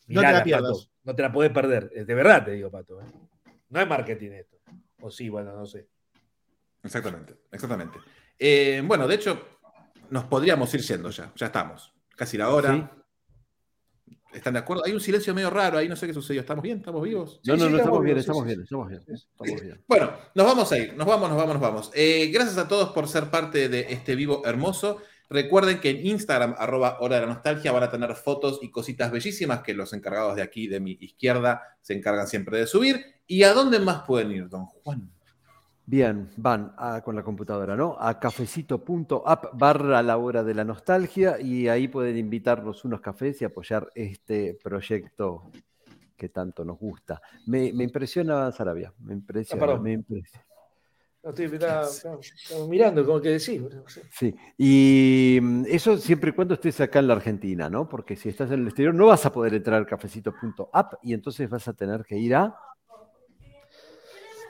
No 0.07 0.21
te 0.21 0.33
la 0.33 0.45
pierdas. 0.45 0.71
Pato, 0.71 0.91
no 1.03 1.17
te 1.17 1.23
la 1.23 1.33
podés 1.33 1.51
perder, 1.51 1.91
Eh, 1.93 2.05
de 2.05 2.15
verdad 2.15 2.45
te 2.45 2.53
digo, 2.53 2.71
Pato. 2.71 3.01
¿eh? 3.01 3.07
No 3.71 3.81
es 3.81 3.89
marketing 3.89 4.31
esto. 4.31 4.57
O 5.01 5.11
sí, 5.11 5.29
bueno, 5.29 5.53
no 5.53 5.67
sé. 5.67 5.89
Exactamente, 6.85 7.35
exactamente. 7.51 7.99
Eh, 8.39 8.81
bueno, 8.85 9.09
de 9.09 9.17
hecho, 9.17 9.49
nos 10.11 10.27
podríamos 10.27 10.73
ir 10.75 10.83
yendo 10.83 11.11
ya, 11.11 11.33
ya 11.35 11.47
estamos. 11.47 11.93
Casi 12.15 12.39
la 12.39 12.51
hora. 12.51 12.73
Sí. 12.73 12.85
¿Están 14.33 14.55
de 14.55 14.59
acuerdo? 14.59 14.85
Hay 14.85 14.93
un 14.93 15.01
silencio 15.01 15.35
medio 15.35 15.51
raro 15.51 15.79
ahí, 15.79 15.89
no 15.89 15.97
sé 15.97 16.07
qué 16.07 16.15
sucedió. 16.15 16.41
¿Estamos 16.41 16.63
bien? 16.63 16.79
¿Estamos 16.79 17.03
vivos? 17.03 17.41
No, 17.45 17.55
Sí, 17.55 17.61
no, 17.61 17.67
sí, 17.67 17.73
no, 17.73 17.79
estamos 17.79 18.05
bien, 18.05 18.19
estamos 18.19 18.47
bien. 18.47 18.61
Estamos 18.61 19.63
bien. 19.63 19.85
Bueno, 19.87 20.13
nos 20.35 20.47
vamos 20.47 20.73
a 20.73 20.79
ir, 20.79 20.95
nos 20.95 21.07
vamos, 21.07 21.29
nos 21.29 21.39
vamos, 21.39 21.55
nos 21.55 21.63
vamos. 21.63 21.91
Eh, 21.95 22.31
gracias 22.33 22.59
a 22.59 22.69
todos 22.69 22.91
por 22.91 23.09
ser 23.09 23.31
parte 23.31 23.69
de 23.69 23.87
este 23.91 24.15
vivo 24.15 24.43
hermoso. 24.45 24.99
Recuerden 25.29 25.81
que 25.81 25.91
en 25.91 26.07
Instagram, 26.07 26.55
arroba 26.59 26.99
hora 27.01 27.17
de 27.17 27.23
la 27.23 27.33
nostalgia, 27.35 27.73
van 27.73 27.83
a 27.83 27.91
tener 27.91 28.15
fotos 28.15 28.61
y 28.63 28.71
cositas 28.71 29.11
bellísimas 29.11 29.63
que 29.63 29.75
los 29.75 29.93
encargados 29.93 30.37
de 30.37 30.43
aquí, 30.43 30.69
de 30.69 30.81
mi 30.81 30.97
izquierda, 31.01 31.63
se 31.81 31.95
encargan 31.95 32.29
siempre 32.29 32.59
de 32.59 32.67
subir. 32.67 33.05
¿Y 33.27 33.43
a 33.43 33.53
dónde 33.53 33.81
más 33.81 34.03
pueden 34.07 34.31
ir, 34.31 34.49
don 34.49 34.67
Juan? 34.67 35.11
Bien, 35.89 36.29
van 36.37 36.75
a- 36.77 37.01
con 37.01 37.15
la 37.15 37.23
computadora, 37.23 37.77
¿no? 37.77 37.97
A 37.99 38.19
cafecito.app 38.19 39.45
barra 39.57 40.03
la 40.03 40.17
hora 40.17 40.43
de 40.43 40.53
la 40.53 40.65
nostalgia 40.65 41.41
y 41.41 41.69
ahí 41.69 41.87
pueden 41.87 42.17
invitarnos 42.17 42.85
unos 42.85 43.01
cafés 43.01 43.41
y 43.41 43.45
apoyar 43.45 43.91
este 43.95 44.59
proyecto 44.61 45.45
que 46.17 46.29
tanto 46.29 46.65
nos 46.65 46.77
gusta. 46.79 47.23
Me, 47.47 47.73
me 47.73 47.85
impresiona 47.85 48.51
Sarabia, 48.51 48.93
me 48.99 49.13
impresiona, 49.15 49.75
Ah, 49.75 49.79
me 49.79 49.93
impresiona. 49.93 50.45
No, 51.23 51.31
estoy 51.31 51.45
estaba- 51.47 51.83
estaba- 51.89 52.21
estaba 52.21 52.67
mirando, 52.67 53.07
como 53.07 53.21
que 53.21 53.29
decís. 53.31 53.63
Sí, 54.11 54.35
y 54.59 55.39
mm, 55.41 55.65
eso 55.69 55.99
siempre 55.99 56.31
y 56.31 56.33
cuando 56.33 56.55
estés 56.55 56.81
acá 56.81 56.99
en 56.99 57.07
la 57.09 57.15
Argentina, 57.15 57.69
¿no? 57.71 57.89
Porque 57.89 58.17
si 58.17 58.29
estás 58.29 58.51
en 58.51 58.61
el 58.61 58.67
exterior 58.67 58.95
no 58.95 59.07
vas 59.07 59.25
a 59.25 59.33
poder 59.33 59.55
entrar 59.55 59.83
a 59.83 59.87
cafecito.app 59.87 60.95
y 61.03 61.13
entonces 61.15 61.49
vas 61.49 61.69
a 61.69 61.75
tener 61.75 62.05
que 62.05 62.17
ir 62.19 62.35
a... 62.35 62.57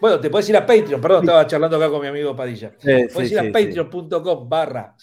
Bueno, 0.01 0.20
te 0.20 0.28
puedes 0.30 0.49
ir 0.49 0.57
a 0.57 0.66
Patreon, 0.66 1.01
perdón, 1.01 1.24
estaba 1.24 1.47
charlando 1.47 1.76
acá 1.76 1.88
con 1.88 2.01
mi 2.03 2.09
amigo 2.09 2.34
Padilla. 2.36 2.72
Eh, 2.84 3.09
Puedes 3.12 3.28
sí, 3.30 3.34
ir 3.34 3.38
a 3.40 3.42
sí, 3.42 3.49
sí. 3.49 3.53
patreon.com 3.53 4.49
barra 4.49 4.94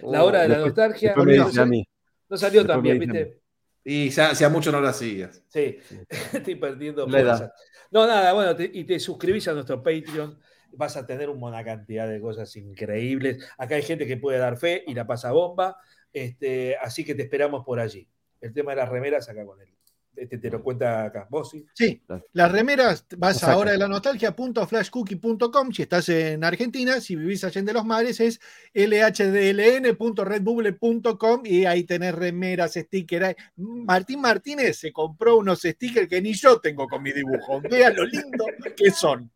la 0.00 0.24
hora 0.24 0.42
de 0.42 0.48
la 0.48 0.54
Después- 0.58 0.76
nostalgia. 0.76 1.14
después 1.14 1.54
No 1.56 1.66
mí. 1.66 1.88
No 2.28 2.36
salió 2.36 2.60
Después 2.60 2.74
tan 2.76 2.82
bien, 2.82 2.98
¿viste? 2.98 3.40
Y 3.84 4.08
ya, 4.10 4.32
ya 4.32 4.48
mucho 4.48 4.72
no 4.72 4.80
lo 4.80 4.88
hacías. 4.88 5.42
Sí, 5.48 5.78
estoy 6.32 6.54
perdiendo 6.56 7.06
La 7.06 7.20
fuerza. 7.20 7.52
No, 7.90 8.06
nada, 8.06 8.32
bueno, 8.32 8.56
te- 8.56 8.70
y 8.72 8.84
te 8.84 8.98
suscribís 8.98 9.46
a 9.48 9.52
nuestro 9.52 9.82
Patreon, 9.82 10.38
vas 10.72 10.96
a 10.96 11.06
tener 11.06 11.28
una 11.30 11.64
cantidad 11.64 12.08
de 12.08 12.20
cosas 12.20 12.54
increíbles. 12.56 13.38
Acá 13.56 13.76
hay 13.76 13.82
gente 13.82 14.06
que 14.06 14.16
puede 14.16 14.38
dar 14.38 14.56
fe 14.56 14.82
y 14.86 14.94
la 14.94 15.06
pasa 15.06 15.30
bomba, 15.32 15.76
este, 16.12 16.76
así 16.76 17.04
que 17.04 17.14
te 17.14 17.22
esperamos 17.22 17.64
por 17.64 17.78
allí. 17.78 18.08
El 18.40 18.52
tema 18.52 18.72
de 18.72 18.78
las 18.78 18.88
remeras 18.88 19.28
acá 19.28 19.44
con 19.46 19.60
él. 19.60 19.68
Este 20.16 20.38
te 20.38 20.50
lo 20.50 20.62
cuenta 20.62 21.04
acá, 21.04 21.26
vos 21.30 21.50
sí. 21.50 21.66
Sí, 21.74 22.02
las 22.32 22.50
remeras, 22.50 23.04
vas 23.16 23.36
Exacto. 23.36 23.54
a 23.54 23.58
hora 23.58 23.72
de 23.72 23.78
la 23.78 23.88
nostalgia.flashcookie.com 23.88 25.72
si 25.72 25.82
estás 25.82 26.08
en 26.08 26.42
Argentina, 26.44 27.00
si 27.00 27.16
vivís 27.16 27.42
allá 27.44 27.58
en 27.58 27.66
de 27.66 27.72
los 27.72 27.84
mares 27.84 28.20
es 28.20 28.40
lhdln.redbubble.com 28.74 31.42
y 31.44 31.64
ahí 31.64 31.82
tenés 31.84 32.14
remeras, 32.14 32.74
stickers. 32.74 33.34
Martín 33.56 34.20
Martínez 34.20 34.78
se 34.78 34.92
compró 34.92 35.38
unos 35.38 35.60
stickers 35.60 36.08
que 36.08 36.22
ni 36.22 36.34
yo 36.34 36.60
tengo 36.60 36.86
con 36.88 37.02
mi 37.02 37.12
dibujo. 37.12 37.60
Vean 37.60 37.96
lo 37.96 38.04
lindo 38.04 38.44
que 38.76 38.90
son. 38.90 39.30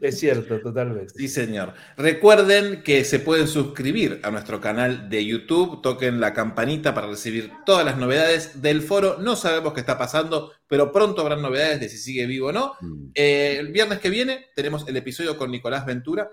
Es 0.00 0.18
cierto, 0.18 0.60
totalmente. 0.60 1.14
Sí, 1.16 1.28
señor. 1.28 1.74
Recuerden 1.96 2.82
que 2.82 3.04
se 3.04 3.20
pueden 3.20 3.46
suscribir 3.46 4.20
a 4.22 4.30
nuestro 4.30 4.60
canal 4.60 5.08
de 5.08 5.24
YouTube, 5.24 5.80
toquen 5.82 6.20
la 6.20 6.32
campanita 6.32 6.94
para 6.94 7.06
recibir 7.06 7.50
todas 7.64 7.84
las 7.84 7.96
novedades 7.96 8.60
del 8.62 8.80
foro. 8.82 9.18
No 9.18 9.36
sabemos 9.36 9.72
qué 9.74 9.80
está 9.80 9.96
pasando, 9.98 10.52
pero 10.66 10.90
pronto 10.92 11.22
habrán 11.22 11.42
novedades 11.42 11.80
de 11.80 11.88
si 11.88 11.98
sigue 11.98 12.26
vivo 12.26 12.48
o 12.48 12.52
no. 12.52 12.74
Mm, 12.80 13.08
Eh, 13.14 13.56
el 13.60 13.68
viernes 13.72 13.98
que 14.00 14.10
viene 14.10 14.46
tenemos 14.54 14.86
el 14.88 14.96
episodio 14.96 15.36
con 15.36 15.50
Nicolás 15.50 15.84
Ventura, 15.86 16.30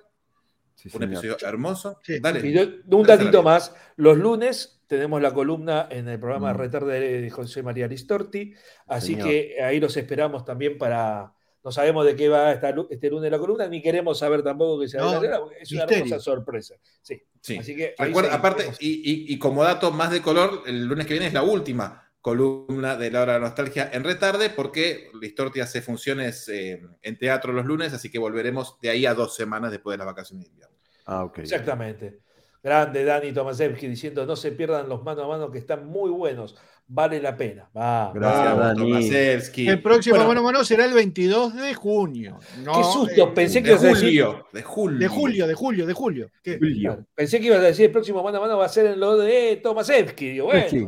sí, 0.75 0.87
un 0.87 0.91
señor. 0.93 1.09
episodio 1.09 1.37
hermoso. 1.47 1.99
Sí. 2.03 2.19
Dale. 2.19 2.47
Y 2.47 2.53
yo- 2.53 2.97
un 2.97 3.05
datito 3.05 3.43
más, 3.43 3.73
los 3.97 4.17
lunes 4.17 4.81
tenemos 4.87 5.21
la 5.21 5.33
columna 5.33 5.87
en 5.89 6.07
el 6.07 6.19
programa 6.19 6.53
Mm. 6.53 6.57
Retarde 6.57 7.21
de 7.21 7.29
José 7.29 7.63
María 7.63 7.87
Listorti, 7.87 8.53
así 8.87 9.13
Señor. 9.13 9.27
que 9.27 9.57
ahí 9.63 9.79
los 9.79 9.95
esperamos 9.97 10.45
también 10.45 10.77
para... 10.77 11.33
No 11.63 11.71
sabemos 11.71 12.05
de 12.05 12.15
qué 12.15 12.27
va 12.29 12.51
esta 12.51 12.73
este 12.89 13.09
lunes 13.09 13.31
la 13.31 13.39
columna, 13.39 13.67
ni 13.67 13.81
queremos 13.81 14.19
saber 14.19 14.43
tampoco 14.43 14.81
que 14.81 14.87
se 14.89 14.97
No, 14.97 15.09
adelante, 15.09 15.39
porque 15.39 15.57
es 15.61 15.71
una 15.71 15.83
hermosa 15.83 16.19
sorpresa. 16.19 16.75
Sí. 17.01 17.21
Sí. 17.41 17.57
Así 17.57 17.75
que 17.75 17.95
Recuerda, 17.97 18.33
aparte, 18.33 18.65
y, 18.79 18.89
y- 18.89 19.33
y 19.33 19.39
como 19.39 19.63
dato 19.63 19.91
más 19.91 20.11
de 20.11 20.21
color, 20.21 20.63
el 20.65 20.85
lunes 20.85 21.05
que 21.05 21.13
viene 21.13 21.27
es 21.27 21.33
la 21.33 21.43
última 21.43 22.09
columna 22.21 22.95
de 22.95 23.11
la 23.11 23.21
hora 23.21 23.33
de 23.33 23.39
la 23.39 23.45
nostalgia 23.47 23.89
en 23.91 24.03
retarde, 24.03 24.49
porque 24.49 25.09
Listorti 25.19 25.59
hace 25.59 25.81
funciones 25.81 26.47
eh, 26.47 26.81
en 27.01 27.17
teatro 27.17 27.51
los 27.51 27.65
lunes, 27.65 27.93
así 27.93 28.09
que 28.09 28.17
volveremos 28.17 28.77
de 28.81 28.89
ahí 28.89 29.05
a 29.05 29.13
dos 29.13 29.35
semanas 29.35 29.71
después 29.71 29.93
de 29.93 29.97
las 29.97 30.07
vacaciones 30.07 30.45
de 30.45 30.51
invierno. 30.51 30.75
Ah, 31.05 31.25
ok. 31.25 31.39
Exactamente. 31.39 32.19
Grande 32.63 33.03
Dani 33.03 33.33
Tomasevsky 33.33 33.87
diciendo 33.87 34.25
no 34.25 34.35
se 34.37 34.53
pierdan 34.53 34.87
los 34.87 35.03
mano 35.03 35.23
a 35.23 35.27
mano 35.27 35.51
que 35.51 35.57
están 35.57 35.85
muy 35.85 36.09
buenos, 36.09 36.55
vale 36.87 37.21
la 37.21 37.35
pena. 37.35 37.69
Va, 37.75 38.11
Gracias, 38.13 38.57
va. 38.57 38.67
Dani. 38.67 38.79
Tomasevsky. 38.89 39.67
El 39.67 39.81
próximo 39.81 40.15
Bueno. 40.15 40.29
mano 40.29 40.39
a 40.39 40.43
mano 40.43 40.63
será 40.63 40.85
el 40.85 40.93
22 40.93 41.55
de 41.55 41.73
junio. 41.73 42.39
No, 42.63 42.71
Qué 42.77 42.83
susto, 42.85 43.23
eh, 43.27 43.31
pensé 43.35 43.61
que 43.61 43.69
De 43.69 43.71
ibas 43.73 43.83
a 43.83 43.87
decir- 43.89 43.99
julio, 44.23 44.47
de 44.53 44.61
julio. 44.63 44.99
de 44.99 45.07
julio, 45.09 45.47
de 45.47 45.53
julio, 45.53 45.85
de 45.85 45.93
julio. 45.93 46.31
¿Qué? 46.41 46.57
Julio. 46.57 47.05
Pensé 47.13 47.39
que 47.41 47.47
ibas 47.47 47.59
a 47.59 47.63
decir 47.63 47.85
el 47.87 47.91
próximo 47.91 48.23
mano 48.23 48.37
a 48.37 48.41
mano 48.41 48.57
va 48.57 48.65
a 48.65 48.69
ser 48.69 48.85
en 48.85 48.99
lo 48.99 49.17
de 49.17 49.59
Tomasevsky. 49.61 50.29
Digo, 50.29 50.45
bueno, 50.45 50.69
Sí. 50.69 50.87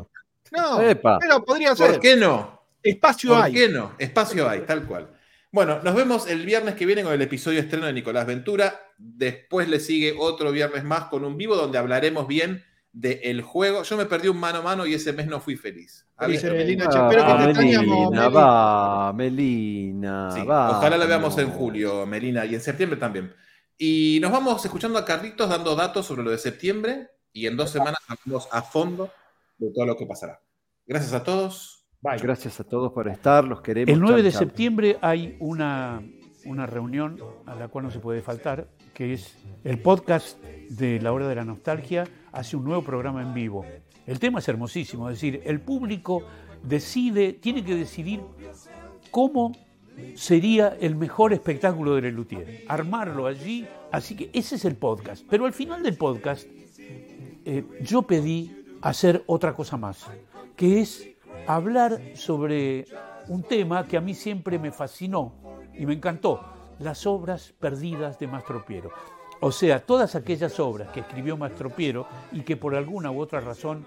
No, 0.55 0.81
Epa. 0.81 1.17
pero 1.19 1.43
podría 1.43 1.75
ser. 1.75 1.91
¿Por 1.91 1.99
qué 1.99 2.15
no? 2.15 2.61
Espacio 2.81 3.31
¿Por 3.31 3.43
hay. 3.43 3.51
qué 3.53 3.67
no? 3.67 3.91
Espacio 3.97 4.47
hay, 4.47 4.61
tal 4.61 4.85
cual. 4.85 5.09
Bueno, 5.55 5.79
nos 5.81 5.95
vemos 5.95 6.27
el 6.27 6.45
viernes 6.45 6.75
que 6.75 6.85
viene 6.85 7.01
con 7.01 7.13
el 7.13 7.21
episodio 7.21 7.61
estreno 7.61 7.85
de 7.85 7.93
Nicolás 7.93 8.27
Ventura. 8.27 8.77
Después 8.97 9.69
le 9.69 9.79
sigue 9.79 10.13
otro 10.19 10.51
viernes 10.51 10.83
más 10.83 11.05
con 11.05 11.23
un 11.23 11.37
vivo 11.37 11.55
donde 11.55 11.77
hablaremos 11.77 12.27
bien 12.27 12.61
del 12.91 13.41
juego. 13.41 13.83
Yo 13.83 13.95
me 13.95 14.05
perdí 14.05 14.27
un 14.27 14.37
mano 14.37 14.57
a 14.57 14.61
mano 14.61 14.85
y 14.85 14.93
ese 14.93 15.13
mes 15.13 15.27
no 15.27 15.39
fui 15.39 15.55
feliz. 15.55 16.09
Avísame. 16.17 16.57
Melina, 16.57 16.89
che, 16.89 16.97
espero 16.97 17.25
que 17.25 17.53
te 17.53 17.61
Melina, 17.61 17.81
Meli. 17.83 18.35
va, 18.35 19.13
Melina. 19.13 20.31
Sí, 20.33 20.41
va. 20.43 20.71
ojalá 20.71 20.97
la 20.97 21.05
veamos 21.05 21.37
en 21.37 21.49
julio, 21.49 22.05
Melina, 22.05 22.45
y 22.45 22.55
en 22.55 22.59
septiembre 22.59 22.99
también. 22.99 23.33
Y 23.77 24.19
nos 24.21 24.33
vamos 24.33 24.65
escuchando 24.65 24.99
a 24.99 25.05
Carlitos 25.05 25.47
dando 25.47 25.73
datos 25.73 26.05
sobre 26.05 26.23
lo 26.23 26.31
de 26.31 26.37
septiembre 26.37 27.11
y 27.31 27.47
en 27.47 27.55
dos 27.55 27.69
semanas 27.69 27.99
hablamos 28.09 28.49
a 28.51 28.61
fondo 28.61 29.09
de 29.57 29.71
todo 29.71 29.85
lo 29.85 29.95
que 29.95 30.05
pasará. 30.05 30.41
Gracias 30.85 31.13
a 31.13 31.23
todos. 31.23 31.74
Bye. 32.05 32.17
Gracias 32.21 32.59
a 32.59 32.63
todos 32.63 32.91
por 32.91 33.07
estar, 33.07 33.43
los 33.43 33.61
queremos. 33.61 33.91
El 33.91 33.99
9 33.99 34.17
Chau, 34.17 34.23
de 34.23 34.31
chau. 34.31 34.39
septiembre 34.39 34.97
hay 35.01 35.35
una, 35.39 36.01
una 36.45 36.65
reunión 36.65 37.17
a 37.45 37.55
la 37.55 37.67
cual 37.67 37.85
no 37.85 37.91
se 37.91 37.99
puede 37.99 38.21
faltar, 38.21 38.67
que 38.93 39.13
es 39.13 39.35
el 39.63 39.79
podcast 39.79 40.41
de 40.69 40.99
La 41.01 41.11
Hora 41.11 41.27
de 41.27 41.35
la 41.35 41.43
Nostalgia, 41.45 42.05
hace 42.31 42.55
un 42.55 42.63
nuevo 42.63 42.83
programa 42.83 43.21
en 43.21 43.33
vivo. 43.33 43.65
El 44.05 44.19
tema 44.19 44.39
es 44.39 44.47
hermosísimo, 44.47 45.09
es 45.09 45.17
decir, 45.17 45.41
el 45.45 45.59
público 45.59 46.23
decide, 46.63 47.33
tiene 47.33 47.63
que 47.63 47.75
decidir 47.75 48.21
cómo 49.11 49.51
sería 50.15 50.77
el 50.79 50.95
mejor 50.95 51.33
espectáculo 51.33 51.95
de 51.95 52.01
Lelutier, 52.01 52.63
armarlo 52.67 53.27
allí, 53.27 53.65
así 53.91 54.15
que 54.15 54.29
ese 54.33 54.55
es 54.55 54.65
el 54.65 54.75
podcast. 54.75 55.25
Pero 55.29 55.45
al 55.45 55.53
final 55.53 55.81
del 55.81 55.97
podcast 55.97 56.45
eh, 57.45 57.63
yo 57.81 58.03
pedí 58.03 58.51
hacer 58.81 59.23
otra 59.25 59.53
cosa 59.53 59.77
más, 59.77 60.05
que 60.55 60.81
es 60.81 61.14
hablar 61.47 61.99
sobre 62.15 62.85
un 63.27 63.43
tema 63.43 63.85
que 63.85 63.97
a 63.97 64.01
mí 64.01 64.13
siempre 64.13 64.59
me 64.59 64.71
fascinó 64.71 65.33
y 65.73 65.85
me 65.85 65.93
encantó, 65.93 66.41
las 66.79 67.05
obras 67.05 67.53
perdidas 67.59 68.19
de 68.19 68.27
Mastro 68.27 68.65
Piero. 68.65 68.91
O 69.41 69.51
sea, 69.51 69.85
todas 69.85 70.15
aquellas 70.15 70.59
obras 70.59 70.89
que 70.89 71.01
escribió 71.01 71.37
Mastro 71.37 71.69
Piero 71.69 72.07
y 72.31 72.41
que 72.41 72.57
por 72.57 72.75
alguna 72.75 73.11
u 73.11 73.19
otra 73.19 73.39
razón 73.39 73.85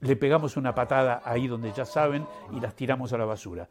le 0.00 0.16
pegamos 0.16 0.56
una 0.56 0.74
patada 0.74 1.22
ahí 1.24 1.46
donde 1.46 1.72
ya 1.72 1.84
saben 1.84 2.26
y 2.52 2.60
las 2.60 2.74
tiramos 2.74 3.12
a 3.12 3.18
la 3.18 3.24
basura. 3.24 3.68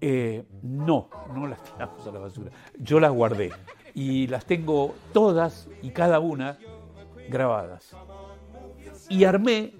Eh, 0.00 0.44
no, 0.62 1.08
no 1.34 1.46
las 1.46 1.62
tiramos 1.62 2.06
a 2.06 2.12
la 2.12 2.18
basura. 2.18 2.50
Yo 2.78 3.00
las 3.00 3.12
guardé 3.12 3.52
y 3.94 4.26
las 4.26 4.44
tengo 4.44 4.94
todas 5.12 5.68
y 5.82 5.90
cada 5.90 6.20
una 6.20 6.58
grabadas. 7.28 7.96
Y 9.08 9.24
armé 9.24 9.74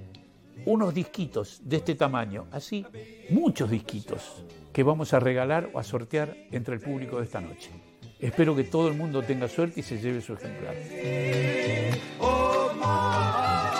unos 0.66 0.94
disquitos 0.94 1.60
de 1.64 1.76
este 1.76 1.94
tamaño, 1.94 2.46
así, 2.50 2.86
muchos 3.30 3.70
disquitos, 3.70 4.44
que 4.72 4.82
vamos 4.82 5.12
a 5.14 5.20
regalar 5.20 5.70
o 5.72 5.78
a 5.78 5.84
sortear 5.84 6.36
entre 6.50 6.74
el 6.74 6.80
público 6.80 7.18
de 7.18 7.24
esta 7.24 7.40
noche. 7.40 7.70
Espero 8.18 8.54
que 8.54 8.64
todo 8.64 8.88
el 8.88 8.94
mundo 8.94 9.22
tenga 9.22 9.48
suerte 9.48 9.80
y 9.80 9.82
se 9.82 9.98
lleve 9.98 10.20
su 10.20 10.34
ejemplar. 10.34 10.74
Oh. 12.20 13.71